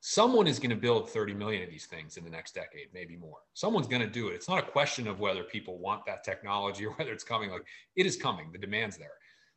someone 0.00 0.46
is 0.46 0.58
going 0.58 0.70
to 0.70 0.76
build 0.76 1.10
30 1.10 1.34
million 1.34 1.62
of 1.62 1.70
these 1.70 1.86
things 1.86 2.16
in 2.16 2.24
the 2.24 2.30
next 2.30 2.54
decade 2.54 2.88
maybe 2.94 3.16
more. 3.16 3.38
Someone's 3.54 3.88
going 3.88 4.02
to 4.02 4.08
do 4.08 4.28
it. 4.28 4.34
It's 4.34 4.48
not 4.48 4.58
a 4.58 4.66
question 4.70 5.06
of 5.06 5.20
whether 5.20 5.42
people 5.42 5.78
want 5.78 6.06
that 6.06 6.24
technology 6.24 6.86
or 6.86 6.92
whether 6.92 7.12
it's 7.12 7.24
coming. 7.24 7.50
Like 7.50 7.64
it 7.96 8.06
is 8.06 8.16
coming. 8.16 8.52
The 8.52 8.58
demand's 8.58 8.96
there. 8.96 9.14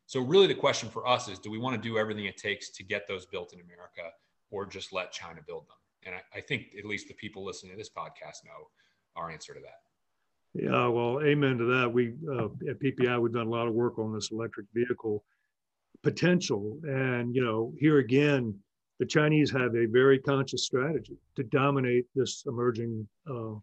So 0.07 0.19
really 0.19 0.47
the 0.47 0.55
question 0.55 0.89
for 0.89 1.07
us 1.07 1.27
is 1.27 1.39
do 1.39 1.51
we 1.51 1.57
want 1.57 1.81
to 1.81 1.89
do 1.89 1.97
everything 1.97 2.25
it 2.25 2.37
takes 2.37 2.69
to 2.71 2.83
get 2.83 3.07
those 3.07 3.25
built 3.25 3.53
in 3.53 3.59
america 3.59 4.09
or 4.49 4.65
just 4.65 4.91
let 4.91 5.11
china 5.11 5.41
build 5.45 5.63
them? 5.63 5.77
And 6.05 6.15
i, 6.15 6.39
I 6.39 6.41
think 6.41 6.73
at 6.77 6.85
least 6.85 7.07
the 7.07 7.13
people 7.13 7.45
listening 7.45 7.71
to 7.73 7.77
this 7.77 7.89
podcast 7.89 8.43
know 8.43 8.67
our 9.15 9.29
answer 9.29 9.53
to 9.53 9.59
that. 9.59 10.63
Yeah 10.65 10.87
well 10.87 11.21
amen 11.23 11.59
to 11.59 11.65
that. 11.65 11.93
We 11.93 12.15
uh, 12.29 12.45
at 12.67 12.81
ppi 12.81 13.21
we've 13.21 13.31
done 13.31 13.47
a 13.47 13.49
lot 13.49 13.67
of 13.67 13.73
work 13.73 13.99
on 13.99 14.11
this 14.13 14.31
electric 14.31 14.65
vehicle 14.73 15.23
potential. 16.03 16.79
And, 16.83 17.35
you 17.35 17.43
know, 17.43 17.73
here 17.77 17.99
again, 17.99 18.55
the 18.99 19.05
Chinese 19.05 19.51
have 19.51 19.75
a 19.75 19.85
very 19.85 20.19
conscious 20.19 20.65
strategy 20.65 21.17
to 21.35 21.43
dominate 21.43 22.05
this 22.15 22.43
emerging 22.47 23.07
uh, 23.29 23.55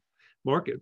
market. 0.45 0.81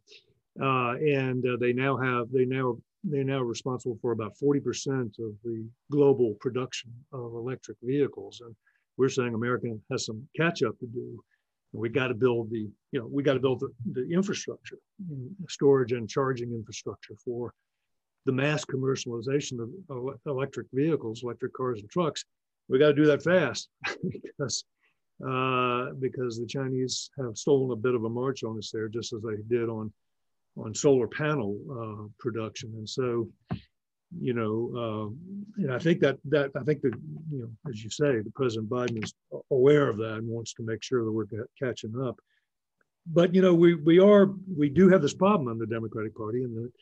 Uh, 0.61 0.95
and 0.95 1.45
uh, 1.47 1.57
they 1.61 1.73
now 1.73 1.97
have, 1.97 2.31
they 2.33 2.47
now, 2.47 2.77
they're 3.05 3.25
now 3.25 3.43
responsible 3.43 3.99
for 4.01 4.13
about 4.13 4.33
40% 4.43 5.19
of 5.19 5.35
the 5.45 5.67
global 5.91 6.35
production 6.41 6.91
of 7.13 7.35
electric 7.35 7.77
vehicles. 7.83 8.41
And 8.45 8.55
we're 8.97 9.11
saying 9.11 9.35
America 9.35 9.69
has 9.91 10.07
some 10.07 10.27
catch 10.37 10.63
up 10.63 10.79
to 10.79 10.87
do. 10.87 11.23
And 11.73 11.83
we 11.83 11.91
got 11.91 12.09
to 12.09 12.15
build 12.15 12.51
the, 12.51 12.71
you 12.93 13.01
know, 13.01 13.07
we 13.07 13.23
got 13.23 13.35
to 13.35 13.41
build 13.41 13.61
the, 13.61 13.71
the 13.93 14.11
infrastructure, 14.11 14.79
storage 15.49 15.93
and 15.93 16.09
charging 16.09 16.53
infrastructure 16.53 17.15
for 17.23 17.53
the 18.27 18.33
mass 18.33 18.65
commercialization 18.65 19.59
of 19.61 20.19
electric 20.27 20.67
vehicles, 20.73 21.23
electric 21.23 21.55
cars 21.55 21.81
and 21.81 21.89
trucks, 21.89 22.25
we 22.69 22.79
got 22.79 22.89
to 22.89 22.95
do 22.95 23.07
that 23.07 23.23
fast 23.23 23.69
because 24.11 24.65
uh, 25.27 25.93
because 25.99 26.39
the 26.39 26.47
Chinese 26.47 27.11
have 27.19 27.39
stolen 27.39 27.71
a 27.71 27.77
bit 27.77 27.95
of 27.95 28.05
a 28.05 28.09
march 28.09 28.45
on 28.45 28.59
us 28.59 28.71
there, 28.71 28.89
just 28.89 29.15
as 29.15 29.23
they 29.23 29.37
did 29.49 29.69
on 29.69 29.91
on 30.59 30.75
solar 30.75 31.07
panel 31.07 31.57
uh, 31.71 32.09
production. 32.19 32.71
And 32.77 32.89
so, 32.89 33.29
you 34.21 34.35
know, 34.35 34.71
uh, 34.77 35.63
and 35.63 35.73
I 35.73 35.79
think 35.79 36.01
that 36.01 36.19
that 36.27 36.51
I 36.55 36.65
think 36.65 36.83
that 36.83 36.95
you 37.31 37.39
know, 37.39 37.71
as 37.71 37.83
you 37.83 37.91
say, 37.91 38.21
the 38.21 38.33
President 38.35 38.69
Biden 38.69 39.03
is 39.03 39.15
aware 39.51 39.89
of 39.89 39.97
that 39.99 40.17
and 40.17 40.29
wants 40.29 40.53
to 40.55 40.63
make 40.63 40.83
sure 40.83 41.05
that 41.05 41.13
we're 41.13 41.27
catching 41.59 41.95
up. 42.01 42.19
but 43.07 43.35
you 43.35 43.41
know, 43.41 43.55
we 43.55 43.75
we 43.75 43.99
are 44.01 44.31
we 44.57 44.69
do 44.69 44.89
have 44.89 45.03
this 45.03 45.15
problem 45.15 45.49
in 45.49 45.59
the 45.59 45.67
Democratic 45.67 46.15
Party, 46.17 46.43
and 46.43 46.57
that 46.57 46.73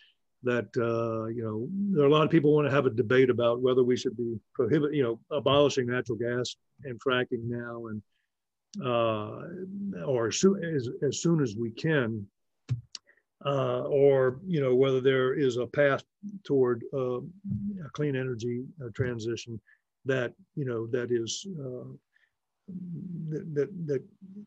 that 0.44 0.68
uh, 0.76 1.26
you 1.26 1.42
know 1.42 1.66
there 1.92 2.04
are 2.04 2.08
a 2.08 2.12
lot 2.12 2.24
of 2.24 2.30
people 2.30 2.54
want 2.54 2.66
to 2.66 2.74
have 2.74 2.86
a 2.86 2.90
debate 2.90 3.30
about 3.30 3.60
whether 3.60 3.82
we 3.82 3.96
should 3.96 4.16
be 4.16 4.38
prohibit 4.54 4.94
you 4.94 5.02
know 5.02 5.18
abolishing 5.30 5.86
natural 5.86 6.18
gas 6.18 6.56
and 6.84 7.00
fracking 7.00 7.44
now 7.44 7.86
and 7.86 8.02
uh, 8.84 10.04
or 10.04 10.28
as 10.28 10.36
soon 10.36 10.62
as, 11.02 11.20
soon 11.20 11.40
as 11.40 11.54
we 11.56 11.70
can 11.70 12.26
uh, 13.46 13.82
or 13.82 14.40
you 14.46 14.60
know 14.60 14.74
whether 14.74 15.00
there 15.00 15.34
is 15.34 15.56
a 15.56 15.66
path 15.66 16.02
toward 16.44 16.82
uh, 16.92 17.18
a 17.18 17.90
clean 17.92 18.16
energy 18.16 18.64
uh, 18.84 18.88
transition 18.94 19.60
that 20.04 20.32
you 20.54 20.64
know 20.64 20.86
that 20.86 21.10
is 21.10 21.46
uh, 21.60 21.88
that, 23.28 23.68
that 23.86 24.02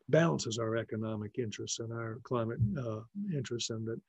balances 0.10 0.58
our 0.58 0.76
economic 0.76 1.38
interests 1.38 1.80
and 1.80 1.92
our 1.94 2.20
climate 2.24 2.60
uh, 2.80 3.02
interests 3.34 3.70
and 3.70 3.88
that 3.88 4.02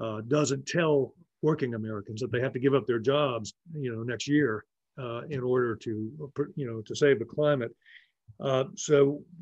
uh, 0.00 0.20
doesn't 0.28 0.66
tell 0.66 1.14
working 1.48 1.74
Americans 1.74 2.20
that 2.20 2.30
they 2.32 2.40
have 2.40 2.52
to 2.52 2.58
give 2.64 2.74
up 2.74 2.86
their 2.86 2.98
jobs 2.98 3.54
you 3.84 3.90
know 3.94 4.02
next 4.02 4.26
year 4.26 4.64
in 5.34 5.40
order 5.40 5.76
to 5.76 5.92
you 6.60 6.66
know 6.68 6.78
to 6.88 6.94
save 7.02 7.18
the 7.18 7.30
climate. 7.36 7.72
so 8.88 8.96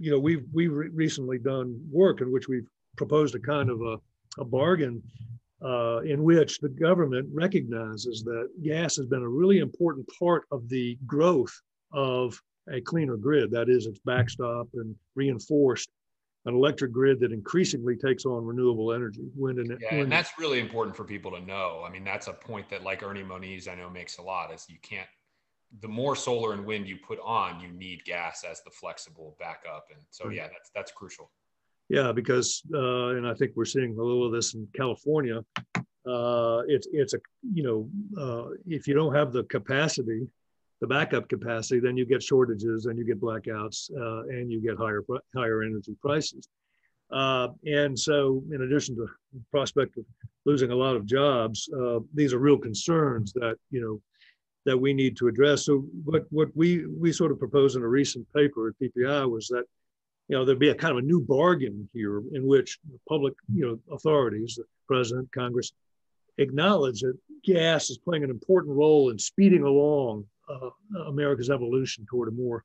you 0.04 0.10
know 0.10 0.20
we've 0.28 0.46
we've 0.52 0.76
recently 1.04 1.38
done 1.38 1.68
work 2.02 2.20
in 2.20 2.28
which 2.34 2.48
we've 2.48 2.68
proposed 2.96 3.34
a 3.34 3.42
kind 3.54 3.68
of 3.74 3.80
a 3.92 3.96
a 4.38 4.44
bargain 4.44 5.02
uh, 5.64 6.00
in 6.00 6.22
which 6.22 6.58
the 6.60 6.68
government 6.68 7.28
recognizes 7.32 8.22
that 8.22 8.48
gas 8.62 8.96
has 8.96 9.06
been 9.06 9.22
a 9.22 9.28
really 9.28 9.58
important 9.58 10.06
part 10.18 10.42
of 10.50 10.68
the 10.68 10.98
growth 11.06 11.54
of 11.92 12.38
a 12.70 12.80
cleaner 12.80 13.16
grid. 13.16 13.50
That 13.50 13.68
is, 13.68 13.86
it's 13.86 14.00
backstop 14.00 14.68
and 14.74 14.94
reinforced 15.14 15.88
an 16.46 16.54
electric 16.54 16.92
grid 16.92 17.20
that 17.20 17.32
increasingly 17.32 17.96
takes 17.96 18.26
on 18.26 18.44
renewable 18.44 18.92
energy. 18.92 19.22
Wind 19.34 19.58
and, 19.58 19.78
yeah, 19.80 19.88
wind. 19.90 20.02
and 20.04 20.12
that's 20.12 20.32
really 20.38 20.60
important 20.60 20.96
for 20.96 21.04
people 21.04 21.30
to 21.30 21.40
know. 21.40 21.82
I 21.86 21.90
mean, 21.90 22.04
that's 22.04 22.26
a 22.26 22.32
point 22.32 22.68
that, 22.70 22.82
like 22.82 23.02
Ernie 23.02 23.22
Moniz, 23.22 23.66
I 23.66 23.74
know 23.74 23.88
makes 23.88 24.18
a 24.18 24.22
lot. 24.22 24.52
Is 24.52 24.66
you 24.68 24.78
can't. 24.82 25.08
The 25.80 25.88
more 25.88 26.14
solar 26.14 26.52
and 26.52 26.64
wind 26.64 26.86
you 26.86 26.96
put 26.96 27.18
on, 27.24 27.60
you 27.60 27.68
need 27.68 28.04
gas 28.04 28.44
as 28.48 28.62
the 28.62 28.70
flexible 28.70 29.36
backup, 29.40 29.86
and 29.90 30.00
so 30.10 30.28
yeah, 30.28 30.48
that's 30.48 30.70
that's 30.74 30.92
crucial. 30.92 31.30
Yeah, 31.88 32.12
because 32.12 32.62
uh, 32.74 33.08
and 33.08 33.26
I 33.26 33.34
think 33.34 33.52
we're 33.56 33.64
seeing 33.64 33.96
a 33.98 34.02
little 34.02 34.26
of 34.26 34.32
this 34.32 34.54
in 34.54 34.68
California. 34.74 35.44
Uh, 36.06 36.62
it's 36.68 36.86
it's 36.92 37.14
a 37.14 37.18
you 37.52 37.62
know 37.62 37.88
uh, 38.20 38.50
if 38.66 38.86
you 38.86 38.94
don't 38.94 39.14
have 39.14 39.32
the 39.32 39.44
capacity, 39.44 40.26
the 40.84 40.94
backup 40.94 41.26
capacity, 41.30 41.80
then 41.80 41.96
you 41.96 42.04
get 42.04 42.22
shortages 42.22 42.84
and 42.84 42.98
you 42.98 43.06
get 43.06 43.18
blackouts 43.18 43.90
uh, 43.98 44.28
and 44.28 44.52
you 44.52 44.60
get 44.60 44.76
higher 44.76 45.02
higher 45.34 45.62
energy 45.62 45.96
prices. 46.02 46.46
Uh, 47.10 47.48
and 47.66 47.98
so, 47.98 48.42
in 48.52 48.62
addition 48.62 48.94
to 48.94 49.06
the 49.32 49.40
prospect 49.50 49.96
of 49.96 50.04
losing 50.44 50.72
a 50.72 50.76
lot 50.76 50.94
of 50.94 51.06
jobs, 51.06 51.70
uh, 51.80 52.00
these 52.12 52.34
are 52.34 52.38
real 52.38 52.58
concerns 52.58 53.32
that 53.32 53.56
you 53.70 53.80
know 53.80 53.98
that 54.66 54.76
we 54.76 54.92
need 54.92 55.16
to 55.16 55.28
address. 55.28 55.64
So, 55.64 55.86
what 56.04 56.24
what 56.28 56.48
we 56.54 56.86
we 56.86 57.12
sort 57.12 57.32
of 57.32 57.38
proposed 57.38 57.76
in 57.76 57.82
a 57.82 57.88
recent 57.88 58.26
paper 58.34 58.68
at 58.68 58.74
PPI 58.78 59.30
was 59.30 59.48
that 59.48 59.64
you 60.28 60.36
know, 60.36 60.44
there'd 60.44 60.58
be 60.58 60.70
a 60.70 60.74
kind 60.74 60.92
of 60.92 60.98
a 60.98 61.06
new 61.06 61.20
bargain 61.20 61.88
here 61.92 62.22
in 62.32 62.46
which 62.46 62.78
public, 63.08 63.34
you 63.52 63.66
know, 63.66 63.94
authorities, 63.94 64.56
the 64.56 64.64
president, 64.86 65.30
Congress, 65.32 65.72
acknowledge 66.38 67.00
that 67.00 67.16
gas 67.44 67.90
is 67.90 67.98
playing 67.98 68.24
an 68.24 68.30
important 68.30 68.74
role 68.74 69.10
in 69.10 69.18
speeding 69.18 69.64
along 69.64 70.24
America's 71.06 71.50
evolution 71.50 72.06
toward 72.08 72.28
a 72.28 72.32
more 72.32 72.64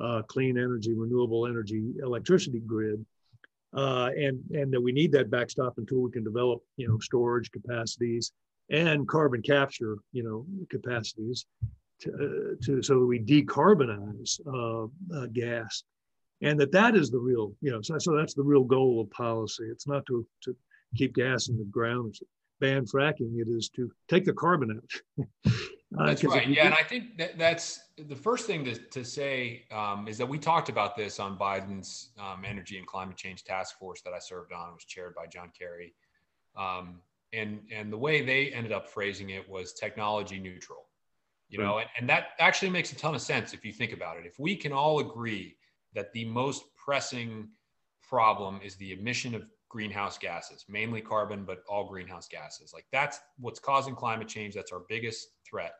uh, 0.00 0.22
clean 0.22 0.58
energy, 0.58 0.94
renewable 0.94 1.46
energy, 1.46 1.92
electricity 2.02 2.60
grid, 2.60 3.04
uh, 3.74 4.10
and 4.16 4.42
and 4.52 4.72
that 4.72 4.80
we 4.80 4.92
need 4.92 5.12
that 5.12 5.30
backstop 5.30 5.74
until 5.78 6.00
we 6.00 6.10
can 6.10 6.24
develop, 6.24 6.62
you 6.76 6.88
know, 6.88 6.98
storage 6.98 7.50
capacities 7.50 8.32
and 8.70 9.06
carbon 9.08 9.42
capture, 9.42 9.96
you 10.12 10.22
know, 10.22 10.46
capacities 10.70 11.46
to, 12.00 12.10
uh, 12.12 12.64
to 12.64 12.82
so 12.82 13.00
that 13.00 13.06
we 13.06 13.18
decarbonize 13.18 14.40
uh, 14.46 14.86
uh, 15.16 15.26
gas 15.32 15.84
and 16.42 16.58
that 16.58 16.72
that 16.72 16.96
is 16.96 17.10
the 17.10 17.18
real, 17.18 17.54
you 17.60 17.70
know, 17.70 17.80
so, 17.80 17.98
so 17.98 18.16
that's 18.16 18.34
the 18.34 18.42
real 18.42 18.64
goal 18.64 19.00
of 19.00 19.10
policy. 19.10 19.64
It's 19.70 19.86
not 19.86 20.04
to, 20.06 20.26
to 20.42 20.56
keep 20.96 21.14
gas 21.14 21.48
in 21.48 21.56
the 21.56 21.64
ground, 21.64 22.16
ban 22.60 22.84
fracking. 22.84 23.38
It 23.38 23.48
is 23.48 23.68
to 23.76 23.90
take 24.08 24.24
the 24.24 24.32
carbon 24.32 24.80
out. 24.82 25.24
uh, 25.98 26.06
that's 26.06 26.24
right. 26.24 26.48
Yeah, 26.48 26.66
and 26.66 26.74
I 26.74 26.82
think 26.82 27.18
that 27.18 27.38
that's 27.38 27.80
the 27.96 28.16
first 28.16 28.46
thing 28.46 28.64
to, 28.64 28.74
to 28.74 29.04
say 29.04 29.64
um, 29.70 30.08
is 30.08 30.18
that 30.18 30.26
we 30.26 30.38
talked 30.38 30.68
about 30.68 30.96
this 30.96 31.20
on 31.20 31.38
Biden's 31.38 32.10
um, 32.18 32.44
energy 32.44 32.78
and 32.78 32.86
climate 32.86 33.16
change 33.16 33.44
task 33.44 33.78
force 33.78 34.00
that 34.02 34.12
I 34.12 34.18
served 34.18 34.52
on. 34.52 34.70
It 34.70 34.74
was 34.74 34.84
chaired 34.84 35.14
by 35.14 35.26
John 35.26 35.50
Kerry. 35.58 35.94
Um, 36.56 37.00
and 37.32 37.60
and 37.72 37.92
the 37.92 37.96
way 37.96 38.22
they 38.22 38.48
ended 38.52 38.72
up 38.72 38.88
phrasing 38.88 39.30
it 39.30 39.48
was 39.48 39.72
technology 39.72 40.38
neutral 40.38 40.88
you 41.48 41.56
know 41.56 41.78
and, 41.78 41.88
and 41.98 42.06
that 42.06 42.32
actually 42.38 42.68
makes 42.68 42.92
a 42.92 42.94
ton 42.94 43.14
of 43.14 43.22
sense 43.22 43.54
if 43.54 43.64
you 43.64 43.72
think 43.72 43.94
about 43.94 44.18
it 44.18 44.26
if 44.26 44.38
we 44.38 44.54
can 44.54 44.70
all 44.70 44.98
agree 44.98 45.56
that 45.94 46.12
the 46.12 46.26
most 46.26 46.64
pressing 46.76 47.48
problem 48.06 48.60
is 48.62 48.76
the 48.76 48.92
emission 48.92 49.34
of 49.34 49.46
greenhouse 49.72 50.18
gases, 50.18 50.66
mainly 50.68 51.00
carbon, 51.00 51.44
but 51.46 51.64
all 51.66 51.88
greenhouse 51.88 52.28
gases. 52.28 52.74
Like 52.74 52.84
that's 52.92 53.20
what's 53.38 53.58
causing 53.58 53.94
climate 53.94 54.28
change. 54.28 54.54
That's 54.54 54.70
our 54.70 54.82
biggest 54.86 55.28
threat. 55.48 55.72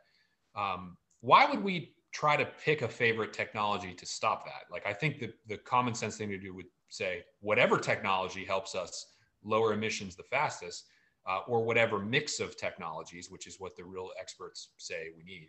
Um, 0.55 0.97
why 1.21 1.47
would 1.47 1.63
we 1.63 1.95
try 2.13 2.37
to 2.37 2.47
pick 2.65 2.83
a 2.83 2.89
favorite 2.89 3.33
technology 3.33 3.95
to 3.95 4.07
stop 4.07 4.45
that? 4.45 4.71
Like 4.71 4.87
I 4.87 4.93
think 4.93 5.19
the, 5.19 5.33
the 5.47 5.59
common 5.59 5.95
sense 5.95 6.17
thing 6.17 6.29
to 6.31 6.39
do 6.39 6.55
would 6.55 6.67
say 6.89 7.25
whatever 7.41 7.79
technology 7.79 8.45
helps 8.45 8.75
us 8.75 9.07
lower 9.45 9.73
emissions 9.73 10.15
the 10.15 10.23
fastest, 10.25 10.85
uh, 11.27 11.41
or 11.47 11.65
whatever 11.65 11.99
mix 11.99 12.41
of 12.41 12.57
technologies, 12.57 13.31
which 13.31 13.47
is 13.47 13.61
what 13.61 13.77
the 13.77 13.85
real 13.85 14.11
experts 14.21 14.71
say 14.77 15.09
we 15.17 15.23
need 15.23 15.49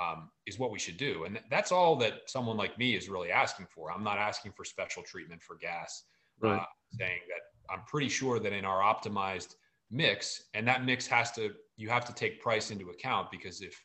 um, 0.00 0.30
is 0.46 0.58
what 0.58 0.70
we 0.70 0.78
should 0.78 0.96
do. 0.96 1.24
And 1.24 1.40
that's 1.50 1.72
all 1.72 1.96
that 1.96 2.22
someone 2.26 2.56
like 2.56 2.78
me 2.78 2.94
is 2.94 3.08
really 3.08 3.30
asking 3.30 3.66
for. 3.74 3.92
I'm 3.92 4.04
not 4.04 4.18
asking 4.18 4.52
for 4.52 4.64
special 4.64 5.02
treatment 5.02 5.42
for 5.42 5.56
gas, 5.56 6.04
right. 6.40 6.60
uh, 6.60 6.64
saying 6.98 7.20
that 7.28 7.72
I'm 7.72 7.82
pretty 7.86 8.08
sure 8.08 8.38
that 8.40 8.52
in 8.52 8.64
our 8.64 8.80
optimized 8.82 9.54
mix, 9.90 10.44
and 10.54 10.66
that 10.66 10.84
mix 10.84 11.06
has 11.06 11.32
to, 11.32 11.52
you 11.76 11.88
have 11.88 12.04
to 12.06 12.14
take 12.14 12.40
price 12.40 12.70
into 12.70 12.90
account 12.90 13.30
because 13.30 13.60
if 13.60 13.78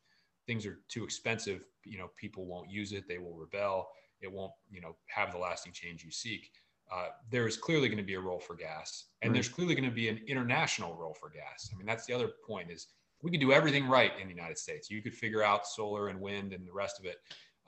things 0.46 0.66
are 0.66 0.80
too 0.88 1.04
expensive, 1.04 1.66
you 1.84 1.98
know, 1.98 2.10
people 2.16 2.46
won't 2.46 2.70
use 2.70 2.92
it, 2.92 3.08
they 3.08 3.18
will 3.18 3.36
rebel, 3.36 3.90
it 4.22 4.32
won't, 4.32 4.52
you 4.70 4.82
know, 4.82 4.96
have 5.08 5.32
the 5.32 5.38
lasting 5.38 5.74
change 5.74 6.04
you 6.04 6.12
seek. 6.12 6.52
Uh, 6.94 7.08
there 7.32 7.48
is 7.48 7.58
clearly 7.58 7.88
going 7.88 7.98
to 7.98 8.04
be 8.04 8.14
a 8.14 8.20
role 8.20 8.40
for 8.40 8.56
gas, 8.56 9.06
and 9.22 9.32
right. 9.32 9.34
there's 9.34 9.50
clearly 9.50 9.74
going 9.74 9.90
to 9.90 9.96
be 9.96 10.08
an 10.08 10.22
international 10.28 10.96
role 10.96 11.16
for 11.20 11.30
gas. 11.30 11.70
I 11.74 11.78
mean, 11.78 11.88
that's 11.88 12.06
the 12.06 12.14
other 12.14 12.30
point 12.48 12.70
is 12.72 12.88
we 13.22 13.32
could 13.32 13.40
do 13.40 13.52
everything 13.52 13.88
right 13.88 14.12
in 14.22 14.28
the 14.28 14.34
United 14.34 14.58
States. 14.58 14.90
You 14.92 15.02
could 15.02 15.16
figure 15.16 15.44
out 15.44 15.66
solar 15.66 16.10
and 16.10 16.22
wind 16.22 16.54
and 16.54 16.66
the 16.68 16.72
rest 16.72 17.00
of 17.00 17.06
it. 17.06 17.18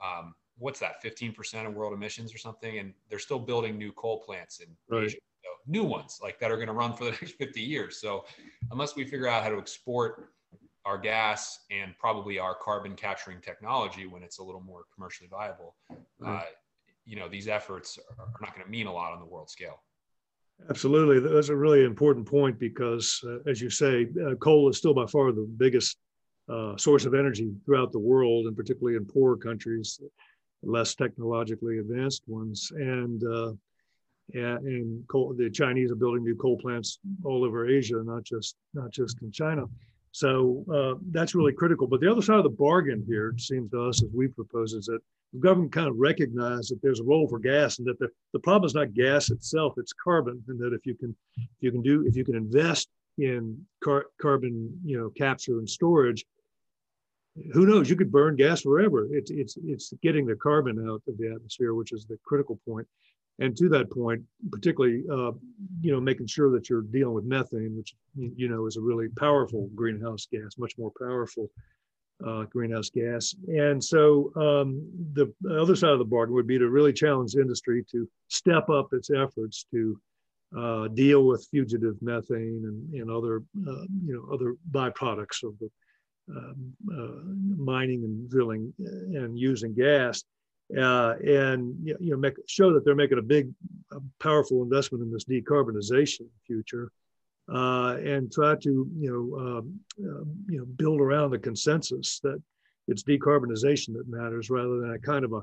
Um, 0.00 0.34
what's 0.58 0.78
that? 0.80 1.02
15% 1.02 1.66
of 1.66 1.74
world 1.74 1.92
emissions 1.92 2.32
or 2.32 2.38
something. 2.38 2.78
And 2.78 2.94
they're 3.08 3.18
still 3.18 3.40
building 3.40 3.76
new 3.76 3.92
coal 3.92 4.20
plants 4.20 4.60
in 4.60 4.68
right. 4.88 5.04
Asia, 5.04 5.16
new 5.66 5.84
ones 5.84 6.20
like 6.22 6.38
that 6.40 6.50
are 6.50 6.56
going 6.56 6.68
to 6.68 6.72
run 6.72 6.94
for 6.94 7.04
the 7.04 7.10
next 7.22 7.32
50 7.32 7.60
years. 7.60 8.00
So 8.00 8.24
unless 8.70 8.94
we 8.94 9.04
figure 9.04 9.28
out 9.28 9.42
how 9.42 9.50
to 9.50 9.58
export 9.58 10.30
our 10.84 10.98
gas 10.98 11.60
and 11.70 11.94
probably 11.98 12.38
our 12.38 12.54
carbon 12.54 12.94
capturing 12.94 13.40
technology 13.40 14.06
when 14.06 14.22
it's 14.22 14.38
a 14.38 14.42
little 14.42 14.60
more 14.60 14.84
commercially 14.94 15.28
viable, 15.28 15.74
right. 16.18 16.38
uh, 16.38 16.42
you 17.04 17.16
know, 17.16 17.28
these 17.28 17.48
efforts 17.48 17.98
are 18.18 18.26
not 18.40 18.54
going 18.54 18.64
to 18.64 18.70
mean 18.70 18.86
a 18.86 18.92
lot 18.92 19.12
on 19.12 19.20
the 19.20 19.26
world 19.26 19.50
scale. 19.50 19.82
Absolutely. 20.68 21.20
That's 21.20 21.50
a 21.50 21.56
really 21.56 21.84
important 21.84 22.26
point 22.26 22.58
because, 22.58 23.22
uh, 23.26 23.38
as 23.48 23.60
you 23.60 23.70
say, 23.70 24.08
uh, 24.26 24.34
coal 24.36 24.68
is 24.68 24.76
still 24.76 24.94
by 24.94 25.06
far 25.06 25.30
the 25.32 25.48
biggest 25.56 25.98
uh, 26.48 26.76
source 26.76 27.04
of 27.04 27.14
energy 27.14 27.52
throughout 27.64 27.92
the 27.92 27.98
world, 27.98 28.46
and 28.46 28.56
particularly 28.56 28.96
in 28.96 29.04
poorer 29.04 29.36
countries, 29.36 30.00
less 30.62 30.94
technologically 30.94 31.78
advanced 31.78 32.22
ones. 32.26 32.72
And 32.74 33.22
uh, 33.24 33.52
and 34.34 35.06
coal, 35.08 35.32
the 35.34 35.48
Chinese 35.48 35.90
are 35.90 35.96
building 35.96 36.24
new 36.24 36.36
coal 36.36 36.58
plants 36.58 36.98
all 37.24 37.44
over 37.44 37.68
Asia, 37.68 38.02
not 38.04 38.24
just 38.24 38.56
not 38.74 38.90
just 38.90 39.22
in 39.22 39.30
China. 39.32 39.64
So 40.18 40.64
uh, 40.74 40.98
that's 41.12 41.36
really 41.36 41.52
critical. 41.52 41.86
But 41.86 42.00
the 42.00 42.10
other 42.10 42.22
side 42.22 42.38
of 42.38 42.42
the 42.42 42.50
bargain 42.50 43.04
here, 43.06 43.28
it 43.28 43.40
seems 43.40 43.70
to 43.70 43.84
us, 43.84 44.02
as 44.02 44.08
we 44.12 44.26
propose, 44.26 44.72
is 44.72 44.86
that 44.86 44.98
the 45.32 45.38
government 45.38 45.70
kind 45.70 45.86
of 45.86 45.94
recognized 45.96 46.72
that 46.72 46.82
there's 46.82 46.98
a 46.98 47.04
role 47.04 47.28
for 47.28 47.38
gas 47.38 47.78
and 47.78 47.86
that 47.86 48.00
the, 48.00 48.08
the 48.32 48.40
problem 48.40 48.66
is 48.66 48.74
not 48.74 48.94
gas 48.94 49.30
itself, 49.30 49.74
it's 49.76 49.92
carbon. 49.92 50.42
And 50.48 50.58
that 50.58 50.74
if 50.74 50.84
you 50.86 50.96
can, 50.96 51.14
if 51.36 51.60
you 51.60 51.70
can 51.70 51.82
do, 51.82 52.04
if 52.04 52.16
you 52.16 52.24
can 52.24 52.34
invest 52.34 52.88
in 53.18 53.64
car, 53.84 54.06
carbon, 54.20 54.76
you 54.84 54.98
know, 54.98 55.08
capture 55.10 55.60
and 55.60 55.70
storage, 55.70 56.24
who 57.52 57.64
knows, 57.64 57.88
you 57.88 57.94
could 57.94 58.10
burn 58.10 58.34
gas 58.34 58.62
forever. 58.62 59.06
It's, 59.12 59.30
it's, 59.30 59.56
it's 59.64 59.92
getting 60.02 60.26
the 60.26 60.34
carbon 60.34 60.84
out 60.90 61.02
of 61.06 61.16
the 61.16 61.32
atmosphere, 61.32 61.74
which 61.74 61.92
is 61.92 62.06
the 62.06 62.18
critical 62.24 62.58
point. 62.66 62.88
And 63.40 63.56
to 63.56 63.68
that 63.68 63.90
point, 63.90 64.22
particularly, 64.50 65.04
uh, 65.10 65.32
you 65.80 65.92
know, 65.92 66.00
making 66.00 66.26
sure 66.26 66.50
that 66.52 66.68
you're 66.68 66.82
dealing 66.82 67.14
with 67.14 67.24
methane, 67.24 67.76
which, 67.76 67.94
you 68.16 68.48
know, 68.48 68.66
is 68.66 68.76
a 68.76 68.80
really 68.80 69.08
powerful 69.10 69.68
greenhouse 69.74 70.26
gas, 70.30 70.58
much 70.58 70.76
more 70.76 70.92
powerful 70.98 71.48
uh, 72.26 72.42
greenhouse 72.44 72.90
gas. 72.90 73.34
And 73.46 73.82
so 73.82 74.32
um, 74.34 74.84
the 75.12 75.32
other 75.48 75.76
side 75.76 75.90
of 75.92 76.00
the 76.00 76.04
bargain 76.04 76.34
would 76.34 76.48
be 76.48 76.58
to 76.58 76.68
really 76.68 76.92
challenge 76.92 77.36
industry 77.36 77.84
to 77.92 78.08
step 78.26 78.68
up 78.70 78.92
its 78.92 79.10
efforts 79.10 79.66
to 79.70 80.00
uh, 80.56 80.88
deal 80.88 81.24
with 81.24 81.46
fugitive 81.50 81.96
methane 82.00 82.62
and, 82.64 82.94
and 82.94 83.10
other, 83.10 83.42
uh, 83.68 83.84
you 84.04 84.14
know, 84.14 84.34
other 84.34 84.56
byproducts 84.70 85.44
of 85.44 85.56
the 85.60 85.70
um, 86.30 86.72
uh, 86.92 87.62
mining 87.62 88.04
and 88.04 88.28
drilling 88.28 88.72
and 88.78 89.38
using 89.38 89.74
gas, 89.74 90.24
uh, 90.76 91.14
and 91.24 91.74
you 91.82 91.96
know, 92.00 92.16
make, 92.16 92.34
show 92.46 92.72
that 92.72 92.84
they're 92.84 92.94
making 92.94 93.18
a 93.18 93.22
big, 93.22 93.50
powerful 94.20 94.62
investment 94.62 95.02
in 95.02 95.10
this 95.10 95.24
decarbonization 95.24 96.26
future, 96.46 96.90
uh, 97.52 97.96
and 98.04 98.30
try 98.32 98.54
to 98.56 98.88
you 98.98 99.10
know 99.10 99.38
um, 99.38 99.80
um, 100.06 100.44
you 100.48 100.58
know 100.58 100.64
build 100.64 101.00
around 101.00 101.30
the 101.30 101.38
consensus 101.38 102.20
that 102.20 102.40
it's 102.86 103.02
decarbonization 103.02 103.94
that 103.94 104.08
matters 104.08 104.50
rather 104.50 104.80
than 104.80 104.92
a 104.92 104.98
kind 104.98 105.24
of 105.24 105.32
a 105.32 105.42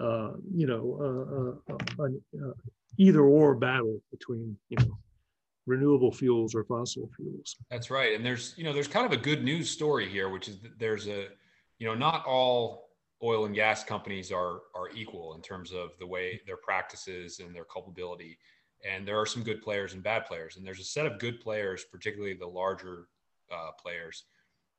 uh, 0.00 0.32
you 0.52 0.66
know, 0.66 1.60
uh, 1.70 1.72
uh, 1.72 2.04
uh, 2.04 2.52
either 2.98 3.20
or 3.20 3.54
battle 3.54 4.00
between, 4.10 4.56
you 4.68 4.76
know, 4.80 4.98
renewable 5.66 6.12
fuels 6.12 6.54
or 6.54 6.64
fossil 6.64 7.08
fuels. 7.16 7.56
That's 7.70 7.90
right. 7.90 8.14
And 8.14 8.24
there's, 8.24 8.54
you 8.56 8.64
know, 8.64 8.72
there's 8.72 8.88
kind 8.88 9.06
of 9.06 9.12
a 9.12 9.16
good 9.16 9.44
news 9.44 9.70
story 9.70 10.08
here, 10.08 10.28
which 10.28 10.48
is 10.48 10.58
that 10.60 10.78
there's 10.78 11.06
a, 11.06 11.28
you 11.78 11.86
know, 11.86 11.94
not 11.94 12.24
all 12.26 12.85
oil 13.22 13.46
and 13.46 13.54
gas 13.54 13.82
companies 13.84 14.30
are 14.30 14.60
are 14.74 14.90
equal 14.94 15.34
in 15.34 15.42
terms 15.42 15.72
of 15.72 15.90
the 15.98 16.06
way 16.06 16.40
their 16.46 16.56
practices 16.56 17.40
and 17.40 17.54
their 17.54 17.64
culpability. 17.64 18.38
And 18.88 19.08
there 19.08 19.18
are 19.18 19.26
some 19.26 19.42
good 19.42 19.62
players 19.62 19.94
and 19.94 20.02
bad 20.02 20.26
players. 20.26 20.56
And 20.56 20.66
there's 20.66 20.80
a 20.80 20.84
set 20.84 21.06
of 21.06 21.18
good 21.18 21.40
players, 21.40 21.84
particularly 21.84 22.34
the 22.34 22.46
larger 22.46 23.08
uh, 23.50 23.70
players, 23.80 24.24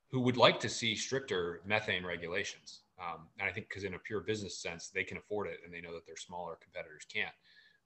who 0.10 0.22
would 0.22 0.38
like 0.38 0.60
to 0.62 0.70
see 0.70 0.96
stricter 0.96 1.62
methane 1.66 2.06
regulations. 2.06 2.82
Um, 3.00 3.28
and 3.40 3.50
I 3.50 3.52
think 3.52 3.70
because 3.70 3.84
in 3.84 3.96
a 3.96 4.00
pure 4.00 4.22
business 4.22 4.58
sense, 4.60 4.90
they 4.90 5.04
can 5.04 5.18
afford 5.18 5.48
it 5.48 5.60
and 5.66 5.74
they 5.74 5.82
know 5.82 5.94
that 5.94 6.06
their 6.06 6.16
smaller 6.16 6.58
competitors 6.62 7.06
can't. 7.12 7.34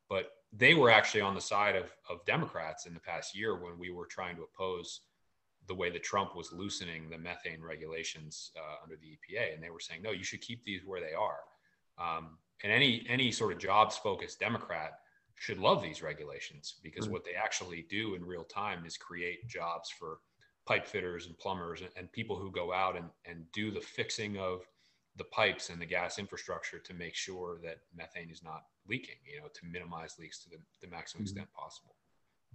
But 0.10 0.32
they 0.52 0.74
were 0.74 0.92
actually 0.92 1.22
on 1.22 1.36
the 1.36 1.42
side 1.42 1.76
of, 1.76 1.92
of 2.10 2.26
Democrats 2.26 2.86
in 2.86 2.94
the 2.94 3.00
past 3.00 3.36
year 3.36 3.56
when 3.56 3.80
we 3.80 3.90
were 3.90 4.06
trying 4.06 4.36
to 4.36 4.44
oppose 4.44 5.02
the 5.68 5.76
way 5.76 5.90
that 5.90 6.04
Trump 6.04 6.36
was 6.36 6.52
loosening 6.52 7.10
the 7.10 7.18
methane 7.18 7.62
regulations 7.62 8.52
uh, 8.58 8.84
under 8.84 8.96
the 8.96 9.08
EPA. 9.08 9.54
And 9.54 9.64
they 9.64 9.70
were 9.70 9.80
saying, 9.80 10.02
no, 10.02 10.12
you 10.12 10.24
should 10.24 10.42
keep 10.42 10.64
these 10.64 10.82
where 10.86 11.02
they 11.02 11.14
are. 11.14 11.40
Um, 11.98 12.38
and 12.64 12.72
any 12.72 13.06
any 13.10 13.32
sort 13.32 13.54
of 13.54 13.60
jobs 13.60 13.98
focused 13.98 14.40
Democrat 14.40 15.00
should 15.36 15.58
love 15.58 15.82
these 15.82 16.04
regulations 16.04 16.76
because 16.84 17.06
mm-hmm. 17.06 17.14
what 17.14 17.26
they 17.26 17.34
actually 17.34 17.86
do 17.90 18.16
in 18.16 18.24
real 18.24 18.44
time 18.44 18.86
is 18.86 18.98
create 18.98 19.48
jobs 19.48 19.90
for 19.90 20.20
pipe 20.68 20.86
fitters 20.86 21.26
and 21.26 21.38
plumbers 21.40 21.82
and, 21.82 21.90
and 21.98 22.12
people 22.12 22.38
who 22.38 22.52
go 22.52 22.72
out 22.72 22.96
and, 22.96 23.06
and 23.26 23.52
do 23.52 23.72
the 23.72 23.82
fixing 23.82 24.38
of 24.38 24.62
the 25.18 25.24
pipes 25.26 25.70
and 25.70 25.82
the 25.82 25.86
gas 25.86 26.20
infrastructure 26.20 26.80
to 26.80 26.94
make 26.94 27.16
sure 27.16 27.58
that 27.64 27.78
methane 27.96 28.30
is 28.30 28.44
not 28.44 28.66
leaking, 28.88 29.16
you 29.26 29.40
know, 29.40 29.48
to 29.54 29.66
minimize 29.66 30.16
leaks 30.20 30.44
to 30.44 30.50
the, 30.50 30.58
the 30.82 30.88
maximum 30.88 31.26
mm-hmm. 31.26 31.32
extent 31.32 31.48
possible. 31.54 31.96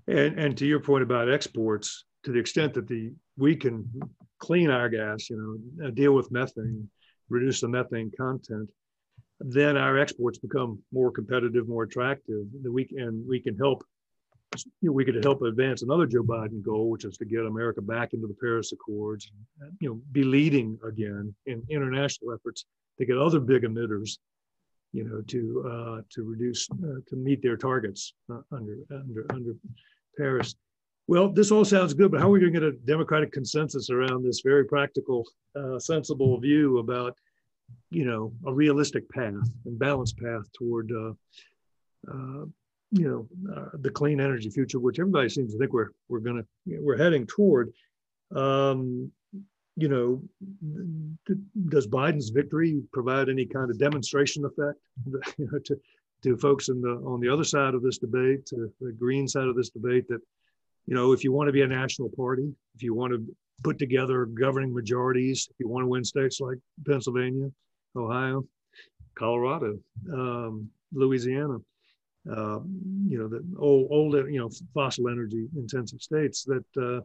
And, 0.07 0.38
and 0.38 0.57
to 0.59 0.66
your 0.66 0.80
point 0.80 1.02
about 1.02 1.30
exports, 1.30 2.04
to 2.26 2.32
the 2.32 2.38
extent 2.40 2.74
that 2.74 2.88
the 2.88 3.12
we 3.36 3.54
can 3.54 3.88
clean 4.38 4.68
our 4.68 4.88
gas, 4.88 5.30
you 5.30 5.36
know, 5.38 5.86
uh, 5.86 5.90
deal 5.90 6.12
with 6.12 6.32
methane, 6.32 6.90
reduce 7.28 7.60
the 7.60 7.68
methane 7.68 8.10
content, 8.16 8.68
then 9.38 9.76
our 9.76 9.96
exports 9.96 10.38
become 10.38 10.82
more 10.92 11.12
competitive, 11.12 11.68
more 11.68 11.84
attractive. 11.84 12.44
That 12.62 12.72
we 12.72 12.84
can 12.84 13.24
we 13.28 13.38
can 13.40 13.56
help 13.56 13.84
you 14.80 14.88
know, 14.88 14.92
we 14.92 15.04
could 15.04 15.22
help 15.22 15.42
advance 15.42 15.82
another 15.82 16.06
Joe 16.06 16.24
Biden 16.24 16.62
goal, 16.62 16.90
which 16.90 17.04
is 17.04 17.16
to 17.18 17.24
get 17.24 17.46
America 17.46 17.80
back 17.80 18.12
into 18.12 18.26
the 18.26 18.36
Paris 18.40 18.72
Accords, 18.72 19.30
you 19.80 19.88
know, 19.88 20.00
be 20.10 20.24
leading 20.24 20.78
again 20.84 21.32
in 21.46 21.62
international 21.68 22.32
efforts 22.34 22.64
to 22.98 23.06
get 23.06 23.18
other 23.18 23.38
big 23.38 23.62
emitters, 23.62 24.18
you 24.92 25.04
know, 25.04 25.20
to 25.28 25.64
uh, 25.70 26.00
to 26.10 26.24
reduce 26.24 26.68
uh, 26.70 26.98
to 27.06 27.14
meet 27.14 27.40
their 27.40 27.56
targets 27.56 28.14
uh, 28.32 28.40
under 28.50 28.78
under 28.90 29.26
under 29.30 29.52
Paris. 30.18 30.56
Well, 31.09 31.28
this 31.28 31.52
all 31.52 31.64
sounds 31.64 31.94
good, 31.94 32.11
but 32.11 32.20
how 32.20 32.26
are 32.26 32.30
we 32.30 32.40
going 32.40 32.52
to 32.52 32.61
get 32.61 32.68
a 32.68 32.72
democratic 32.72 33.32
consensus 33.32 33.90
around 33.90 34.24
this 34.24 34.40
very 34.40 34.64
practical, 34.64 35.24
uh, 35.54 35.78
sensible 35.78 36.38
view 36.40 36.78
about, 36.78 37.16
you 37.90 38.04
know, 38.04 38.32
a 38.44 38.52
realistic 38.52 39.09
path 39.11 39.48
and 39.66 39.78
balanced 39.78 40.18
path 40.18 40.50
toward 40.52 40.90
uh, 40.90 41.12
uh, 42.12 42.46
you 42.92 43.09
know 43.09 43.54
uh, 43.54 43.70
the 43.80 43.90
clean 43.90 44.20
energy 44.20 44.50
future, 44.50 44.78
which 44.78 44.98
everybody 44.98 45.28
seems 45.28 45.52
to 45.52 45.59
think 45.59 45.72
we're 45.72 45.90
we're 46.09 46.20
gonna 46.20 46.44
we're 46.66 46.96
heading 46.96 47.26
toward. 47.26 47.72
Um, 48.34 49.11
you 49.78 49.88
know, 49.88 50.22
does 51.68 51.86
Biden's 51.86 52.30
victory 52.30 52.80
provide 52.92 53.28
any 53.28 53.44
kind 53.44 53.70
of 53.70 53.78
demonstration 53.78 54.44
effect 54.46 54.78
you 55.38 55.48
know, 55.52 55.59
to 55.59 55.78
to 56.22 56.36
folks 56.38 56.68
in 56.68 56.80
the 56.80 56.92
on 57.04 57.20
the 57.20 57.28
other 57.28 57.44
side 57.44 57.74
of 57.74 57.82
this 57.82 57.98
debate, 57.98 58.46
to 58.46 58.72
the 58.80 58.92
green 58.92 59.28
side 59.28 59.48
of 59.48 59.57
this 59.57 59.70
debate, 59.70 60.09
that 60.09 60.20
you 60.87 60.95
know, 60.95 61.12
if 61.12 61.24
you 61.24 61.32
want 61.32 61.49
to 61.49 61.53
be 61.53 61.62
a 61.62 61.66
national 61.66 62.11
party, 62.11 62.53
if 62.74 62.82
you 62.82 62.95
want 62.95 63.12
to 63.12 63.26
put 63.62 63.78
together 63.78 64.26
governing 64.26 64.72
majorities, 64.72 65.49
if 65.51 65.57
you 65.59 65.68
want 65.68 65.82
to 65.82 65.89
win 65.89 66.05
states 66.05 66.41
like 66.41 66.59
Pennsylvania, 66.87 67.51
Ohio, 67.97 68.45
Colorado, 69.14 69.78
um, 70.12 70.70
Louisiana, 70.93 71.59
uh, 72.30 72.61
you 73.09 73.18
know, 73.18 73.28
the 73.28 73.45
old, 73.59 73.89
old, 73.91 74.14
you 74.14 74.39
know, 74.39 74.51
fossil 74.74 75.09
energy 75.09 75.47
intensive 75.57 76.01
states 76.01 76.45
that, 76.45 76.64
uh, 76.76 77.01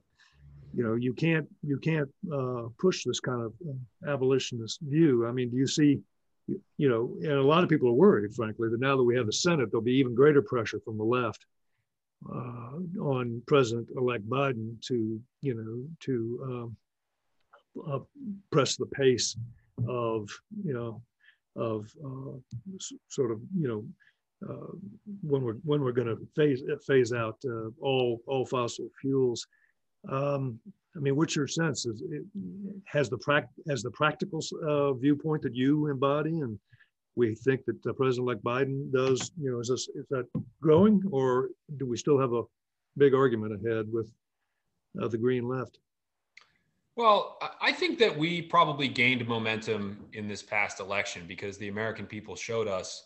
you 0.74 0.84
know, 0.84 0.96
you 0.96 1.14
can't, 1.14 1.48
you 1.64 1.78
can't 1.78 2.10
uh, 2.34 2.64
push 2.80 3.04
this 3.04 3.20
kind 3.20 3.42
of 3.42 3.54
uh, 3.68 4.12
abolitionist 4.12 4.80
view. 4.82 5.28
I 5.28 5.32
mean, 5.32 5.50
do 5.50 5.58
you 5.58 5.68
see, 5.68 6.00
you 6.78 6.90
know, 6.90 7.16
and 7.22 7.34
a 7.34 7.44
lot 7.44 7.64
of 7.64 7.70
people 7.70 7.90
are 7.90 7.94
worried, 7.94 8.34
frankly, 8.34 8.70
that 8.70 8.80
now 8.80 8.98
that 8.98 9.04
we 9.04 9.16
have 9.16 9.26
the 9.26 9.34
Senate, 9.34 9.70
there'll 9.72 9.84
be 9.84 9.94
even 9.94 10.16
greater 10.16 10.42
pressure 10.42 10.80
from 10.84 10.98
the 10.98 11.04
left 11.04 11.46
uh, 12.30 13.01
on 13.01 13.41
President-elect 13.47 14.30
Biden 14.30 14.80
to, 14.88 15.19
you 15.41 15.53
know, 15.55 15.88
to 16.01 16.39
um, 16.43 16.78
uh, 17.88 17.99
press 18.51 18.76
the 18.76 18.86
pace 18.88 19.36
of, 19.88 20.30
you 20.63 20.74
know, 20.74 21.01
of 21.55 21.91
sort 23.09 23.32
of, 23.32 23.39
you 23.57 23.67
know, 23.67 23.86
uh, 24.47 24.72
when 25.22 25.43
we're 25.43 25.59
when 25.63 25.82
we're 25.82 25.91
going 25.91 26.07
to 26.07 26.17
phase 26.36 26.63
phase 26.88 27.13
out 27.13 27.38
uh, 27.45 27.69
all 27.80 28.22
all 28.26 28.45
fossil 28.45 28.88
fuels. 28.99 29.45
Um, 30.09 30.59
I 30.95 30.99
mean, 30.99 31.15
what's 31.15 31.36
your 31.36 31.47
sense? 31.47 31.86
Is 31.86 32.01
it, 32.01 32.24
has 32.86 33.09
the 33.09 33.19
prac- 33.19 33.49
has 33.69 33.84
the 33.84 33.91
practical 33.91 34.41
uh, 34.67 34.93
viewpoint 34.93 35.43
that 35.43 35.55
you 35.55 35.88
embody, 35.88 36.39
and 36.39 36.59
we 37.16 37.36
think 37.36 37.66
that 37.66 37.86
uh, 37.86 37.93
President-elect 37.93 38.43
Biden 38.43 38.91
does? 38.91 39.32
You 39.39 39.51
know, 39.51 39.59
is 39.59 39.68
this 39.68 39.88
is 39.95 40.05
that 40.09 40.26
growing, 40.62 41.01
or 41.12 41.49
do 41.78 41.86
we 41.86 41.97
still 41.97 42.20
have 42.20 42.34
a 42.34 42.43
big 42.97 43.14
argument 43.14 43.53
ahead 43.53 43.88
with 43.91 44.09
uh, 45.01 45.07
the 45.07 45.18
green 45.18 45.47
left? 45.47 45.80
Well, 46.97 47.38
I 47.62 47.72
think 47.72 47.99
that 47.99 48.16
we 48.16 48.41
probably 48.41 48.88
gained 48.88 49.26
momentum 49.26 50.05
in 50.14 50.28
this 50.28 50.43
past 50.43 50.80
election 50.80 51.24
because 51.26 51.57
the 51.57 51.70
American 51.70 52.05
people 52.05 52.36
showed 52.36 52.68
us 52.68 53.03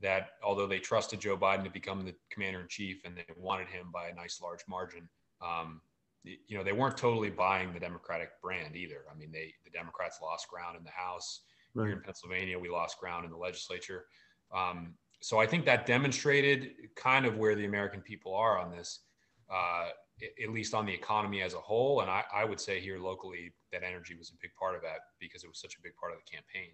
that 0.00 0.30
although 0.42 0.66
they 0.66 0.78
trusted 0.78 1.20
Joe 1.20 1.36
Biden 1.36 1.64
to 1.64 1.70
become 1.70 2.04
the 2.04 2.14
commander 2.30 2.60
in 2.60 2.68
chief 2.68 3.00
and 3.04 3.16
they 3.16 3.24
wanted 3.36 3.68
him 3.68 3.90
by 3.92 4.08
a 4.08 4.14
nice 4.14 4.40
large 4.40 4.60
margin, 4.68 5.08
um, 5.40 5.80
you 6.24 6.58
know, 6.58 6.64
they 6.64 6.72
weren't 6.72 6.96
totally 6.96 7.30
buying 7.30 7.72
the 7.72 7.80
Democratic 7.80 8.30
brand 8.42 8.76
either. 8.76 9.04
I 9.10 9.16
mean, 9.16 9.30
they 9.32 9.54
the 9.64 9.70
Democrats 9.70 10.18
lost 10.20 10.48
ground 10.48 10.76
in 10.76 10.84
the 10.84 10.90
House. 10.90 11.42
Right. 11.78 11.88
Here 11.88 11.96
in 11.96 12.02
Pennsylvania, 12.02 12.58
we 12.58 12.68
lost 12.68 12.98
ground 12.98 13.24
in 13.24 13.30
the 13.30 13.36
legislature. 13.36 14.06
Um, 14.54 14.94
so 15.20 15.38
I 15.38 15.46
think 15.46 15.64
that 15.64 15.86
demonstrated 15.86 16.70
kind 16.96 17.26
of 17.26 17.36
where 17.36 17.54
the 17.54 17.64
American 17.64 18.00
people 18.00 18.34
are 18.34 18.58
on 18.58 18.70
this, 18.70 19.00
uh, 19.52 19.88
at 20.42 20.50
least 20.50 20.74
on 20.74 20.86
the 20.86 20.92
economy 20.92 21.42
as 21.42 21.54
a 21.54 21.58
whole. 21.58 22.00
And 22.00 22.10
I, 22.10 22.24
I 22.32 22.44
would 22.44 22.60
say 22.60 22.80
here 22.80 22.98
locally 22.98 23.52
that 23.72 23.82
energy 23.82 24.14
was 24.14 24.30
a 24.30 24.38
big 24.40 24.50
part 24.58 24.74
of 24.74 24.82
that 24.82 24.98
because 25.20 25.44
it 25.44 25.48
was 25.48 25.60
such 25.60 25.74
a 25.76 25.82
big 25.82 25.94
part 25.96 26.12
of 26.12 26.18
the 26.18 26.30
campaign. 26.30 26.70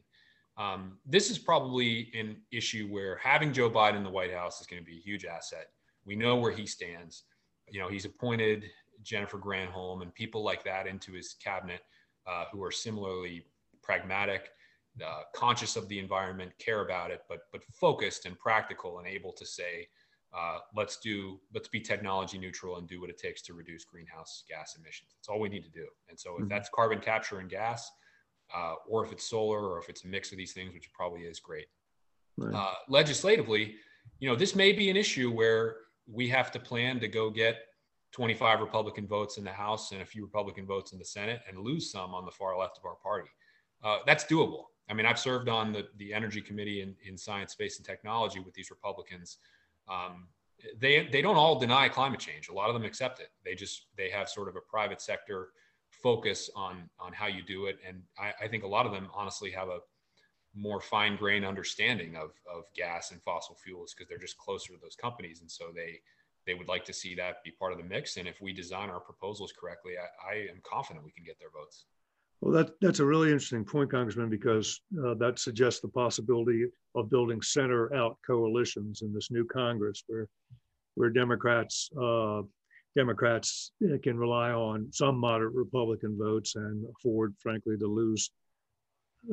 Um, 0.56 0.98
this 1.04 1.30
is 1.30 1.38
probably 1.38 2.10
an 2.14 2.36
issue 2.52 2.86
where 2.88 3.16
having 3.16 3.52
Joe 3.52 3.70
Biden 3.70 3.96
in 3.96 4.04
the 4.04 4.10
White 4.10 4.32
House 4.32 4.60
is 4.60 4.66
going 4.66 4.80
to 4.80 4.86
be 4.86 4.98
a 4.98 5.00
huge 5.00 5.24
asset. 5.24 5.66
We 6.04 6.14
know 6.14 6.36
where 6.36 6.52
he 6.52 6.66
stands. 6.66 7.24
You 7.68 7.80
know, 7.80 7.88
he's 7.88 8.04
appointed 8.04 8.64
Jennifer 9.02 9.38
Granholm 9.38 10.02
and 10.02 10.14
people 10.14 10.44
like 10.44 10.62
that 10.64 10.86
into 10.86 11.12
his 11.12 11.34
cabinet 11.42 11.80
uh, 12.26 12.44
who 12.52 12.62
are 12.62 12.70
similarly 12.70 13.46
pragmatic, 13.82 14.50
uh, 15.02 15.22
conscious 15.34 15.76
of 15.76 15.88
the 15.88 15.98
environment, 15.98 16.52
care 16.58 16.82
about 16.82 17.10
it, 17.10 17.22
but 17.28 17.40
but 17.52 17.62
focused 17.72 18.26
and 18.26 18.38
practical 18.38 18.98
and 18.98 19.08
able 19.08 19.32
to 19.32 19.46
say, 19.46 19.88
uh, 20.36 20.58
let's 20.76 20.98
do 20.98 21.40
let's 21.52 21.68
be 21.68 21.80
technology 21.80 22.38
neutral 22.38 22.76
and 22.76 22.88
do 22.88 23.00
what 23.00 23.10
it 23.10 23.18
takes 23.18 23.42
to 23.42 23.54
reduce 23.54 23.84
greenhouse 23.84 24.44
gas 24.48 24.76
emissions. 24.78 25.10
That's 25.16 25.28
all 25.28 25.40
we 25.40 25.48
need 25.48 25.64
to 25.64 25.70
do. 25.70 25.86
And 26.08 26.18
so, 26.18 26.34
if 26.34 26.40
mm-hmm. 26.40 26.48
that's 26.48 26.68
carbon 26.74 27.00
capture 27.00 27.38
and 27.38 27.48
gas, 27.48 27.90
uh, 28.54 28.74
or 28.88 29.04
if 29.04 29.12
it's 29.12 29.28
solar 29.28 29.68
or 29.68 29.78
if 29.78 29.88
it's 29.88 30.04
a 30.04 30.08
mix 30.08 30.32
of 30.32 30.38
these 30.38 30.52
things, 30.52 30.74
which 30.74 30.90
probably 30.92 31.22
is 31.22 31.40
great. 31.40 31.66
Right. 32.36 32.54
Uh, 32.54 32.74
legislatively, 32.88 33.76
you 34.18 34.28
know, 34.28 34.36
this 34.36 34.54
may 34.54 34.72
be 34.72 34.90
an 34.90 34.96
issue 34.96 35.30
where 35.30 35.76
we 36.06 36.28
have 36.28 36.50
to 36.52 36.60
plan 36.60 37.00
to 37.00 37.08
go 37.08 37.30
get 37.30 37.56
25 38.12 38.60
Republican 38.60 39.06
votes 39.06 39.38
in 39.38 39.44
the 39.44 39.52
House 39.52 39.92
and 39.92 40.02
a 40.02 40.06
few 40.06 40.24
Republican 40.24 40.66
votes 40.66 40.92
in 40.92 40.98
the 40.98 41.04
Senate 41.04 41.40
and 41.48 41.58
lose 41.58 41.90
some 41.90 42.14
on 42.14 42.24
the 42.24 42.30
far 42.30 42.56
left 42.56 42.78
of 42.78 42.84
our 42.84 42.96
party. 42.96 43.28
Uh, 43.82 43.98
that's 44.06 44.24
doable. 44.24 44.64
I 44.88 44.94
mean, 44.94 45.06
I've 45.06 45.18
served 45.18 45.48
on 45.48 45.72
the, 45.72 45.86
the 45.96 46.12
Energy 46.12 46.40
Committee 46.40 46.82
in, 46.82 46.94
in 47.06 47.16
Science, 47.16 47.52
Space, 47.52 47.78
and 47.78 47.86
Technology 47.86 48.40
with 48.40 48.54
these 48.54 48.70
Republicans. 48.70 49.38
Um, 49.88 50.28
they 50.80 51.08
they 51.10 51.20
don't 51.20 51.36
all 51.36 51.58
deny 51.58 51.88
climate 51.88 52.20
change. 52.20 52.48
A 52.48 52.52
lot 52.52 52.68
of 52.68 52.74
them 52.74 52.84
accept 52.84 53.20
it. 53.20 53.30
They 53.44 53.54
just 53.54 53.86
they 53.96 54.10
have 54.10 54.28
sort 54.28 54.48
of 54.48 54.56
a 54.56 54.60
private 54.60 55.00
sector 55.00 55.48
focus 55.90 56.50
on 56.54 56.88
on 56.98 57.12
how 57.12 57.26
you 57.26 57.42
do 57.42 57.66
it, 57.66 57.78
and 57.86 58.02
I, 58.18 58.32
I 58.44 58.48
think 58.48 58.64
a 58.64 58.68
lot 58.68 58.86
of 58.86 58.92
them 58.92 59.08
honestly 59.14 59.50
have 59.50 59.68
a 59.68 59.80
more 60.54 60.80
fine 60.80 61.16
grained 61.16 61.44
understanding 61.44 62.16
of 62.16 62.30
of 62.52 62.64
gas 62.74 63.10
and 63.10 63.20
fossil 63.22 63.56
fuels 63.56 63.94
because 63.94 64.08
they're 64.08 64.18
just 64.18 64.38
closer 64.38 64.72
to 64.72 64.78
those 64.80 64.96
companies, 64.96 65.40
and 65.40 65.50
so 65.50 65.66
they 65.74 66.00
they 66.46 66.54
would 66.54 66.68
like 66.68 66.84
to 66.84 66.92
see 66.92 67.14
that 67.14 67.42
be 67.42 67.50
part 67.50 67.72
of 67.72 67.78
the 67.78 67.84
mix. 67.84 68.16
And 68.16 68.28
if 68.28 68.40
we 68.40 68.52
design 68.52 68.90
our 68.90 69.00
proposals 69.00 69.52
correctly, 69.58 69.94
I, 69.98 70.32
I 70.32 70.34
am 70.50 70.60
confident 70.62 71.04
we 71.04 71.12
can 71.12 71.24
get 71.24 71.38
their 71.38 71.50
votes. 71.50 71.86
Well, 72.44 72.52
that, 72.52 72.74
that's 72.82 73.00
a 73.00 73.06
really 73.06 73.28
interesting 73.28 73.64
point, 73.64 73.90
Congressman, 73.90 74.28
because 74.28 74.78
uh, 75.02 75.14
that 75.14 75.38
suggests 75.38 75.80
the 75.80 75.88
possibility 75.88 76.66
of 76.94 77.08
building 77.08 77.40
center 77.40 77.94
out 77.94 78.18
coalitions 78.26 79.00
in 79.00 79.14
this 79.14 79.30
new 79.30 79.46
Congress 79.46 80.04
where, 80.08 80.28
where 80.94 81.08
Democrats, 81.08 81.88
uh, 81.98 82.42
Democrats 82.94 83.72
uh, 83.86 83.96
can 84.02 84.18
rely 84.18 84.50
on 84.50 84.92
some 84.92 85.16
moderate 85.16 85.54
Republican 85.54 86.18
votes 86.18 86.56
and 86.56 86.84
afford, 86.94 87.34
frankly, 87.38 87.78
to 87.78 87.86
lose 87.86 88.30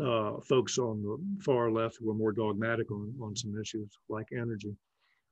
uh, 0.01 0.39
folks 0.47 0.78
on 0.78 1.03
the 1.03 1.43
far 1.43 1.70
left 1.70 1.97
who 1.99 2.09
are 2.09 2.16
more 2.16 2.32
dogmatic 2.32 2.89
on, 2.91 3.14
on 3.22 3.36
some 3.36 3.59
issues 3.59 3.91
like 4.07 4.28
energy. 4.32 4.74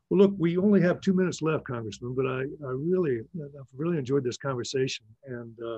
Well, 0.09 0.19
look, 0.19 0.33
we 0.37 0.57
only 0.57 0.81
have 0.81 0.99
two 0.99 1.13
minutes 1.13 1.41
left, 1.41 1.63
Congressman, 1.63 2.13
but 2.13 2.25
I, 2.25 2.41
I 2.41 2.71
really, 2.75 3.21
I've 3.41 3.69
really 3.73 3.97
enjoyed 3.97 4.25
this 4.25 4.37
conversation, 4.37 5.05
and 5.27 5.55
uh, 5.65 5.77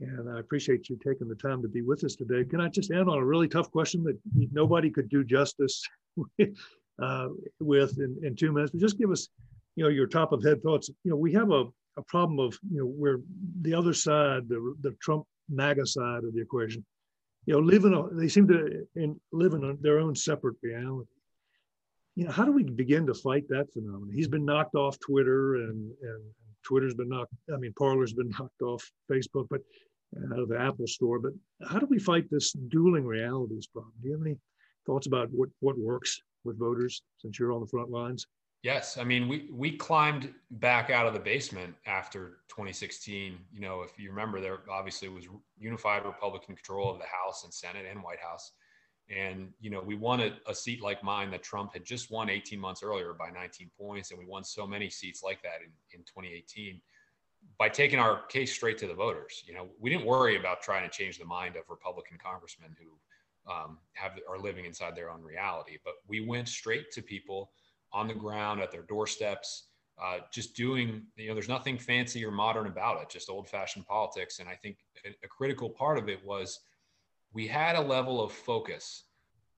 and 0.00 0.30
I 0.30 0.40
appreciate 0.40 0.88
you 0.88 0.98
taking 1.04 1.28
the 1.28 1.34
time 1.34 1.62
to 1.62 1.68
be 1.68 1.82
with 1.82 2.04
us 2.04 2.14
today. 2.14 2.44
Can 2.44 2.60
I 2.60 2.68
just 2.68 2.90
end 2.90 3.08
on 3.08 3.18
a 3.18 3.24
really 3.24 3.48
tough 3.48 3.70
question 3.70 4.02
that 4.04 4.18
nobody 4.34 4.90
could 4.90 5.08
do 5.08 5.24
justice 5.24 5.86
uh, 7.02 7.28
with 7.60 7.98
in, 7.98 8.16
in 8.22 8.34
two 8.34 8.52
minutes? 8.52 8.72
But 8.72 8.80
just 8.80 8.98
give 8.98 9.10
us, 9.10 9.28
you 9.76 9.84
know, 9.84 9.90
your 9.90 10.06
top 10.06 10.32
of 10.32 10.42
head 10.42 10.62
thoughts. 10.62 10.90
You 11.04 11.10
know, 11.10 11.16
we 11.16 11.32
have 11.34 11.50
a, 11.50 11.64
a 11.96 12.02
problem 12.06 12.38
of, 12.38 12.58
you 12.70 12.80
know, 12.80 12.86
where 12.86 13.18
the 13.60 13.74
other 13.74 13.92
side, 13.92 14.48
the 14.48 14.74
the 14.80 14.92
Trump 15.02 15.26
MAGA 15.48 15.86
side 15.86 16.24
of 16.24 16.34
the 16.34 16.40
equation, 16.40 16.84
you 17.46 17.54
know, 17.54 17.60
live 17.60 17.84
in 17.84 17.94
a, 17.94 18.08
they 18.14 18.28
seem 18.28 18.48
to 18.48 18.86
in, 18.96 19.20
live 19.32 19.52
in 19.52 19.78
their 19.82 19.98
own 19.98 20.14
separate 20.14 20.56
reality 20.62 21.08
you 22.16 22.24
know, 22.24 22.32
how 22.32 22.44
do 22.44 22.52
we 22.52 22.64
begin 22.64 23.06
to 23.06 23.14
fight 23.14 23.48
that 23.48 23.72
phenomenon? 23.72 24.10
He's 24.12 24.28
been 24.28 24.44
knocked 24.44 24.74
off 24.74 24.98
Twitter 24.98 25.54
and, 25.54 25.90
and 26.02 26.22
Twitter's 26.62 26.94
been 26.94 27.08
knocked, 27.08 27.32
I 27.52 27.56
mean, 27.56 27.72
Parler's 27.78 28.12
been 28.12 28.30
knocked 28.38 28.62
off 28.62 28.90
Facebook, 29.10 29.46
but 29.48 29.60
out 30.32 30.38
of 30.38 30.48
the 30.48 30.60
Apple 30.60 30.86
store. 30.86 31.18
But 31.18 31.32
how 31.68 31.78
do 31.78 31.86
we 31.86 31.98
fight 31.98 32.30
this 32.30 32.52
dueling 32.52 33.04
realities 33.04 33.66
problem? 33.66 33.92
Do 34.02 34.08
you 34.08 34.14
have 34.14 34.26
any 34.26 34.36
thoughts 34.86 35.06
about 35.06 35.28
what, 35.30 35.48
what 35.60 35.78
works 35.78 36.20
with 36.44 36.58
voters 36.58 37.02
since 37.18 37.38
you're 37.38 37.52
on 37.52 37.60
the 37.60 37.66
front 37.66 37.90
lines? 37.90 38.26
Yes, 38.62 38.98
I 38.98 39.04
mean 39.04 39.26
we 39.26 39.48
we 39.50 39.74
climbed 39.74 40.34
back 40.50 40.90
out 40.90 41.06
of 41.06 41.14
the 41.14 41.20
basement 41.20 41.74
after 41.86 42.40
2016. 42.48 43.38
You 43.54 43.60
know, 43.60 43.80
if 43.80 43.98
you 43.98 44.10
remember, 44.10 44.38
there 44.38 44.58
obviously 44.70 45.08
was 45.08 45.24
unified 45.58 46.04
Republican 46.04 46.56
control 46.56 46.92
of 46.92 46.98
the 46.98 47.06
House 47.06 47.44
and 47.44 47.54
Senate 47.54 47.86
and 47.90 48.02
White 48.02 48.20
House. 48.20 48.52
And, 49.08 49.48
you 49.60 49.70
know, 49.70 49.80
we 49.80 49.96
won 49.96 50.20
a, 50.20 50.36
a, 50.46 50.54
seat 50.54 50.80
like 50.80 51.02
mine 51.02 51.32
that 51.32 51.42
Trump 51.42 51.72
had 51.72 51.84
just 51.84 52.12
won 52.12 52.30
18 52.30 52.60
months 52.60 52.84
earlier 52.84 53.12
by 53.12 53.28
19 53.30 53.68
points. 53.76 54.12
And 54.12 54.20
we 54.20 54.24
won 54.24 54.44
so 54.44 54.68
many 54.68 54.88
seats 54.88 55.20
like 55.20 55.42
that 55.42 55.62
in, 55.64 55.72
in 55.98 56.04
2018 56.04 56.80
by 57.58 57.68
taking 57.68 57.98
our 57.98 58.22
case 58.26 58.52
straight 58.52 58.78
to 58.78 58.86
the 58.86 58.94
voters. 58.94 59.44
You 59.46 59.54
know, 59.54 59.68
we 59.78 59.90
didn't 59.90 60.06
worry 60.06 60.36
about 60.36 60.62
trying 60.62 60.88
to 60.88 60.90
change 60.90 61.18
the 61.18 61.26
mind 61.26 61.56
of 61.56 61.62
Republican 61.68 62.18
congressmen 62.22 62.74
who 62.78 63.52
um, 63.52 63.78
have 63.92 64.12
are 64.28 64.38
living 64.38 64.64
inside 64.64 64.96
their 64.96 65.10
own 65.10 65.22
reality. 65.22 65.78
But 65.84 65.94
we 66.06 66.20
went 66.20 66.48
straight 66.48 66.90
to 66.92 67.02
people 67.02 67.50
on 67.92 68.08
the 68.08 68.14
ground 68.14 68.60
at 68.60 68.70
their 68.70 68.82
doorsteps, 68.82 69.64
uh, 70.02 70.18
just 70.32 70.54
doing, 70.54 71.02
you 71.16 71.28
know, 71.28 71.34
there's 71.34 71.48
nothing 71.48 71.76
fancy 71.76 72.24
or 72.24 72.30
modern 72.30 72.66
about 72.66 73.02
it, 73.02 73.10
just 73.10 73.28
old 73.28 73.48
fashioned 73.48 73.86
politics. 73.86 74.38
And 74.38 74.48
I 74.48 74.54
think 74.54 74.78
a, 75.04 75.28
critical 75.28 75.68
part 75.68 75.98
of 75.98 76.08
it 76.08 76.24
was 76.24 76.60
we 77.32 77.46
had 77.46 77.76
a 77.76 77.80
level 77.80 78.22
of 78.22 78.32
focus 78.32 79.04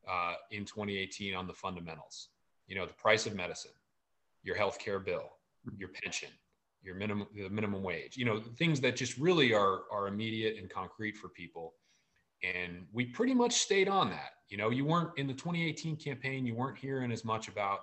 uh, 0.08 0.34
in 0.50 0.64
2018 0.64 1.34
on 1.34 1.46
the 1.46 1.52
fundamentals. 1.52 2.28
You 2.66 2.76
know, 2.76 2.86
the 2.86 2.94
price 2.94 3.26
of 3.26 3.34
medicine, 3.34 3.72
your 4.42 4.56
health 4.56 4.78
care 4.78 4.98
bill, 4.98 5.30
your 5.76 5.90
pension, 5.90 6.30
your 6.82 6.94
minimum 6.94 7.28
the 7.34 7.48
minimum 7.48 7.82
wage. 7.82 8.16
You 8.16 8.24
know, 8.24 8.40
things 8.40 8.80
that 8.80 8.96
just 8.96 9.16
really 9.18 9.52
are 9.54 9.82
are 9.90 10.08
immediate 10.08 10.56
and 10.58 10.68
concrete 10.68 11.16
for 11.16 11.28
people. 11.28 11.74
And 12.42 12.86
we 12.92 13.04
pretty 13.04 13.34
much 13.34 13.54
stayed 13.54 13.88
on 13.88 14.10
that. 14.10 14.30
You 14.48 14.56
know, 14.56 14.70
you 14.70 14.84
weren't 14.84 15.10
in 15.16 15.26
the 15.26 15.32
2018 15.32 15.96
campaign. 15.96 16.44
You 16.44 16.54
weren't 16.54 16.76
hearing 16.76 17.12
as 17.12 17.24
much 17.24 17.48
about 17.48 17.80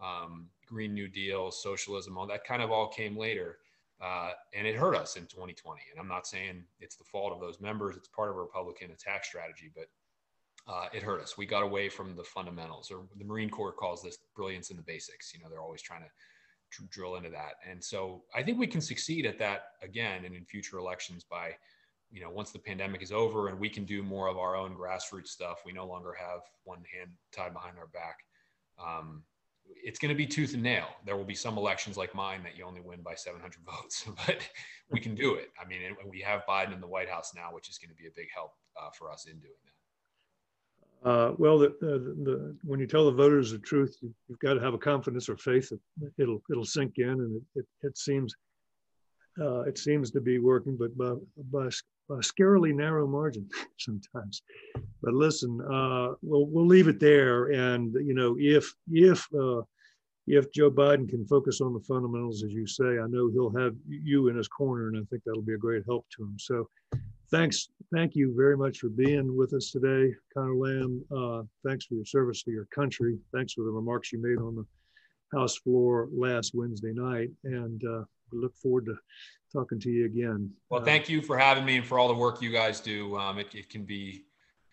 um, 0.00 0.48
Green 0.66 0.92
New 0.92 1.08
Deal, 1.08 1.50
socialism, 1.50 2.18
all 2.18 2.26
that 2.26 2.44
kind 2.44 2.62
of 2.62 2.70
all 2.70 2.88
came 2.88 3.16
later. 3.16 3.58
Uh, 4.00 4.32
and 4.52 4.66
it 4.66 4.74
hurt 4.74 4.96
us 4.96 5.16
in 5.16 5.22
2020. 5.26 5.80
And 5.90 6.00
I'm 6.00 6.08
not 6.08 6.26
saying 6.26 6.64
it's 6.80 6.96
the 6.96 7.04
fault 7.04 7.32
of 7.32 7.40
those 7.40 7.60
members, 7.60 7.96
it's 7.96 8.08
part 8.08 8.30
of 8.30 8.36
a 8.36 8.40
Republican 8.40 8.90
attack 8.90 9.24
strategy, 9.24 9.70
but 9.74 9.86
uh, 10.66 10.86
it 10.92 11.02
hurt 11.02 11.22
us. 11.22 11.38
We 11.38 11.46
got 11.46 11.62
away 11.62 11.88
from 11.88 12.16
the 12.16 12.24
fundamentals, 12.24 12.90
or 12.90 13.04
the 13.16 13.24
Marine 13.24 13.50
Corps 13.50 13.72
calls 13.72 14.02
this 14.02 14.18
brilliance 14.34 14.70
in 14.70 14.76
the 14.76 14.82
basics. 14.82 15.32
You 15.32 15.40
know, 15.40 15.48
they're 15.48 15.60
always 15.62 15.82
trying 15.82 16.02
to 16.02 16.08
drill 16.90 17.16
into 17.16 17.30
that. 17.30 17.54
And 17.68 17.82
so 17.82 18.22
I 18.34 18.42
think 18.42 18.58
we 18.58 18.66
can 18.66 18.80
succeed 18.80 19.26
at 19.26 19.38
that 19.38 19.64
again 19.82 20.24
and 20.24 20.34
in 20.34 20.44
future 20.44 20.78
elections 20.78 21.24
by, 21.24 21.52
you 22.10 22.20
know, 22.20 22.30
once 22.30 22.50
the 22.50 22.58
pandemic 22.58 23.02
is 23.02 23.12
over 23.12 23.48
and 23.48 23.58
we 23.58 23.68
can 23.68 23.84
do 23.84 24.02
more 24.02 24.28
of 24.28 24.38
our 24.38 24.56
own 24.56 24.74
grassroots 24.74 25.28
stuff, 25.28 25.62
we 25.64 25.72
no 25.72 25.86
longer 25.86 26.14
have 26.18 26.40
one 26.64 26.82
hand 26.94 27.10
tied 27.32 27.52
behind 27.52 27.78
our 27.78 27.86
back. 27.88 28.18
Um, 28.82 29.22
it's 29.64 29.98
going 29.98 30.10
to 30.10 30.14
be 30.16 30.26
tooth 30.26 30.54
and 30.54 30.62
nail. 30.62 30.88
There 31.06 31.16
will 31.16 31.24
be 31.24 31.34
some 31.34 31.56
elections 31.56 31.96
like 31.96 32.14
mine 32.14 32.42
that 32.42 32.56
you 32.56 32.64
only 32.64 32.80
win 32.80 33.00
by 33.02 33.14
700 33.14 33.54
votes, 33.64 34.04
but 34.26 34.48
we 34.90 35.00
can 35.00 35.14
do 35.14 35.34
it. 35.34 35.50
I 35.60 35.66
mean, 35.66 35.80
we 36.08 36.20
have 36.20 36.42
Biden 36.48 36.72
in 36.72 36.80
the 36.80 36.86
White 36.86 37.08
House 37.08 37.32
now, 37.34 37.48
which 37.52 37.68
is 37.68 37.78
going 37.78 37.90
to 37.90 37.96
be 37.96 38.06
a 38.06 38.12
big 38.14 38.28
help 38.34 38.52
uh, 38.80 38.90
for 38.96 39.10
us 39.10 39.26
in 39.26 39.38
doing 39.38 39.54
that. 39.64 39.71
Uh, 41.04 41.32
well, 41.36 41.58
the, 41.58 41.74
the, 41.80 41.98
the, 42.22 42.56
when 42.62 42.78
you 42.78 42.86
tell 42.86 43.06
the 43.06 43.10
voters 43.10 43.50
the 43.50 43.58
truth, 43.58 43.96
you, 44.00 44.14
have 44.28 44.38
got 44.38 44.54
to 44.54 44.60
have 44.60 44.74
a 44.74 44.78
confidence 44.78 45.28
or 45.28 45.36
faith 45.36 45.68
that 45.70 46.12
it'll 46.16 46.40
it'll 46.50 46.64
sink 46.64 46.98
in, 46.98 47.08
and 47.08 47.36
it, 47.36 47.60
it, 47.60 47.66
it 47.82 47.98
seems 47.98 48.34
uh, 49.40 49.62
it 49.62 49.78
seems 49.78 50.10
to 50.12 50.20
be 50.20 50.38
working, 50.38 50.76
but 50.76 50.96
by, 50.96 51.12
by, 51.50 51.68
by 52.08 52.16
a 52.16 52.18
scarily 52.18 52.74
narrow 52.74 53.06
margin 53.06 53.48
sometimes. 53.78 54.42
But 55.02 55.14
listen, 55.14 55.60
uh, 55.62 56.14
we'll 56.22 56.46
we'll 56.46 56.66
leave 56.66 56.88
it 56.88 57.00
there, 57.00 57.46
and 57.46 57.94
you 57.94 58.14
know, 58.14 58.36
if 58.38 58.72
if 58.90 59.26
uh, 59.34 59.62
if 60.26 60.52
Joe 60.52 60.70
Biden 60.70 61.08
can 61.08 61.26
focus 61.26 61.60
on 61.60 61.74
the 61.74 61.80
fundamentals, 61.80 62.44
as 62.44 62.52
you 62.52 62.66
say, 62.66 62.84
I 62.84 63.06
know 63.08 63.28
he'll 63.30 63.54
have 63.56 63.74
you 63.88 64.28
in 64.28 64.36
his 64.36 64.48
corner, 64.48 64.88
and 64.88 64.96
I 64.96 65.02
think 65.10 65.22
that'll 65.24 65.42
be 65.42 65.54
a 65.54 65.58
great 65.58 65.82
help 65.86 66.06
to 66.16 66.22
him. 66.22 66.36
So, 66.38 66.68
thanks, 67.32 67.68
thank 67.92 68.14
you 68.14 68.34
very 68.36 68.56
much 68.56 68.78
for 68.78 68.90
being 68.90 69.36
with 69.36 69.54
us 69.54 69.70
today, 69.70 70.14
Connor 70.32 70.54
Lamb. 70.54 71.04
Uh, 71.10 71.42
thanks 71.66 71.86
for 71.86 71.94
your 71.94 72.04
service 72.04 72.42
to 72.44 72.50
your 72.52 72.66
country. 72.66 73.18
Thanks 73.34 73.54
for 73.54 73.64
the 73.64 73.70
remarks 73.70 74.12
you 74.12 74.22
made 74.22 74.38
on 74.38 74.54
the 74.54 74.66
House 75.36 75.56
floor 75.56 76.08
last 76.12 76.52
Wednesday 76.54 76.92
night, 76.92 77.30
and 77.44 77.82
uh, 77.84 78.04
we 78.30 78.38
look 78.38 78.54
forward 78.54 78.84
to 78.84 78.94
talking 79.50 79.80
to 79.80 79.90
you 79.90 80.04
again. 80.04 80.50
Well, 80.68 80.82
uh, 80.82 80.84
thank 80.84 81.08
you 81.08 81.22
for 81.22 81.38
having 81.38 81.64
me 81.64 81.78
and 81.78 81.86
for 81.86 81.98
all 81.98 82.06
the 82.06 82.14
work 82.14 82.42
you 82.42 82.52
guys 82.52 82.80
do. 82.80 83.16
Um, 83.16 83.38
it, 83.38 83.54
it 83.54 83.70
can 83.70 83.84
be 83.84 84.26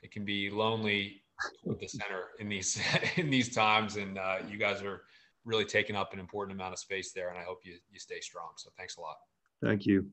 it 0.03 0.11
can 0.11 0.25
be 0.25 0.49
lonely 0.49 1.21
with 1.63 1.79
the 1.79 1.87
center 1.87 2.31
in 2.39 2.49
these 2.49 2.79
in 3.15 3.29
these 3.29 3.55
times, 3.55 3.95
and 3.95 4.17
uh, 4.17 4.39
you 4.49 4.57
guys 4.57 4.83
are 4.83 5.03
really 5.45 5.65
taking 5.65 5.95
up 5.95 6.11
an 6.11 6.19
important 6.19 6.59
amount 6.59 6.73
of 6.73 6.79
space 6.79 7.13
there, 7.13 7.29
and 7.29 7.37
I 7.37 7.43
hope 7.43 7.59
you 7.63 7.77
you 7.89 7.99
stay 7.99 8.19
strong. 8.19 8.49
So 8.57 8.69
thanks 8.77 8.97
a 8.97 9.01
lot. 9.01 9.15
Thank 9.63 9.85
you. 9.85 10.09